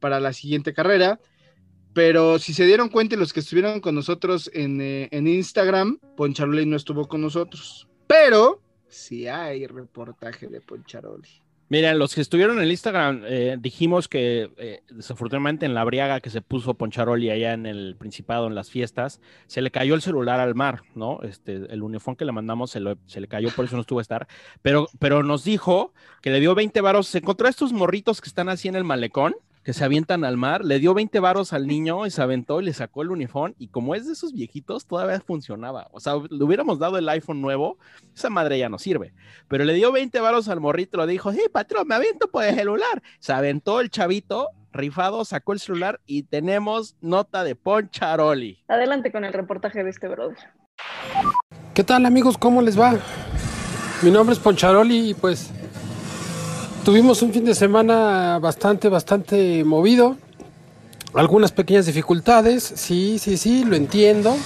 para 0.00 0.18
la 0.18 0.32
siguiente 0.32 0.72
carrera. 0.72 1.20
Pero 1.96 2.38
si 2.38 2.52
se 2.52 2.66
dieron 2.66 2.90
cuenta, 2.90 3.16
los 3.16 3.32
que 3.32 3.40
estuvieron 3.40 3.80
con 3.80 3.94
nosotros 3.94 4.50
en, 4.52 4.82
eh, 4.82 5.08
en 5.12 5.26
Instagram, 5.26 5.98
Poncharoli 6.14 6.66
no 6.66 6.76
estuvo 6.76 7.08
con 7.08 7.22
nosotros. 7.22 7.88
Pero 8.06 8.60
sí 8.88 9.26
hay 9.28 9.66
reportaje 9.66 10.46
de 10.48 10.60
Poncharoli. 10.60 11.28
Miren, 11.68 11.98
los 11.98 12.14
que 12.14 12.20
estuvieron 12.20 12.58
en 12.58 12.62
el 12.62 12.70
Instagram, 12.70 13.22
eh, 13.26 13.56
dijimos 13.58 14.06
que 14.06 14.52
eh, 14.56 14.82
desafortunadamente 14.88 15.66
en 15.66 15.74
la 15.74 15.82
briaga 15.82 16.20
que 16.20 16.30
se 16.30 16.40
puso 16.40 16.74
Poncharoli 16.74 17.28
allá 17.28 17.54
en 17.54 17.66
el 17.66 17.96
Principado, 17.98 18.46
en 18.46 18.54
las 18.54 18.70
fiestas, 18.70 19.20
se 19.48 19.60
le 19.62 19.72
cayó 19.72 19.96
el 19.96 20.00
celular 20.00 20.38
al 20.38 20.54
mar, 20.54 20.82
¿no? 20.94 21.20
Este, 21.22 21.54
el 21.56 21.82
uniforme 21.82 22.16
que 22.16 22.24
le 22.24 22.30
mandamos 22.30 22.70
se, 22.70 22.78
lo- 22.78 22.96
le 23.12 23.26
cayó, 23.26 23.48
por 23.50 23.64
eso 23.64 23.74
no 23.74 23.80
estuvo 23.80 23.98
a 23.98 24.02
estar. 24.02 24.28
Pero, 24.62 24.86
pero 25.00 25.24
nos 25.24 25.42
dijo 25.42 25.92
que 26.22 26.30
le 26.30 26.38
dio 26.38 26.54
20 26.54 26.80
varos. 26.82 27.08
Se 27.08 27.18
encontró 27.18 27.48
a 27.48 27.50
estos 27.50 27.72
morritos 27.72 28.20
que 28.20 28.28
están 28.28 28.48
así 28.48 28.68
en 28.68 28.76
el 28.76 28.84
malecón, 28.84 29.34
que 29.66 29.72
se 29.72 29.84
avientan 29.84 30.22
al 30.22 30.36
mar, 30.36 30.64
le 30.64 30.78
dio 30.78 30.94
20 30.94 31.18
varos 31.18 31.52
al 31.52 31.66
niño 31.66 32.06
y 32.06 32.12
se 32.12 32.22
aventó 32.22 32.60
y 32.60 32.64
le 32.64 32.72
sacó 32.72 33.02
el 33.02 33.10
uniforme. 33.10 33.56
Y 33.58 33.66
como 33.66 33.96
es 33.96 34.06
de 34.06 34.12
esos 34.12 34.32
viejitos, 34.32 34.86
todavía 34.86 35.18
funcionaba. 35.18 35.88
O 35.90 35.98
sea, 35.98 36.12
le 36.30 36.44
hubiéramos 36.44 36.78
dado 36.78 36.98
el 36.98 37.08
iPhone 37.08 37.42
nuevo, 37.42 37.76
esa 38.14 38.30
madre 38.30 38.60
ya 38.60 38.68
no 38.68 38.78
sirve. 38.78 39.12
Pero 39.48 39.64
le 39.64 39.74
dio 39.74 39.90
20 39.90 40.20
varos 40.20 40.48
al 40.48 40.60
morrito, 40.60 40.98
lo 40.98 41.06
dijo, 41.08 41.32
sí, 41.32 41.40
patrón, 41.52 41.88
me 41.88 41.96
aviento 41.96 42.30
por 42.30 42.44
el 42.44 42.54
celular. 42.54 43.02
Se 43.18 43.32
aventó 43.32 43.80
el 43.80 43.90
chavito, 43.90 44.50
rifado, 44.72 45.24
sacó 45.24 45.52
el 45.52 45.58
celular 45.58 46.00
y 46.06 46.22
tenemos 46.22 46.94
nota 47.00 47.42
de 47.42 47.56
Poncharoli. 47.56 48.62
Adelante 48.68 49.10
con 49.10 49.24
el 49.24 49.32
reportaje 49.32 49.82
de 49.82 49.90
este 49.90 50.06
brother. 50.06 50.38
¿Qué 51.74 51.82
tal 51.82 52.06
amigos? 52.06 52.38
¿Cómo 52.38 52.62
les 52.62 52.78
va? 52.78 53.00
Mi 54.00 54.12
nombre 54.12 54.32
es 54.32 54.38
Poncharoli 54.38 55.10
y 55.10 55.14
pues 55.14 55.50
tuvimos 56.86 57.20
un 57.22 57.32
fin 57.32 57.44
de 57.44 57.56
semana 57.56 58.38
bastante, 58.38 58.88
bastante 58.88 59.64
movido. 59.64 60.16
Algunas 61.14 61.50
pequeñas 61.50 61.86
dificultades, 61.86 62.62
sí, 62.62 63.18
sí, 63.18 63.36
sí, 63.36 63.64
lo 63.64 63.74
entiendo. 63.74 64.36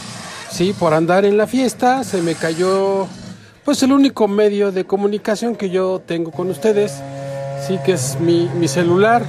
Sí, 0.50 0.72
por 0.72 0.94
andar 0.94 1.26
en 1.26 1.36
la 1.36 1.46
fiesta 1.46 2.02
se 2.02 2.22
me 2.22 2.34
cayó 2.34 3.06
pues 3.62 3.82
el 3.82 3.92
único 3.92 4.26
medio 4.26 4.72
de 4.72 4.86
comunicación 4.86 5.54
que 5.54 5.68
yo 5.68 6.00
tengo 6.06 6.30
con 6.30 6.48
ustedes. 6.48 7.02
Sí, 7.68 7.78
que 7.84 7.92
es 7.92 8.18
mi, 8.18 8.48
mi 8.58 8.68
celular. 8.68 9.22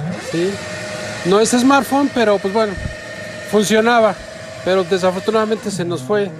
No 1.26 1.38
es 1.38 1.50
smartphone, 1.50 2.10
pero 2.14 2.38
pues 2.38 2.54
bueno, 2.54 2.72
funcionaba. 3.50 4.14
Pero 4.64 4.84
desafortunadamente 4.84 5.70
se 5.70 5.84
nos 5.84 6.00
fue. 6.00 6.30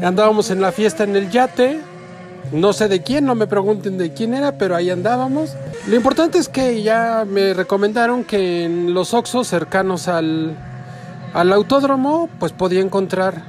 Andábamos 0.00 0.52
en 0.52 0.60
la 0.60 0.70
fiesta 0.70 1.02
en 1.02 1.16
el 1.16 1.28
yate. 1.28 1.80
No 2.52 2.72
sé 2.72 2.88
de 2.88 3.02
quién, 3.02 3.26
no 3.26 3.34
me 3.34 3.46
pregunten 3.46 3.96
de 3.96 4.12
quién 4.12 4.34
era, 4.34 4.58
pero 4.58 4.74
ahí 4.74 4.90
andábamos. 4.90 5.54
Lo 5.86 5.94
importante 5.94 6.38
es 6.38 6.48
que 6.48 6.82
ya 6.82 7.24
me 7.26 7.54
recomendaron 7.54 8.24
que 8.24 8.64
en 8.64 8.92
los 8.92 9.14
Oxos 9.14 9.46
cercanos 9.46 10.08
al, 10.08 10.56
al 11.32 11.52
autódromo, 11.52 12.28
pues 12.40 12.52
podía 12.52 12.80
encontrar 12.80 13.42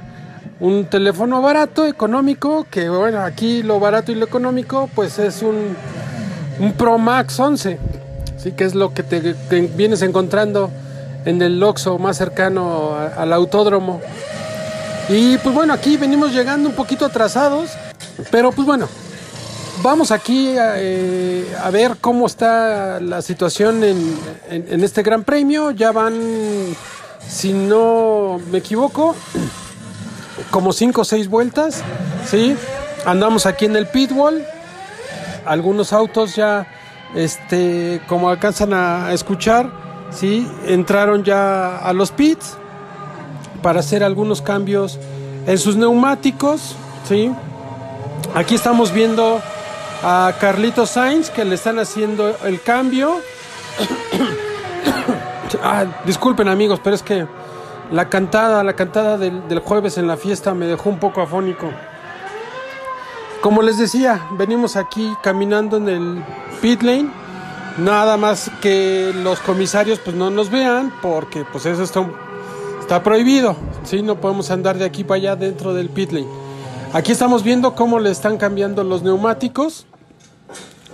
un 0.60 0.84
teléfono 0.84 1.42
barato, 1.42 1.86
económico, 1.86 2.64
que 2.70 2.88
bueno, 2.88 3.22
aquí 3.22 3.64
lo 3.64 3.80
barato 3.80 4.12
y 4.12 4.14
lo 4.14 4.24
económico, 4.24 4.88
pues 4.94 5.18
es 5.18 5.42
un, 5.42 5.76
un 6.60 6.72
Pro 6.74 6.98
Max 6.98 7.40
11, 7.40 7.78
sí 8.36 8.52
que 8.52 8.62
es 8.62 8.76
lo 8.76 8.94
que 8.94 9.02
te 9.02 9.34
vienes 9.74 10.02
encontrando 10.02 10.70
en 11.24 11.42
el 11.42 11.60
Oxxo 11.60 11.98
más 11.98 12.16
cercano 12.16 12.94
al 13.16 13.32
autódromo. 13.32 14.00
Y 15.08 15.36
pues 15.38 15.54
bueno, 15.54 15.72
aquí 15.72 15.96
venimos 15.96 16.32
llegando 16.32 16.68
un 16.68 16.76
poquito 16.76 17.04
atrasados, 17.04 17.70
pero 18.30 18.52
pues 18.52 18.66
bueno, 18.66 18.88
vamos 19.82 20.10
aquí 20.10 20.56
a, 20.58 20.74
eh, 20.76 21.46
a 21.62 21.70
ver 21.70 21.96
cómo 22.00 22.26
está 22.26 23.00
la 23.00 23.22
situación 23.22 23.82
en, 23.84 24.18
en- 24.50 24.84
este 24.84 25.02
Gran 25.02 25.24
Premio. 25.24 25.70
Ya 25.70 25.92
van, 25.92 26.14
si 27.26 27.52
no 27.52 28.40
me 28.50 28.58
equivoco, 28.58 29.14
como 30.50 30.72
5 30.72 31.00
o 31.00 31.04
6 31.04 31.28
vueltas, 31.28 31.82
¿sí? 32.28 32.56
Andamos 33.06 33.46
aquí 33.46 33.64
en 33.64 33.76
el 33.76 33.86
pit 33.86 34.12
wall. 34.12 34.44
Algunos 35.44 35.92
autos 35.92 36.36
ya, 36.36 36.66
este, 37.16 38.00
como 38.08 38.30
alcanzan 38.30 38.72
a 38.74 39.12
escuchar, 39.12 39.70
¿sí? 40.12 40.46
Entraron 40.66 41.24
ya 41.24 41.78
a 41.78 41.92
los 41.92 42.12
pits 42.12 42.54
para 43.62 43.80
hacer 43.80 44.04
algunos 44.04 44.40
cambios 44.42 44.98
en 45.46 45.58
sus 45.58 45.76
neumáticos, 45.76 46.76
¿sí? 47.08 47.32
Aquí 48.34 48.54
estamos 48.54 48.92
viendo 48.92 49.42
a 50.02 50.32
Carlitos 50.40 50.88
Sainz 50.88 51.28
que 51.28 51.44
le 51.44 51.54
están 51.54 51.78
haciendo 51.78 52.34
el 52.44 52.60
cambio. 52.60 53.20
Ah, 55.62 55.84
disculpen 56.06 56.48
amigos, 56.48 56.80
pero 56.82 56.96
es 56.96 57.02
que 57.02 57.26
la 57.90 58.08
cantada, 58.08 58.64
la 58.64 58.72
cantada 58.72 59.18
del, 59.18 59.46
del 59.48 59.58
jueves 59.58 59.98
en 59.98 60.06
la 60.06 60.16
fiesta 60.16 60.54
me 60.54 60.64
dejó 60.64 60.88
un 60.88 60.98
poco 60.98 61.20
afónico. 61.20 61.70
Como 63.42 63.60
les 63.60 63.76
decía, 63.76 64.28
venimos 64.30 64.76
aquí 64.76 65.14
caminando 65.22 65.76
en 65.76 65.88
el 65.90 66.24
pit 66.62 66.80
lane. 66.80 67.10
Nada 67.76 68.16
más 68.16 68.50
que 68.62 69.12
los 69.14 69.40
comisarios 69.40 69.98
pues 69.98 70.16
no 70.16 70.30
nos 70.30 70.48
vean 70.48 70.90
porque 71.02 71.44
pues 71.44 71.66
eso 71.66 71.82
está, 71.82 72.02
está 72.80 73.02
prohibido. 73.02 73.54
¿sí? 73.84 74.00
No 74.00 74.16
podemos 74.16 74.50
andar 74.50 74.78
de 74.78 74.86
aquí 74.86 75.04
para 75.04 75.18
allá 75.18 75.36
dentro 75.36 75.74
del 75.74 75.90
pit 75.90 76.12
lane. 76.12 76.51
Aquí 76.94 77.10
estamos 77.10 77.42
viendo 77.42 77.74
cómo 77.74 78.00
le 78.00 78.10
están 78.10 78.36
cambiando 78.36 78.84
los 78.84 79.02
neumáticos 79.02 79.86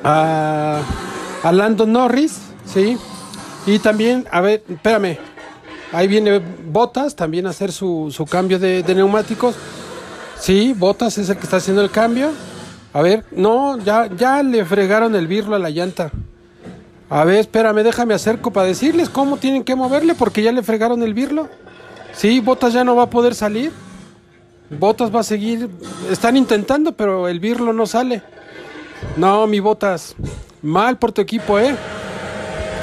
a, 0.05 0.81
a 1.43 1.53
Lando 1.53 1.87
Norris, 1.87 2.39
¿sí? 2.73 2.97
Y 3.67 3.81
también, 3.81 4.25
a 4.31 4.41
ver, 4.41 4.63
espérame, 4.69 5.19
ahí 5.93 6.07
viene 6.07 6.39
Botas 6.39 7.17
también 7.17 7.49
a 7.49 7.51
hacer 7.51 7.73
su, 7.73 8.13
su 8.13 8.27
cambio 8.27 8.61
de, 8.61 8.85
neumáticos. 8.95 9.57
Sí, 10.39 10.73
Botas 10.73 11.19
es 11.19 11.31
el 11.31 11.37
que 11.37 11.43
está 11.43 11.57
haciendo 11.57 11.83
el 11.83 11.91
cambio. 11.91 12.31
A 12.93 13.03
ver, 13.03 13.25
no, 13.33 13.77
ya, 13.79 14.07
ya 14.07 14.41
le 14.45 14.65
fregaron 14.65 15.17
el 15.17 15.27
birlo 15.27 15.57
a 15.57 15.59
la 15.59 15.71
llanta. 15.71 16.13
A 17.11 17.25
ver, 17.25 17.41
espérame, 17.41 17.83
déjame 17.83 18.15
acerco 18.15 18.53
para 18.53 18.69
decirles 18.69 19.09
cómo 19.09 19.39
tienen 19.39 19.65
que 19.65 19.75
moverle 19.75 20.15
porque 20.15 20.45
ya 20.45 20.53
le 20.53 20.63
fregaron 20.63 21.03
el 21.03 21.13
birlo. 21.13 21.49
Sí, 22.13 22.39
Botas 22.39 22.73
ya 22.73 22.85
no 22.85 22.95
va 22.95 23.05
a 23.05 23.11
poder 23.11 23.35
salir. 23.35 23.73
Botas 24.71 25.15
va 25.15 25.21
a 25.21 25.25
seguir. 25.25 25.69
Están 26.11 26.37
intentando, 26.37 26.93
pero 26.93 27.29
el 27.29 27.41
birlo 27.41 27.73
no 27.73 27.87
sale. 27.87 28.23
No, 29.17 29.47
mi 29.47 29.61
Botas. 29.61 30.15
Mal 30.63 30.99
por 30.99 31.13
tu 31.13 31.21
equipo, 31.21 31.59
¿eh? 31.59 31.75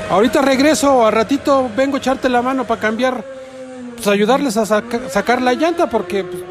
Ahorita 0.10 0.42
regreso, 0.42 1.06
a 1.06 1.12
ratito 1.12 1.70
vengo 1.76 1.96
a 1.96 2.00
echarte 2.00 2.30
la 2.30 2.42
mano 2.42 2.66
para 2.66 2.80
cambiar, 2.80 3.26
pues 3.96 4.08
ayudarles 4.08 4.56
a 4.56 4.66
saca- 4.66 5.10
sacar 5.10 5.42
la 5.42 5.54
llanta 5.54 5.90
porque 5.90 6.24
pues, 6.24 6.44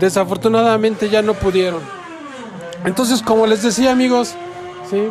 desafortunadamente 0.00 1.08
ya 1.10 1.22
no 1.22 1.34
pudieron. 1.34 1.80
Entonces, 2.84 3.20
como 3.22 3.46
les 3.46 3.62
decía 3.62 3.92
amigos, 3.92 4.34
¿sí? 4.90 5.02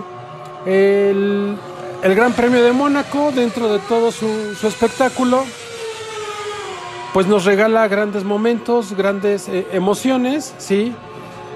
el, 0.66 1.56
el 2.02 2.16
Gran 2.16 2.34
Premio 2.34 2.64
de 2.64 2.72
Mónaco, 2.72 3.32
dentro 3.34 3.72
de 3.72 3.80
todo 3.80 4.12
su, 4.12 4.56
su 4.60 4.68
espectáculo, 4.68 5.44
pues 7.16 7.28
nos 7.28 7.46
regala 7.46 7.88
grandes 7.88 8.26
momentos, 8.26 8.92
grandes 8.92 9.48
eh, 9.48 9.66
emociones, 9.72 10.54
¿sí? 10.58 10.94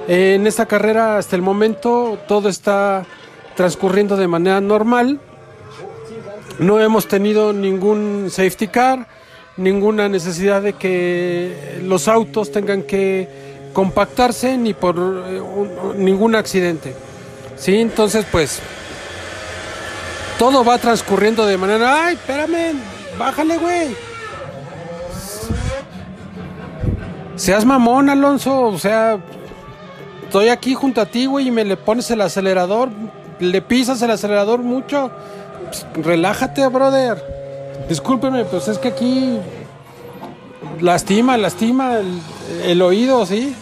En 0.07 0.47
esta 0.47 0.67
carrera 0.67 1.17
hasta 1.17 1.35
el 1.35 1.41
momento 1.41 2.17
todo 2.29 2.47
está 2.47 3.05
transcurriendo 3.57 4.15
de 4.15 4.29
manera 4.29 4.61
normal. 4.61 5.19
No 6.59 6.79
hemos 6.79 7.09
tenido 7.09 7.51
ningún 7.51 8.27
safety 8.29 8.69
car, 8.69 9.05
ninguna 9.57 10.07
necesidad 10.07 10.61
de 10.61 10.71
que 10.71 11.81
los 11.83 12.07
autos 12.07 12.53
tengan 12.53 12.83
que 12.83 13.27
compactarse 13.73 14.57
ni 14.57 14.73
por 14.73 14.95
eh, 14.97 15.41
ningún 15.97 16.35
accidente. 16.35 16.95
Sí, 17.57 17.79
entonces 17.79 18.25
pues 18.31 18.61
todo 20.37 20.63
va 20.63 20.77
transcurriendo 20.77 21.45
de 21.45 21.57
manera, 21.57 22.05
ay, 22.05 22.13
espérame, 22.15 22.79
bájale, 23.17 23.57
güey. 23.57 24.08
Seas 27.39 27.63
mamón, 27.63 28.09
Alonso, 28.09 28.63
o 28.63 28.77
sea, 28.77 29.17
estoy 30.25 30.49
aquí 30.49 30.73
junto 30.73 30.99
a 30.99 31.05
ti, 31.05 31.25
güey, 31.25 31.47
y 31.47 31.51
me 31.51 31.63
le 31.63 31.77
pones 31.77 32.11
el 32.11 32.19
acelerador, 32.19 32.89
le 33.39 33.61
pisas 33.61 34.01
el 34.01 34.11
acelerador 34.11 34.61
mucho. 34.61 35.09
Pues, 35.63 36.05
relájate, 36.05 36.67
brother. 36.67 37.23
Discúlpeme, 37.87 38.43
pues 38.43 38.67
es 38.67 38.77
que 38.77 38.89
aquí 38.89 39.37
lastima, 40.81 41.37
lastima 41.37 41.99
el, 41.99 42.19
el 42.65 42.81
oído, 42.81 43.25
¿sí? 43.25 43.55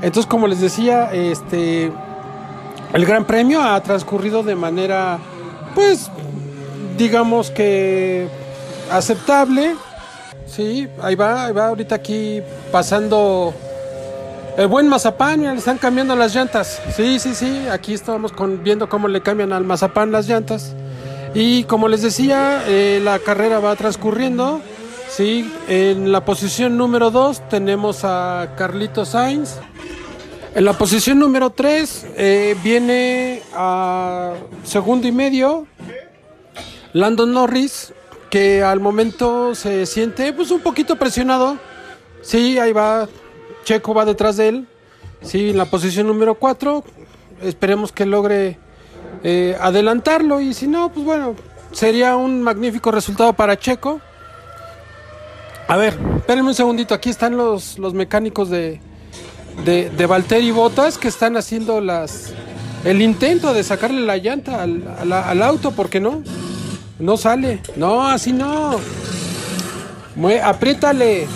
Entonces, 0.00 0.24
como 0.24 0.46
les 0.46 0.62
decía, 0.62 1.12
este 1.12 1.92
el 2.94 3.04
Gran 3.04 3.26
Premio 3.26 3.62
ha 3.62 3.78
transcurrido 3.82 4.42
de 4.42 4.54
manera, 4.54 5.18
pues, 5.74 6.10
digamos 6.96 7.50
que 7.50 8.26
aceptable. 8.90 9.74
Sí, 10.54 10.86
ahí 11.00 11.14
va, 11.14 11.46
ahí 11.46 11.52
va 11.54 11.68
ahorita 11.68 11.94
aquí 11.94 12.42
pasando 12.70 13.54
el 14.58 14.66
buen 14.66 14.86
mazapán, 14.86 15.40
mira, 15.40 15.52
le 15.52 15.58
están 15.58 15.78
cambiando 15.78 16.14
las 16.14 16.34
llantas. 16.34 16.78
Sí, 16.94 17.18
sí, 17.18 17.34
sí, 17.34 17.66
aquí 17.70 17.94
estamos 17.94 18.32
con, 18.32 18.62
viendo 18.62 18.86
cómo 18.86 19.08
le 19.08 19.22
cambian 19.22 19.54
al 19.54 19.64
mazapán 19.64 20.12
las 20.12 20.28
llantas. 20.28 20.74
Y 21.32 21.64
como 21.64 21.88
les 21.88 22.02
decía, 22.02 22.64
eh, 22.66 23.00
la 23.02 23.18
carrera 23.18 23.60
va 23.60 23.74
transcurriendo. 23.76 24.60
Sí, 25.08 25.50
en 25.68 26.12
la 26.12 26.26
posición 26.26 26.76
número 26.76 27.10
2 27.10 27.48
tenemos 27.48 28.04
a 28.04 28.52
Carlito 28.54 29.06
Sainz. 29.06 29.54
En 30.54 30.66
la 30.66 30.74
posición 30.74 31.18
número 31.18 31.48
3 31.48 32.06
viene 32.62 33.42
a 33.54 34.34
segundo 34.64 35.08
y 35.08 35.12
medio 35.12 35.66
Landon 36.92 37.32
Norris, 37.32 37.94
que 38.32 38.62
al 38.62 38.80
momento 38.80 39.54
se 39.54 39.84
siente 39.84 40.32
pues 40.32 40.50
un 40.50 40.60
poquito 40.60 40.96
presionado. 40.96 41.58
Sí, 42.22 42.58
ahí 42.58 42.72
va, 42.72 43.06
Checo 43.62 43.92
va 43.92 44.06
detrás 44.06 44.38
de 44.38 44.48
él. 44.48 44.66
Sí, 45.20 45.50
en 45.50 45.58
la 45.58 45.66
posición 45.66 46.06
número 46.06 46.36
4. 46.36 46.82
Esperemos 47.42 47.92
que 47.92 48.06
logre 48.06 48.58
eh, 49.22 49.54
adelantarlo 49.60 50.40
y 50.40 50.54
si 50.54 50.66
no, 50.66 50.90
pues 50.90 51.04
bueno, 51.04 51.36
sería 51.72 52.16
un 52.16 52.40
magnífico 52.40 52.90
resultado 52.90 53.34
para 53.34 53.58
Checo. 53.58 54.00
A 55.68 55.76
ver, 55.76 55.98
espérenme 56.16 56.48
un 56.48 56.54
segundito, 56.54 56.94
aquí 56.94 57.10
están 57.10 57.36
los, 57.36 57.78
los 57.78 57.92
mecánicos 57.92 58.48
de, 58.48 58.80
de, 59.66 59.90
de 59.90 60.06
Valtteri 60.06 60.52
Botas 60.52 60.96
que 60.96 61.08
están 61.08 61.36
haciendo 61.36 61.82
las 61.82 62.32
el 62.86 63.02
intento 63.02 63.52
de 63.52 63.62
sacarle 63.62 64.00
la 64.00 64.16
llanta 64.16 64.62
al, 64.62 64.82
al, 64.98 65.12
al 65.12 65.42
auto, 65.42 65.72
¿por 65.72 65.90
qué 65.90 66.00
no? 66.00 66.22
No 67.02 67.16
sale, 67.16 67.58
no, 67.74 68.06
así 68.06 68.32
no. 68.32 68.78
Mue, 70.14 70.40
apriétale, 70.40 71.26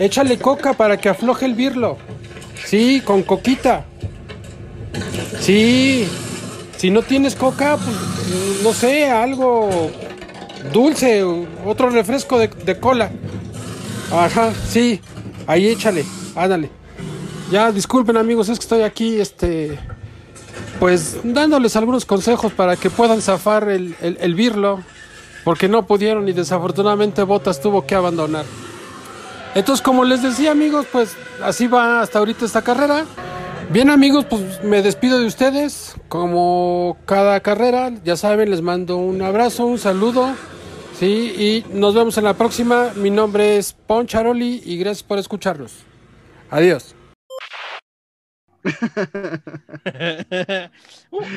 échale 0.00 0.36
coca 0.36 0.72
para 0.72 0.96
que 0.96 1.08
afloje 1.08 1.46
el 1.46 1.54
birlo. 1.54 1.96
Sí, 2.66 3.00
con 3.04 3.22
coquita. 3.22 3.84
Sí, 5.38 6.08
si 6.76 6.90
no 6.90 7.02
tienes 7.02 7.36
coca, 7.36 7.76
pues 7.76 8.64
no 8.64 8.72
sé, 8.72 9.08
algo 9.08 9.92
dulce, 10.72 11.22
otro 11.64 11.90
refresco 11.90 12.36
de, 12.36 12.48
de 12.48 12.80
cola. 12.80 13.12
Ajá, 14.10 14.52
sí, 14.68 15.00
ahí 15.46 15.68
échale, 15.68 16.04
ándale. 16.34 16.68
Ya, 17.52 17.70
disculpen 17.70 18.16
amigos, 18.16 18.48
es 18.48 18.58
que 18.58 18.64
estoy 18.64 18.82
aquí, 18.82 19.20
este, 19.20 19.78
pues 20.78 21.18
dándoles 21.24 21.76
algunos 21.76 22.04
consejos 22.04 22.52
para 22.52 22.76
que 22.76 22.90
puedan 22.90 23.20
zafar 23.20 23.68
el, 23.68 23.96
el, 24.00 24.72
porque 25.44 25.68
no 25.68 25.86
pudieron 25.86 26.28
y 26.28 26.32
desafortunadamente 26.32 27.22
Botas 27.22 27.60
tuvo 27.60 27.86
que 27.86 27.94
abandonar. 27.94 28.44
Entonces, 29.54 29.82
como 29.82 30.04
les 30.04 30.22
decía 30.22 30.50
amigos, 30.52 30.86
pues 30.92 31.16
así 31.42 31.66
va 31.66 32.00
hasta 32.00 32.18
ahorita 32.18 32.44
esta 32.44 32.62
carrera. 32.62 33.06
Bien 33.70 33.90
amigos, 33.90 34.24
pues 34.28 34.62
me 34.62 34.82
despido 34.82 35.18
de 35.18 35.26
ustedes. 35.26 35.94
Como 36.08 36.96
cada 37.06 37.40
carrera, 37.40 37.92
ya 38.04 38.16
saben, 38.16 38.50
les 38.50 38.62
mando 38.62 38.96
un 38.96 39.20
abrazo, 39.22 39.66
un 39.66 39.78
saludo. 39.78 40.34
Sí, 40.98 41.06
y 41.06 41.64
nos 41.72 41.94
vemos 41.94 42.18
en 42.18 42.24
la 42.24 42.34
próxima. 42.34 42.90
Mi 42.94 43.10
nombre 43.10 43.56
es 43.56 43.74
Poncharoli 43.86 44.62
y 44.64 44.78
gracias 44.78 45.02
por 45.02 45.18
escucharnos. 45.18 45.72
Adiós. 46.50 46.97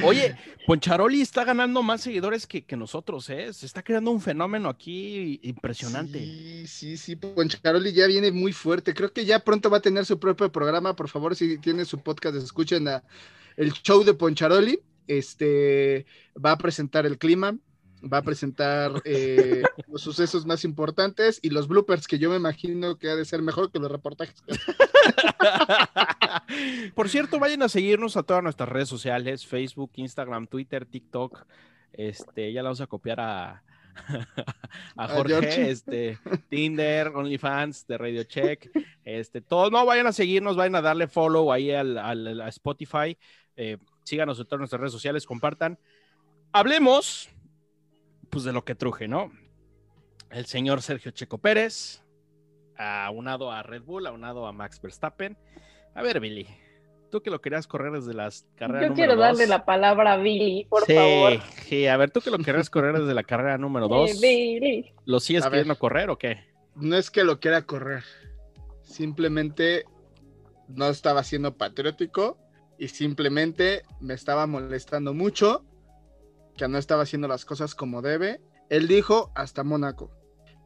Oye, 0.04 0.36
Poncharoli 0.66 1.22
está 1.22 1.44
ganando 1.44 1.84
más 1.84 2.02
seguidores 2.02 2.48
que, 2.48 2.66
nosotros, 2.76 3.30
¿eh? 3.30 3.54
Se 3.54 3.66
está 3.66 3.84
creando 3.84 4.12
un 4.12 4.22
fenómeno 4.22 4.70
aquí 4.70 5.40
impresionante. 5.44 6.20
Sí, 6.20 6.68
sí, 6.68 6.98
sí, 6.98 7.16
Poncharoli 7.16 7.94
ya 7.94 8.08
viene 8.08 8.32
muy 8.32 8.54
fuerte. 8.54 8.94
Creo 8.94 9.14
que 9.14 9.26
ya 9.26 9.40
pronto 9.40 9.70
va 9.70 9.78
a 9.78 9.82
tener 9.82 10.06
su 10.06 10.20
propio 10.20 10.52
programa. 10.52 10.96
Por 10.96 11.10
favor, 11.10 11.36
si 11.36 11.58
tiene 11.58 11.86
su 11.86 12.00
podcast, 12.00 12.36
escuchen 12.36 12.88
el 13.58 13.74
show 13.74 14.04
de 14.04 14.14
Poncharoli. 14.14 14.82
Este 15.08 16.06
va 16.44 16.52
a 16.52 16.58
presentar 16.58 17.06
el 17.06 17.18
clima, 17.18 17.58
va 18.02 18.18
a 18.18 18.22
presentar 18.22 19.02
eh, 19.06 19.64
los 19.88 20.02
sucesos 20.02 20.46
más 20.46 20.64
importantes 20.64 21.40
y 21.42 21.50
los 21.50 21.68
bloopers 21.68 22.08
que 22.08 22.20
yo 22.20 22.30
me 22.30 22.38
imagino 22.38 22.98
que 22.98 23.10
ha 23.10 23.16
de 23.16 23.26
ser 23.26 23.42
mejor 23.42 23.72
que 23.72 23.80
los 23.80 23.92
reportajes. 23.92 24.44
Por 26.96 27.10
cierto, 27.10 27.40
vayan 27.40 27.64
a 27.64 27.70
seguirnos 27.70 28.18
a 28.18 28.24
todas 28.24 28.44
nuestras 28.44 28.70
redes 28.70 28.90
sociales, 28.90 29.46
Facebook, 29.46 29.92
Instagram, 29.96 30.48
Twitter, 30.48 30.86
TikTok. 30.86 31.46
Este, 31.94 32.54
ya 32.54 32.62
la 32.62 32.70
vamos 32.70 32.82
a 32.82 32.88
copiar 32.88 33.20
a, 33.20 33.64
a 34.96 35.08
Jorge, 35.08 35.36
a 35.36 35.68
este, 35.68 36.18
Tinder, 36.50 37.10
OnlyFans 37.10 37.88
de 37.88 37.98
Radio 37.98 38.24
Check, 38.24 38.70
este, 39.04 39.42
todos, 39.42 39.72
no, 39.72 39.86
vayan 39.86 40.08
a 40.08 40.14
seguirnos, 40.14 40.56
vayan 40.56 40.76
a 40.76 40.82
darle 40.82 41.08
follow 41.08 41.52
ahí 41.52 41.72
al, 41.72 41.98
al 41.98 42.42
a 42.42 42.48
Spotify, 42.50 43.18
eh, 43.56 43.78
síganos 44.04 44.40
en 44.40 44.46
todas 44.46 44.60
nuestras 44.60 44.80
redes 44.80 44.94
sociales, 44.94 45.26
compartan. 45.26 45.78
Hablemos, 46.52 47.30
pues, 48.32 48.44
de 48.44 48.54
lo 48.54 48.64
que 48.66 48.76
truje, 48.76 49.08
¿no? 49.08 49.32
El 50.30 50.46
señor 50.46 50.82
Sergio 50.82 51.12
Checo 51.12 51.38
Pérez, 51.38 52.04
aunado 52.78 53.52
a 53.52 53.62
Red 53.62 53.84
Bull, 53.84 54.08
aunado 54.08 54.48
a 54.48 54.54
Max 54.54 54.82
Verstappen. 54.82 55.38
A 55.94 56.02
ver, 56.02 56.20
Billy, 56.22 56.48
tú 57.12 57.22
que 57.22 57.30
lo 57.30 57.42
querías 57.42 57.68
correr 57.68 57.92
desde 57.92 58.14
las 58.14 58.48
carreras. 58.56 58.90
Yo 58.90 58.96
quiero 58.96 59.16
dos. 59.16 59.22
darle 59.22 59.46
la 59.46 59.66
palabra 59.66 60.14
a 60.14 60.18
Billy, 60.18 60.66
por 60.66 60.86
sí, 60.86 60.96
favor. 60.96 61.34
Sí, 61.68 61.86
a 61.88 61.98
ver, 61.98 62.12
tú 62.12 62.22
que 62.22 62.32
lo 62.32 62.38
querías 62.40 62.70
correr 62.70 62.98
desde 62.98 63.14
la 63.14 63.24
carrera 63.24 63.58
número 63.58 63.88
2. 63.90 64.10
Eh, 64.10 64.14
Billy. 64.22 64.94
¿Lo 65.06 65.20
sigues 65.20 65.44
A 65.44 65.50
ver. 65.50 65.60
queriendo 65.60 65.78
correr 65.78 66.10
o 66.10 66.18
qué? 66.18 66.50
No 66.76 66.96
es 66.96 67.12
que 67.12 67.26
lo 67.26 67.42
quiera 67.42 67.64
correr, 67.64 68.04
simplemente 68.82 69.84
no 70.70 70.88
estaba 70.88 71.24
siendo 71.24 71.58
patriótico 71.58 72.38
y 72.78 72.88
simplemente 72.88 73.84
me 74.00 74.14
estaba 74.14 74.48
molestando 74.48 75.14
mucho 75.14 75.66
que 76.58 76.68
no 76.68 76.78
estaba 76.78 77.04
haciendo 77.04 77.28
las 77.28 77.46
cosas 77.46 77.76
como 77.76 78.02
debe. 78.02 78.42
Él 78.70 78.88
dijo 78.88 79.32
hasta 79.36 79.64
Mónaco. 79.64 80.12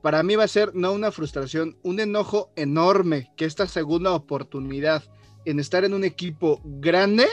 Para 0.02 0.22
mí 0.22 0.36
va 0.36 0.44
a 0.44 0.48
ser 0.48 0.76
no 0.76 0.92
una 0.94 1.12
frustración, 1.12 1.78
un 1.82 2.00
enojo 2.00 2.52
enorme 2.56 3.32
que 3.36 3.46
esta 3.46 3.68
segunda 3.68 4.14
oportunidad 4.14 5.04
en 5.46 5.60
estar 5.60 5.84
en 5.84 5.94
un 5.94 6.04
equipo 6.04 6.62
grande 6.64 7.26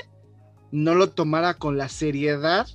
no 0.70 0.94
lo 0.94 1.11
tomara 1.11 1.55
con 1.55 1.76
la 1.76 1.88
seriedad 1.88 2.66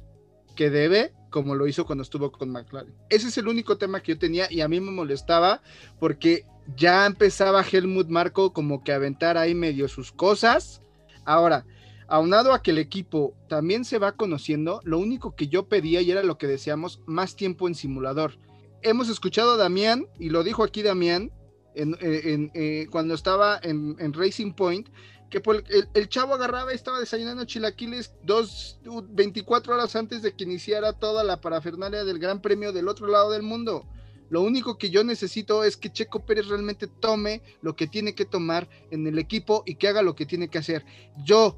que 0.55 0.69
debe, 0.69 1.13
como 1.29 1.55
lo 1.55 1.67
hizo 1.67 1.85
cuando 1.85 2.03
estuvo 2.03 2.31
con 2.31 2.51
McLaren. 2.51 2.93
Ese 3.09 3.29
es 3.29 3.37
el 3.37 3.47
único 3.47 3.77
tema 3.77 4.01
que 4.01 4.13
yo 4.13 4.19
tenía 4.19 4.51
y 4.51 4.61
a 4.61 4.67
mí 4.67 4.79
me 4.79 4.91
molestaba 4.91 5.61
porque 5.99 6.45
ya 6.75 7.05
empezaba 7.05 7.63
Helmut 7.63 8.09
Marco 8.09 8.53
como 8.53 8.83
que 8.83 8.91
a 8.91 8.95
aventar 8.95 9.37
ahí 9.37 9.55
medio 9.55 9.87
sus 9.87 10.11
cosas. 10.11 10.81
Ahora, 11.25 11.65
aunado 12.07 12.53
a 12.53 12.61
que 12.61 12.71
el 12.71 12.77
equipo 12.77 13.33
también 13.47 13.85
se 13.85 13.99
va 13.99 14.13
conociendo, 14.13 14.81
lo 14.83 14.99
único 14.99 15.35
que 15.35 15.47
yo 15.47 15.67
pedía 15.67 16.01
y 16.01 16.11
era 16.11 16.23
lo 16.23 16.37
que 16.37 16.47
deseamos, 16.47 17.01
más 17.05 17.35
tiempo 17.35 17.67
en 17.67 17.75
simulador. 17.75 18.37
Hemos 18.81 19.09
escuchado 19.09 19.53
a 19.53 19.57
Damián, 19.57 20.07
y 20.19 20.29
lo 20.29 20.43
dijo 20.43 20.63
aquí 20.63 20.81
Damián, 20.81 21.31
en, 21.75 22.51
eh, 22.53 22.87
cuando 22.89 23.13
estaba 23.13 23.59
en, 23.61 24.13
Racing 24.13 24.53
Point, 24.53 24.87
que 25.29 25.41
el, 25.45 25.63
el, 25.69 25.89
el, 25.93 26.09
chavo 26.09 26.33
agarraba 26.33 26.71
y 26.71 26.75
estaba 26.75 26.99
desayunando 26.99 27.45
chilaquiles 27.45 28.13
dos, 28.23 28.79
24 29.09 29.73
horas 29.73 29.95
antes 29.95 30.21
de 30.21 30.33
que 30.33 30.45
iniciara 30.45 30.93
toda 30.93 31.23
la 31.23 31.41
parafernalia 31.41 32.05
del 32.05 32.17
Gran 32.17 32.41
Premio 32.41 32.71
del 32.71 32.87
otro 32.87 33.07
lado 33.07 33.31
del 33.31 33.43
mundo. 33.43 33.85
Lo 34.29 34.41
único 34.41 34.77
que 34.77 34.89
yo 34.89 35.03
necesito 35.03 35.63
es 35.63 35.77
que 35.77 35.91
Checo 35.91 36.25
Pérez 36.25 36.47
realmente 36.47 36.87
tome 36.87 37.41
lo 37.61 37.75
que 37.75 37.87
tiene 37.87 38.13
que 38.13 38.25
tomar 38.25 38.67
en 38.91 39.07
el 39.07 39.19
equipo 39.19 39.63
y 39.65 39.75
que 39.75 39.87
haga 39.87 40.01
lo 40.01 40.15
que 40.15 40.25
tiene 40.25 40.49
que 40.49 40.57
hacer. 40.57 40.85
Yo, 41.23 41.57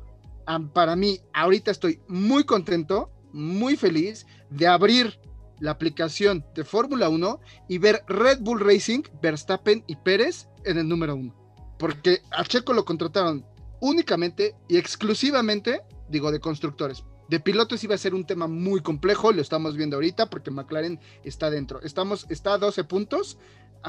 para 0.73 0.95
mí, 0.95 1.19
ahorita 1.33 1.71
estoy 1.71 2.01
muy 2.07 2.43
contento, 2.43 3.11
muy 3.31 3.75
feliz 3.75 4.25
de 4.49 4.67
abrir 4.67 5.19
la 5.59 5.71
aplicación 5.71 6.45
de 6.55 6.63
Fórmula 6.63 7.09
1 7.09 7.39
y 7.67 7.77
ver 7.77 8.03
Red 8.07 8.39
Bull 8.41 8.61
Racing, 8.61 9.03
Verstappen 9.21 9.83
y 9.87 9.95
Pérez 9.97 10.47
en 10.65 10.77
el 10.77 10.87
número 10.87 11.15
1. 11.15 11.35
Porque 11.77 12.21
a 12.31 12.43
Checo 12.43 12.73
lo 12.73 12.85
contrataron 12.85 13.45
únicamente 13.79 14.55
y 14.67 14.77
exclusivamente, 14.77 15.81
digo, 16.09 16.31
de 16.31 16.39
constructores. 16.39 17.03
De 17.29 17.39
pilotos 17.39 17.83
iba 17.83 17.93
a 17.93 17.99
ser 17.99 18.15
un 18.15 18.25
tema 18.25 18.47
muy 18.47 18.81
complejo, 18.81 19.31
lo 19.31 19.41
estamos 19.41 19.77
viendo 19.77 19.97
ahorita 19.97 20.31
porque 20.31 20.49
McLaren 20.49 20.99
está 21.23 21.51
dentro. 21.51 21.79
Estamos, 21.81 22.25
está 22.29 22.53
a 22.53 22.57
12 22.57 22.85
puntos 22.85 23.37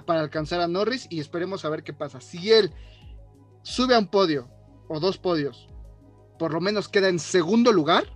para 0.05 0.21
alcanzar 0.21 0.61
a 0.61 0.69
Norris 0.69 1.07
y 1.09 1.21
esperemos 1.21 1.65
a 1.65 1.71
ver 1.71 1.83
qué 1.83 1.95
pasa. 1.95 2.21
Si 2.21 2.53
él 2.53 2.71
sube 3.63 3.95
a 3.95 3.99
un 3.99 4.09
podio 4.09 4.51
o 4.89 5.01
dos 5.01 5.17
podios, 5.17 5.69
por 6.41 6.55
lo 6.55 6.61
menos 6.63 6.89
queda 6.89 7.11
en 7.11 7.19
segundo 7.19 7.71
lugar 7.71 8.07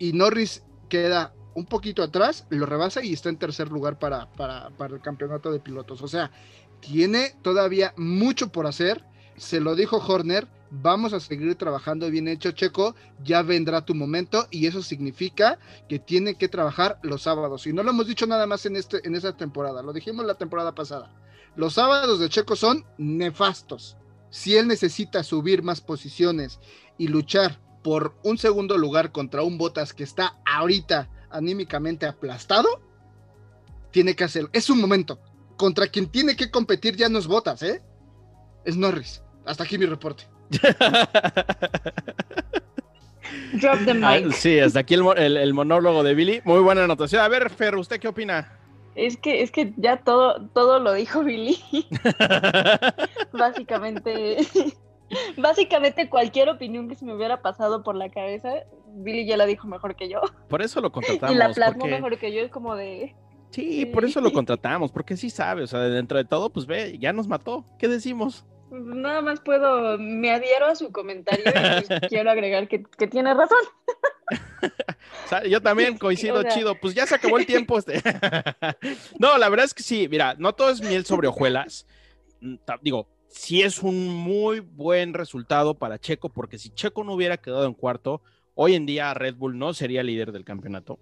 y 0.00 0.12
Norris 0.12 0.64
queda 0.88 1.32
un 1.54 1.64
poquito 1.64 2.02
atrás, 2.02 2.48
lo 2.50 2.66
rebasa 2.66 3.00
y 3.00 3.12
está 3.12 3.28
en 3.28 3.38
tercer 3.38 3.68
lugar 3.68 3.96
para, 4.00 4.28
para, 4.32 4.70
para 4.70 4.96
el 4.96 5.00
campeonato 5.00 5.52
de 5.52 5.60
pilotos. 5.60 6.02
O 6.02 6.08
sea, 6.08 6.32
tiene 6.80 7.36
todavía 7.42 7.94
mucho 7.96 8.50
por 8.50 8.66
hacer, 8.66 9.04
se 9.36 9.60
lo 9.60 9.76
dijo 9.76 9.98
Horner, 9.98 10.48
vamos 10.70 11.12
a 11.12 11.20
seguir 11.20 11.54
trabajando 11.54 12.10
bien 12.10 12.26
hecho, 12.26 12.50
Checo, 12.50 12.96
ya 13.22 13.42
vendrá 13.42 13.84
tu 13.84 13.94
momento 13.94 14.48
y 14.50 14.66
eso 14.66 14.82
significa 14.82 15.60
que 15.88 16.00
tiene 16.00 16.34
que 16.34 16.48
trabajar 16.48 16.98
los 17.04 17.22
sábados. 17.22 17.68
Y 17.68 17.72
no 17.72 17.84
lo 17.84 17.90
hemos 17.90 18.08
dicho 18.08 18.26
nada 18.26 18.48
más 18.48 18.66
en, 18.66 18.74
este, 18.74 19.06
en 19.06 19.14
esta 19.14 19.36
temporada, 19.36 19.80
lo 19.80 19.92
dijimos 19.92 20.26
la 20.26 20.34
temporada 20.34 20.74
pasada. 20.74 21.14
Los 21.54 21.74
sábados 21.74 22.18
de 22.18 22.28
Checo 22.28 22.56
son 22.56 22.84
nefastos. 22.98 23.96
Si 24.28 24.56
él 24.56 24.66
necesita 24.66 25.22
subir 25.22 25.62
más 25.62 25.80
posiciones 25.80 26.58
y 26.98 27.08
luchar 27.08 27.58
por 27.82 28.14
un 28.24 28.38
segundo 28.38 28.76
lugar 28.78 29.12
contra 29.12 29.42
un 29.42 29.58
Botas 29.58 29.92
que 29.92 30.04
está 30.04 30.36
ahorita 30.44 31.08
anímicamente 31.30 32.06
aplastado, 32.06 32.80
tiene 33.90 34.14
que 34.16 34.24
hacerlo. 34.24 34.50
Es 34.52 34.70
un 34.70 34.80
momento. 34.80 35.18
Contra 35.56 35.86
quien 35.86 36.08
tiene 36.08 36.36
que 36.36 36.50
competir 36.50 36.96
ya 36.96 37.08
no 37.08 37.18
es 37.18 37.26
Botas, 37.26 37.62
¿eh? 37.62 37.82
Es 38.64 38.76
Norris. 38.76 39.22
Hasta 39.44 39.64
aquí 39.64 39.78
mi 39.78 39.86
reporte. 39.86 40.24
Drop 43.54 43.78
the 43.84 43.92
Ah, 44.02 44.18
mic. 44.20 44.32
sí, 44.32 44.58
hasta 44.60 44.80
aquí 44.80 44.94
el, 44.94 45.36
el 45.36 45.54
monólogo 45.54 46.02
de 46.02 46.14
Billy. 46.14 46.40
Muy 46.44 46.60
buena 46.60 46.84
anotación. 46.84 47.22
A 47.22 47.28
ver, 47.28 47.50
Fer, 47.50 47.74
¿usted 47.76 47.98
qué 48.00 48.08
opina? 48.08 48.52
Es 48.94 49.16
que, 49.16 49.42
es 49.42 49.50
que 49.50 49.72
ya 49.76 49.98
todo, 49.98 50.48
todo 50.54 50.78
lo 50.78 50.92
dijo 50.94 51.22
Billy. 51.22 51.58
Básicamente, 53.32 54.38
básicamente 55.36 56.08
cualquier 56.08 56.48
opinión 56.48 56.88
que 56.88 56.94
se 56.94 57.04
me 57.04 57.14
hubiera 57.14 57.42
pasado 57.42 57.82
por 57.82 57.94
la 57.96 58.08
cabeza, 58.10 58.50
Billy 58.94 59.26
ya 59.26 59.36
la 59.36 59.46
dijo 59.46 59.66
mejor 59.68 59.94
que 59.96 60.08
yo. 60.08 60.20
Por 60.48 60.62
eso 60.62 60.80
lo 60.80 60.90
contratamos. 60.92 61.34
y 61.34 61.38
la 61.38 61.50
plasmó 61.52 61.80
porque- 61.80 61.94
mejor 61.94 62.18
que 62.18 62.32
yo. 62.32 62.40
Es 62.42 62.50
como 62.50 62.74
de. 62.74 63.14
Sí, 63.50 63.86
por 63.86 64.04
eso 64.04 64.20
lo 64.20 64.32
contratamos, 64.32 64.90
porque 64.92 65.16
sí 65.16 65.30
sabe, 65.30 65.62
o 65.62 65.66
sea, 65.66 65.80
dentro 65.80 66.18
de 66.18 66.24
todo, 66.24 66.50
pues 66.50 66.66
ve, 66.66 66.98
ya 66.98 67.12
nos 67.12 67.28
mató. 67.28 67.64
¿Qué 67.78 67.88
decimos? 67.88 68.44
Nada 68.70 69.22
más 69.22 69.38
puedo, 69.40 69.96
me 69.96 70.32
adhiero 70.32 70.66
a 70.66 70.74
su 70.74 70.90
comentario 70.90 71.44
y 71.46 71.84
pues 71.86 72.00
quiero 72.08 72.30
agregar 72.32 72.66
que, 72.66 72.82
que 72.82 73.06
tiene 73.06 73.32
razón. 73.32 73.58
O 75.24 75.28
sea, 75.28 75.44
yo 75.44 75.60
también 75.62 75.96
coincido 75.98 76.40
O 76.40 76.42
sea- 76.42 76.50
chido, 76.50 76.74
pues 76.80 76.92
ya 76.94 77.06
se 77.06 77.14
acabó 77.14 77.38
el 77.38 77.46
tiempo. 77.46 77.78
Este. 77.78 78.02
no, 79.18 79.38
la 79.38 79.48
verdad 79.48 79.66
es 79.66 79.74
que 79.74 79.82
sí, 79.84 80.08
mira, 80.10 80.34
no 80.38 80.52
todo 80.52 80.70
es 80.70 80.80
miel 80.82 81.04
sobre 81.06 81.28
hojuelas. 81.28 81.86
Mm, 82.40 82.56
Digo, 82.82 83.08
sí 83.28 83.62
es 83.62 83.82
un 83.82 84.08
muy 84.08 84.60
buen 84.60 85.14
resultado 85.14 85.74
para 85.74 85.98
Checo, 85.98 86.28
porque 86.30 86.58
si 86.58 86.70
Checo 86.70 87.04
no 87.04 87.14
hubiera 87.14 87.36
quedado 87.36 87.66
en 87.66 87.74
cuarto, 87.74 88.22
hoy 88.54 88.74
en 88.74 88.86
día 88.86 89.14
Red 89.14 89.36
Bull 89.36 89.58
no 89.58 89.74
sería 89.74 90.02
líder 90.02 90.32
del 90.32 90.44
campeonato. 90.44 90.98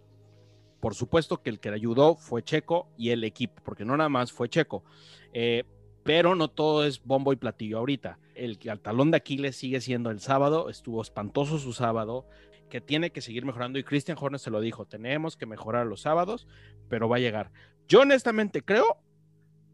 Por 0.80 0.94
supuesto 0.94 1.42
que 1.42 1.50
el 1.50 1.60
que 1.60 1.70
le 1.70 1.76
ayudó 1.76 2.16
fue 2.16 2.42
Checo 2.42 2.88
y 2.98 3.10
el 3.10 3.24
equipo, 3.24 3.62
porque 3.64 3.84
no 3.84 3.96
nada 3.96 4.10
más 4.10 4.32
fue 4.32 4.48
Checo. 4.48 4.84
Eh, 5.32 5.64
pero 6.02 6.34
no 6.34 6.48
todo 6.48 6.84
es 6.84 7.02
bombo 7.02 7.32
y 7.32 7.36
platillo 7.36 7.78
ahorita. 7.78 8.18
El, 8.34 8.58
el 8.62 8.80
talón 8.80 9.10
de 9.10 9.16
Aquiles 9.16 9.56
sigue 9.56 9.80
siendo 9.80 10.10
el 10.10 10.20
sábado, 10.20 10.68
estuvo 10.68 11.00
espantoso 11.00 11.58
su 11.58 11.72
sábado, 11.72 12.26
que 12.68 12.80
tiene 12.80 13.10
que 13.10 13.20
seguir 13.20 13.44
mejorando 13.44 13.78
y 13.78 13.84
Christian 13.84 14.18
Horner 14.20 14.40
se 14.40 14.50
lo 14.50 14.60
dijo, 14.60 14.84
tenemos 14.84 15.36
que 15.36 15.46
mejorar 15.46 15.86
los 15.86 16.02
sábados, 16.02 16.46
pero 16.88 17.08
va 17.08 17.16
a 17.16 17.20
llegar. 17.20 17.52
Yo 17.88 18.00
honestamente 18.00 18.62
creo 18.62 18.98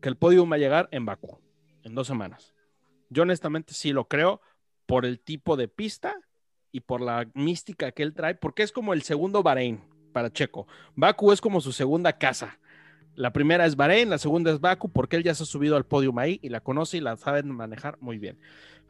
que 0.01 0.09
el 0.09 0.17
podium 0.17 0.51
va 0.51 0.57
a 0.57 0.59
llegar 0.59 0.89
en 0.93 1.07
Bakú, 1.07 1.41
en 1.85 1.95
dos 1.95 2.07
semanas. 2.07 2.55
Yo 3.09 3.23
honestamente 3.23 3.75
sí 3.75 3.93
lo 3.93 4.07
creo 4.09 4.41
por 4.87 5.05
el 5.05 5.21
tipo 5.21 5.57
de 5.57 5.69
pista 5.69 6.17
y 6.73 6.81
por 6.81 7.01
la 7.01 7.29
mística 7.35 7.91
que 7.93 8.03
él 8.03 8.15
trae, 8.15 8.35
porque 8.35 8.63
es 8.63 8.73
como 8.73 8.93
el 8.93 9.03
segundo 9.03 9.43
Bahrein 9.43 9.81
para 10.13 10.33
Checo. 10.33 10.67
Bakú 10.95 11.33
es 11.33 11.41
como 11.41 11.61
su 11.61 11.73
segunda 11.73 12.17
casa. 12.19 12.59
La 13.17 13.33
primera 13.33 13.67
es 13.67 13.75
Bahrein, 13.77 14.09
la 14.11 14.19
segunda 14.19 14.53
es 14.53 14.61
Bakú, 14.61 14.89
porque 14.91 15.17
él 15.17 15.25
ya 15.25 15.35
se 15.35 15.43
ha 15.43 15.47
subido 15.47 15.77
al 15.77 15.85
podium 15.85 16.19
ahí 16.19 16.39
y 16.43 16.49
la 16.49 16.61
conoce 16.61 16.97
y 16.97 17.01
la 17.01 17.17
sabe 17.17 17.43
manejar 17.43 17.97
muy 18.01 18.19
bien. 18.19 18.39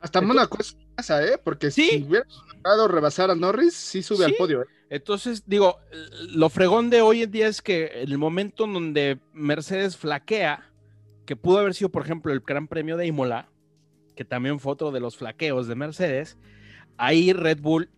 Hasta 0.00 0.18
Entonces- 0.20 0.28
Mónaco 0.28 0.58
es 0.60 0.76
casa, 0.94 1.22
¿eh? 1.24 1.38
Porque 1.42 1.70
Sí. 1.70 1.88
si 1.90 2.02
hubiera 2.04 2.26
logrado 2.54 2.88
rebasar 2.88 3.30
a 3.30 3.34
Norris, 3.34 3.74
sí 3.74 4.02
sube 4.02 4.24
al 4.24 4.34
podio. 4.34 4.62
¿eh? 4.62 4.66
Entonces, 4.90 5.44
digo, 5.46 5.78
lo 6.30 6.48
fregón 6.48 6.90
de 6.90 7.00
hoy 7.02 7.22
en 7.22 7.30
día 7.30 7.48
es 7.48 7.60
que 7.62 7.86
el 8.02 8.16
momento 8.18 8.64
en 8.64 8.74
donde 8.74 9.18
Mercedes 9.32 9.96
flaquea, 9.96 10.69
que 11.30 11.36
pudo 11.36 11.58
haber 11.58 11.74
sido, 11.74 11.90
por 11.90 12.02
ejemplo, 12.02 12.32
el 12.32 12.40
Gran 12.40 12.66
Premio 12.66 12.96
de 12.96 13.06
Imola, 13.06 13.48
que 14.16 14.24
también 14.24 14.58
fue 14.58 14.72
otro 14.72 14.90
de 14.90 14.98
los 14.98 15.16
flaqueos 15.16 15.68
de 15.68 15.76
Mercedes, 15.76 16.36
ahí 16.96 17.32
Red 17.32 17.60
Bull, 17.60 17.88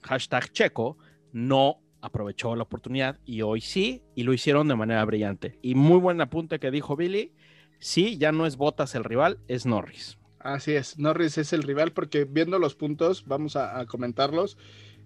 hashtag 0.00 0.50
checo, 0.50 0.96
no 1.30 1.82
aprovechó 2.00 2.56
la 2.56 2.62
oportunidad 2.62 3.20
y 3.26 3.42
hoy 3.42 3.60
sí, 3.60 4.02
y 4.14 4.22
lo 4.22 4.32
hicieron 4.32 4.66
de 4.66 4.76
manera 4.76 5.04
brillante. 5.04 5.58
Y 5.60 5.74
muy 5.74 5.98
buen 5.98 6.22
apunte 6.22 6.58
que 6.58 6.70
dijo 6.70 6.96
Billy, 6.96 7.34
sí, 7.80 8.16
ya 8.16 8.32
no 8.32 8.46
es 8.46 8.56
Bottas 8.56 8.94
el 8.94 9.04
rival, 9.04 9.40
es 9.46 9.66
Norris. 9.66 10.16
Así 10.38 10.72
es, 10.72 10.98
Norris 10.98 11.36
es 11.36 11.52
el 11.52 11.62
rival 11.62 11.92
porque 11.92 12.24
viendo 12.24 12.58
los 12.58 12.74
puntos, 12.76 13.26
vamos 13.26 13.56
a, 13.56 13.84
comentarlos, 13.84 14.56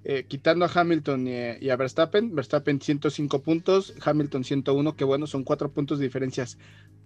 eh, 0.05 0.27
quitando 0.29 0.65
a 0.65 0.71
Hamilton 0.73 1.27
y, 1.27 1.33
y 1.61 1.71
a 1.71 1.77
Verstappen, 1.77 2.37
Verstappen 2.37 2.81
105 2.81 3.43
puntos, 3.43 3.95
Hamilton 4.01 4.45
101, 4.45 4.95
que 4.95 5.03
bueno, 5.03 5.27
son 5.27 5.43
cuatro 5.43 5.73
puntos 5.73 5.99
de 5.99 6.05
diferencias 6.05 6.57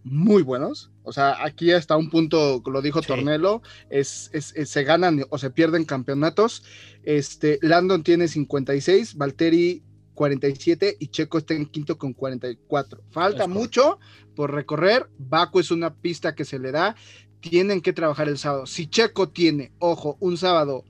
muy 0.05 0.43
buenos. 0.43 0.91
O 1.03 1.13
sea, 1.13 1.45
aquí 1.45 1.73
hasta 1.73 1.97
un 1.97 2.11
punto, 2.11 2.63
lo 2.67 2.83
dijo 2.83 3.01
Sí. 3.03 3.09
Tornelo, 3.09 3.63
es, 3.91 4.31
es- 4.33 4.55
es- 4.57 4.71
se 4.71 4.85
ganan 4.85 5.25
o 5.31 5.39
se 5.39 5.51
pierden 5.51 5.85
campeonatos. 5.85 6.63
Este, 7.03 7.59
Landon 7.63 8.03
tiene 8.03 8.29
56, 8.29 9.17
Valtteri 9.17 9.83
47 10.15 10.97
y 10.99 11.09
Checo 11.09 11.39
está 11.39 11.55
en 11.55 11.67
quinto 11.67 11.97
con 11.99 12.13
44. 12.13 13.03
Falta 13.11 13.45
Es 13.45 13.49
mucho 13.49 13.99
por 14.35 14.53
recorrer. 14.53 15.09
Baku 15.19 15.61
es 15.61 15.71
una 15.71 15.95
pista 15.95 16.35
que 16.35 16.45
se 16.45 16.59
le 16.59 16.73
da. 16.73 16.97
Tienen 17.41 17.81
que 17.81 17.93
trabajar 17.93 18.29
el 18.29 18.37
sábado. 18.39 18.67
Si 18.67 18.89
Checo 18.89 19.29
tiene, 19.29 19.73
ojo, 19.79 20.17
un 20.21 20.37
sábado 20.37 20.85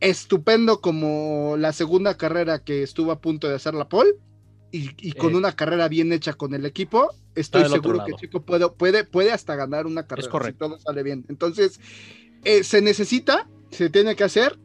estupendo 0.00 0.80
como 0.80 1.56
la 1.58 1.72
segunda 1.72 2.16
carrera 2.16 2.62
que 2.62 2.82
estuvo 2.82 3.10
a 3.12 3.20
punto 3.20 3.48
de 3.48 3.54
hacer 3.54 3.74
la 3.74 3.88
pole 3.88 4.10
y, 4.72 4.90
y 4.98 5.12
con 5.12 5.32
Eh. 5.32 5.36
una 5.36 5.52
carrera 5.52 5.88
bien 5.88 6.12
hecha 6.12 6.34
con 6.34 6.54
el 6.54 6.66
equipo, 6.66 7.10
estoy 7.34 7.68
seguro 7.68 8.04
que. 8.04 8.14
Checo 8.14 8.42
puede, 8.42 8.68
puede, 8.68 9.04
puede 9.04 9.32
hasta 9.32 9.54
ganar 9.56 9.86
una 9.86 10.06
carrera 10.06 10.28
correcto. 10.28 10.64
si 10.66 10.70
todo 10.72 10.78
sale 10.80 11.02
bien. 11.02 11.24
Entonces, 11.28 11.80
eh, 12.44 12.64
se 12.64 12.82
necesita, 12.82 13.48
se 13.70 13.90
tiene 13.90 14.16
que 14.16 14.24
hacer. 14.24 14.58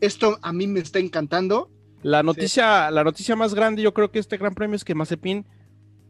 Esto 0.00 0.38
a 0.42 0.52
mí 0.52 0.66
me 0.66 0.80
está 0.80 0.98
encantando. 0.98 1.70
La 2.02 2.22
noticia, 2.22 2.90
la 2.90 3.02
noticia 3.02 3.34
más 3.36 3.54
grande, 3.54 3.82
yo 3.82 3.92
creo 3.94 4.10
que 4.10 4.18
este 4.18 4.36
Gran 4.36 4.54
Premio 4.54 4.76
es 4.76 4.84
que 4.84 4.94
Mazepin, 4.94 5.46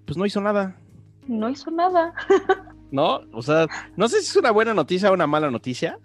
pues 0.05 0.17
no 0.17 0.27
hizo 0.27 0.41
nada. 0.41 0.77
No 1.27 1.49
hizo 1.49 1.71
nada. 1.71 2.13
¿no? 2.91 3.21
O 3.33 3.43
sea, 3.43 3.67
no 3.97 4.09
sé 4.09 4.21
si 4.21 4.27
es 4.31 4.37
una 4.37 4.51
buena 4.51 4.75
noticia 4.75 5.11
o 5.11 5.15
una 5.15 5.27
mala 5.27 5.51
noticia. 5.51 5.99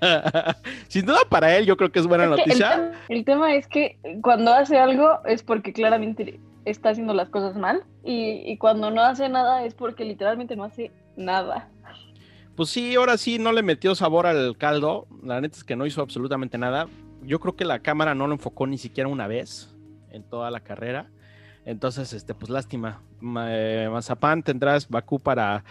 Sin 0.88 1.06
duda 1.06 1.20
para 1.28 1.56
él 1.56 1.66
yo 1.66 1.76
creo 1.76 1.90
que 1.90 1.98
es 1.98 2.06
buena 2.06 2.24
Es 2.24 2.30
el, 2.30 2.36
noticia. 2.36 2.70
tema, 2.70 2.92
el 3.08 3.24
tema 3.24 3.54
es 3.54 3.66
que 3.66 3.98
cuando 4.22 4.52
hace 4.52 4.78
algo 4.78 5.20
es 5.24 5.42
porque 5.42 5.72
claramente 5.72 6.40
está 6.66 6.90
haciendo 6.90 7.14
las 7.14 7.30
cosas 7.30 7.56
mal 7.56 7.84
y, 8.04 8.42
y 8.44 8.58
cuando 8.58 8.90
no 8.90 9.00
hace 9.02 9.28
nada 9.30 9.64
es 9.64 9.74
porque 9.74 10.04
literalmente 10.04 10.56
no 10.56 10.64
hace 10.64 10.92
nada. 11.16 11.70
Pues 12.54 12.68
sí, 12.70 12.94
ahora 12.94 13.16
sí 13.18 13.38
no 13.38 13.52
le 13.52 13.62
metió 13.62 13.94
sabor 13.94 14.26
al 14.26 14.56
caldo. 14.58 15.06
La 15.22 15.40
neta 15.40 15.56
es 15.56 15.64
que 15.64 15.76
no 15.76 15.86
hizo 15.86 16.02
absolutamente 16.02 16.58
nada. 16.58 16.88
Yo 17.22 17.38
creo 17.40 17.54
que 17.56 17.64
la 17.64 17.80
cámara 17.80 18.14
no 18.14 18.26
lo 18.26 18.34
enfocó 18.34 18.66
ni 18.66 18.78
siquiera 18.78 19.08
una 19.08 19.26
vez 19.26 19.74
en 20.10 20.22
toda 20.22 20.50
la 20.50 20.60
carrera. 20.60 21.10
Entonces, 21.66 22.12
este, 22.12 22.32
pues 22.34 22.50
lástima. 22.50 23.02
Ma- 23.20 23.48
eh, 23.50 23.88
Mazapán, 23.90 24.42
tendrás 24.42 24.88
Bakú 24.88 25.20
para, 25.20 25.64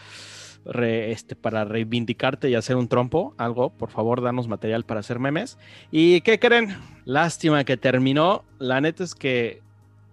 este, 0.83 1.35
para 1.35 1.65
reivindicarte 1.65 2.49
y 2.49 2.55
hacer 2.55 2.75
un 2.75 2.87
trompo. 2.87 3.33
Algo, 3.37 3.71
por 3.71 3.89
favor, 3.89 4.21
danos 4.21 4.47
material 4.47 4.83
para 4.83 4.99
hacer 4.99 5.17
memes. 5.19 5.57
¿Y 5.91 6.21
qué 6.21 6.37
creen? 6.39 6.77
Lástima 7.05 7.63
que 7.63 7.77
terminó. 7.77 8.43
La 8.59 8.79
neta 8.81 9.03
es 9.03 9.15
que 9.15 9.61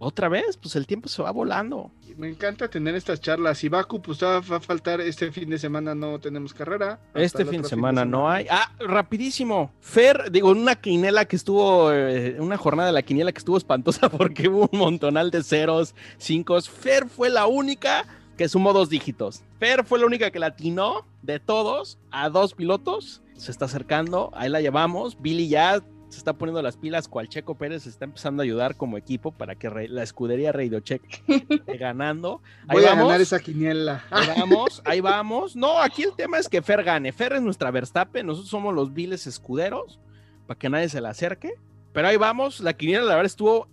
otra 0.03 0.29
vez, 0.29 0.57
pues 0.57 0.75
el 0.77 0.87
tiempo 0.87 1.09
se 1.09 1.23
va 1.23 1.31
volando. 1.31 1.91
Me 2.17 2.29
encanta 2.29 2.69
tener 2.69 2.95
estas 2.95 3.21
charlas. 3.21 3.63
Y 3.65 3.69
Baku, 3.69 4.03
pues 4.03 4.23
va 4.23 4.39
a 4.39 4.43
faltar 4.43 5.01
este 5.01 5.31
fin 5.31 5.49
de 5.49 5.59
semana, 5.59 5.95
no 5.95 6.19
tenemos 6.19 6.53
carrera. 6.53 7.01
Este 7.15 7.45
fin 7.45 7.63
de 7.63 7.69
semana 7.69 8.05
no 8.05 8.29
hay. 8.29 8.47
Ah, 8.51 8.73
rapidísimo. 8.81 9.73
Fer, 9.81 10.31
digo, 10.31 10.51
una 10.51 10.75
quiniela 10.75 11.25
que 11.25 11.37
estuvo, 11.37 11.93
eh, 11.93 12.37
una 12.41 12.57
jornada 12.57 12.89
de 12.89 12.93
la 12.93 13.03
quiniela 13.03 13.33
que 13.33 13.39
estuvo 13.39 13.57
espantosa 13.57 14.09
porque 14.11 14.49
hubo 14.49 14.69
un 14.71 14.79
montonal 14.79 15.31
de 15.31 15.43
ceros, 15.43 15.95
cinco. 16.19 16.61
Fer 16.61 17.09
fue 17.09 17.31
la 17.31 17.47
única 17.47 18.05
que 18.37 18.49
sumó 18.49 18.73
dos 18.73 18.91
dígitos. 18.91 19.43
Fer 19.59 19.85
fue 19.85 19.99
la 20.01 20.07
única 20.07 20.31
que 20.31 20.39
latinó 20.39 21.07
de 21.23 21.39
todos 21.39 21.99
a 22.11 22.29
dos 22.29 22.55
pilotos. 22.55 23.23
Se 23.37 23.51
está 23.51 23.65
acercando, 23.67 24.31
ahí 24.35 24.49
la 24.49 24.61
llevamos. 24.61 25.21
Billy 25.21 25.49
ya 25.49 25.83
se 26.13 26.19
está 26.19 26.33
poniendo 26.35 26.63
las 26.63 26.77
pilas, 26.77 27.09
cual 27.09 27.29
Checo 27.29 27.57
Pérez 27.57 27.87
está 27.87 28.05
empezando 28.05 28.43
a 28.43 28.45
ayudar 28.45 28.77
como 28.77 28.97
equipo 28.99 29.33
para 29.33 29.55
que 29.57 29.69
re- 29.71 29.89
la 29.89 30.03
escudería 30.03 30.53
Radio 30.53 30.81
Check 30.81 31.03
esté 31.27 31.77
ganando. 31.79 32.41
Ahí 32.69 32.77
Voy 32.77 32.85
a 32.85 32.91
vamos. 32.91 33.07
ganar 33.07 33.21
esa 33.21 33.41
quiniela. 33.41 34.05
Ahí 34.11 34.27
vamos, 34.39 34.83
ahí 34.85 35.01
vamos. 35.01 35.57
No, 35.57 35.79
aquí 35.81 36.03
el 36.05 36.15
tema 36.15 36.39
es 36.39 36.49
que 36.49 36.63
Fer 36.63 36.83
gane. 36.85 37.13
Fer 37.13 37.33
es 37.35 37.43
nuestra 37.43 37.71
Verstappen, 37.71 38.27
nosotros 38.27 38.51
somos 38.51 38.75
los 38.75 38.93
viles 38.93 39.27
escuderos, 39.27 39.99
para 40.47 40.59
que 40.59 40.69
nadie 40.69 40.89
se 40.89 41.01
le 41.01 41.09
acerque. 41.09 41.55
Pero 41.93 42.09
ahí 42.09 42.17
vamos, 42.17 42.61
la 42.61 42.73
quiniela 42.75 43.03
la 43.05 43.15
verdad 43.17 43.27
estuvo, 43.27 43.69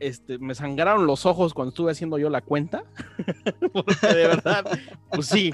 este, 0.00 0.38
me 0.38 0.54
sangraron 0.54 1.06
los 1.06 1.26
ojos 1.26 1.54
cuando 1.54 1.68
estuve 1.70 1.92
haciendo 1.92 2.18
yo 2.18 2.28
la 2.30 2.40
cuenta. 2.40 2.84
Porque 3.72 4.06
de 4.06 4.26
verdad, 4.26 4.64
pues 5.10 5.26
sí, 5.26 5.52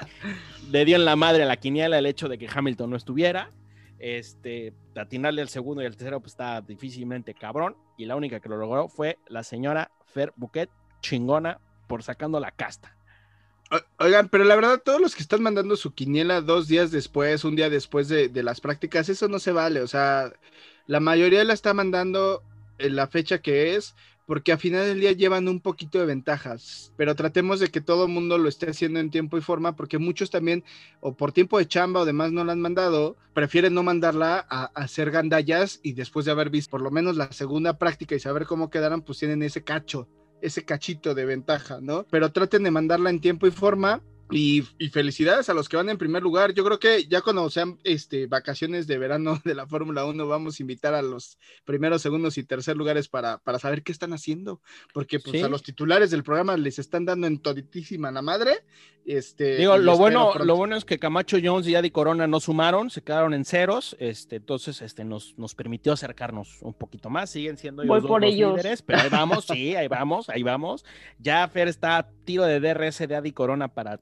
le 0.70 0.84
dio 0.84 0.96
en 0.96 1.04
la 1.04 1.16
madre 1.16 1.42
a 1.42 1.46
la 1.46 1.56
quiniela 1.56 1.98
el 1.98 2.06
hecho 2.06 2.28
de 2.28 2.38
que 2.38 2.48
Hamilton 2.52 2.90
no 2.90 2.96
estuviera. 2.96 3.50
Este, 3.98 4.74
atinarle 4.96 5.42
al 5.42 5.48
segundo 5.48 5.82
y 5.82 5.86
al 5.86 5.96
tercero, 5.96 6.20
pues 6.20 6.32
está 6.32 6.60
difícilmente 6.60 7.34
cabrón. 7.34 7.76
Y 7.96 8.06
la 8.06 8.16
única 8.16 8.40
que 8.40 8.48
lo 8.48 8.56
logró 8.56 8.88
fue 8.88 9.18
la 9.28 9.42
señora 9.42 9.90
Fer 10.06 10.32
Buquet, 10.36 10.70
chingona, 11.00 11.60
por 11.86 12.02
sacando 12.02 12.38
la 12.40 12.50
casta. 12.50 12.94
Oigan, 13.98 14.28
pero 14.28 14.44
la 14.44 14.54
verdad, 14.54 14.80
todos 14.82 15.00
los 15.00 15.14
que 15.14 15.20
están 15.20 15.42
mandando 15.42 15.76
su 15.76 15.92
quiniela 15.92 16.40
dos 16.40 16.68
días 16.68 16.90
después, 16.90 17.44
un 17.44 17.54
día 17.54 17.68
después 17.68 18.08
de, 18.08 18.28
de 18.28 18.42
las 18.42 18.60
prácticas, 18.60 19.08
eso 19.10 19.28
no 19.28 19.38
se 19.38 19.52
vale. 19.52 19.82
O 19.82 19.86
sea, 19.86 20.32
la 20.86 21.00
mayoría 21.00 21.44
la 21.44 21.52
está 21.52 21.74
mandando 21.74 22.42
en 22.78 22.96
la 22.96 23.08
fecha 23.08 23.42
que 23.42 23.74
es, 23.74 23.94
porque 24.28 24.52
a 24.52 24.58
final 24.58 24.84
del 24.84 25.00
día 25.00 25.12
llevan 25.12 25.48
un 25.48 25.58
poquito 25.58 25.98
de 25.98 26.04
ventajas. 26.04 26.92
Pero 26.98 27.16
tratemos 27.16 27.60
de 27.60 27.68
que 27.68 27.80
todo 27.80 28.04
el 28.04 28.12
mundo 28.12 28.36
lo 28.36 28.50
esté 28.50 28.68
haciendo 28.68 29.00
en 29.00 29.10
tiempo 29.10 29.38
y 29.38 29.40
forma, 29.40 29.74
porque 29.74 29.96
muchos 29.96 30.28
también, 30.28 30.64
o 31.00 31.16
por 31.16 31.32
tiempo 31.32 31.56
de 31.56 31.66
chamba 31.66 32.00
o 32.00 32.04
demás, 32.04 32.30
no 32.30 32.44
la 32.44 32.52
han 32.52 32.60
mandado, 32.60 33.16
prefieren 33.32 33.72
no 33.72 33.82
mandarla 33.82 34.46
a, 34.50 34.64
a 34.64 34.84
hacer 34.84 35.10
gandallas 35.10 35.80
y 35.82 35.94
después 35.94 36.26
de 36.26 36.32
haber 36.32 36.50
visto 36.50 36.72
por 36.72 36.82
lo 36.82 36.90
menos 36.90 37.16
la 37.16 37.32
segunda 37.32 37.78
práctica 37.78 38.14
y 38.14 38.20
saber 38.20 38.44
cómo 38.44 38.68
quedaron, 38.68 39.00
pues 39.00 39.18
tienen 39.18 39.42
ese 39.42 39.64
cacho 39.64 40.06
ese 40.40 40.64
cachito 40.64 41.14
de 41.14 41.24
ventaja, 41.24 41.78
¿no? 41.80 42.06
Pero 42.10 42.30
traten 42.30 42.62
de 42.62 42.70
mandarla 42.70 43.10
en 43.10 43.20
tiempo 43.20 43.46
y 43.46 43.50
forma. 43.50 44.02
Y, 44.30 44.64
y 44.78 44.88
felicidades 44.90 45.48
a 45.48 45.54
los 45.54 45.68
que 45.68 45.76
van 45.76 45.88
en 45.88 45.96
primer 45.98 46.22
lugar. 46.22 46.52
Yo 46.52 46.64
creo 46.64 46.78
que 46.78 47.04
ya 47.06 47.22
cuando 47.22 47.48
sean 47.50 47.78
este, 47.84 48.26
vacaciones 48.26 48.86
de 48.86 48.98
verano 48.98 49.40
de 49.44 49.54
la 49.54 49.66
Fórmula 49.66 50.04
1, 50.04 50.26
vamos 50.28 50.58
a 50.58 50.62
invitar 50.62 50.94
a 50.94 51.02
los 51.02 51.38
primeros, 51.64 52.02
segundos 52.02 52.36
y 52.38 52.44
tercer 52.44 52.76
lugares 52.76 53.08
para, 53.08 53.38
para 53.38 53.58
saber 53.58 53.82
qué 53.82 53.92
están 53.92 54.12
haciendo. 54.12 54.60
Porque 54.92 55.18
pues, 55.20 55.32
Sí. 55.38 55.42
a 55.42 55.48
los 55.48 55.62
titulares 55.62 56.10
del 56.10 56.22
programa 56.24 56.56
les 56.56 56.78
están 56.78 57.04
dando 57.04 57.26
en 57.26 57.38
toditísima 57.38 58.10
la 58.10 58.22
madre. 58.22 58.64
Este, 59.06 59.56
Digo, 59.56 59.78
lo 59.78 59.96
bueno, 59.96 60.28
pronto. 60.32 60.44
lo 60.44 60.56
bueno 60.56 60.76
es 60.76 60.84
que 60.84 60.98
Camacho 60.98 61.38
Jones 61.42 61.66
y 61.66 61.74
Adi 61.74 61.90
Corona 61.90 62.26
no 62.26 62.40
sumaron, 62.40 62.90
se 62.90 63.00
quedaron 63.02 63.32
en 63.32 63.46
ceros, 63.46 63.96
este, 64.00 64.36
entonces 64.36 64.82
este, 64.82 65.02
nos, 65.04 65.38
nos 65.38 65.54
permitió 65.54 65.94
acercarnos 65.94 66.58
un 66.60 66.74
poquito 66.74 67.08
más, 67.08 67.30
siguen 67.30 67.56
siendo 67.56 67.82
Voy 67.86 68.00
ellos 68.00 68.02
dos 68.02 68.08
por 68.10 68.20
los 68.20 68.30
ellos. 68.34 68.56
líderes, 68.56 68.82
pero 68.82 68.98
ahí 69.00 69.08
vamos, 69.08 69.46
sí, 69.46 69.74
ahí 69.76 69.88
vamos, 69.88 70.28
ahí 70.28 70.42
vamos. 70.42 70.84
Ya 71.18 71.48
Fer 71.48 71.68
está 71.68 71.96
a 71.96 72.10
tiro 72.26 72.44
de 72.44 72.60
DRS 72.60 72.98
de 73.08 73.16
Adi 73.16 73.32
Corona 73.32 73.68
para 73.68 73.98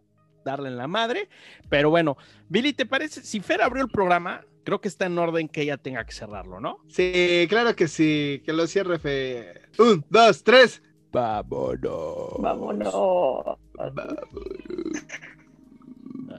darle 0.46 0.68
en 0.68 0.76
la 0.78 0.86
madre, 0.86 1.28
pero 1.68 1.90
bueno, 1.90 2.16
Billy, 2.48 2.72
¿te 2.72 2.86
parece? 2.86 3.22
Si 3.22 3.40
Fer 3.40 3.60
abrió 3.60 3.82
el 3.82 3.90
programa, 3.90 4.44
creo 4.64 4.80
que 4.80 4.88
está 4.88 5.06
en 5.06 5.18
orden 5.18 5.48
que 5.48 5.62
ella 5.62 5.76
tenga 5.76 6.04
que 6.06 6.12
cerrarlo, 6.12 6.60
¿no? 6.60 6.78
Sí, 6.88 7.46
claro 7.48 7.74
que 7.76 7.88
sí. 7.88 8.40
Que 8.44 8.52
lo 8.52 8.66
cierre 8.66 8.98
Fe. 8.98 9.60
Un, 9.78 10.04
dos, 10.08 10.42
tres. 10.44 10.80
Vámonos. 11.12 12.34
Vámonos. 12.38 12.94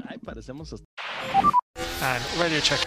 Ay, 0.10 0.18
parecemos 0.20 0.72
hasta- 0.74 0.86
And 2.02 2.24
radio 2.40 2.60
check. 2.62 2.80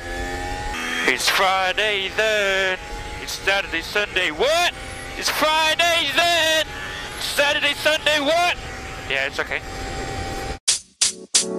It's 1.08 1.28
Friday 1.28 2.10
then. 2.16 2.78
It's 3.22 3.32
Saturday, 3.32 3.82
Sunday. 3.82 4.30
What? 4.30 4.72
It's 5.18 5.30
Friday 5.30 6.08
then. 6.14 6.66
Saturday, 7.20 7.74
Sunday. 7.74 8.20
What? 8.20 8.56
Yeah, 9.08 9.26
it's 9.26 9.38
okay. 9.40 9.60
Fórmula 11.40 11.56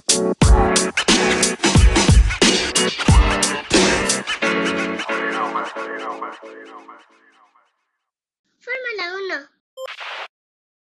1. 9.16 9.50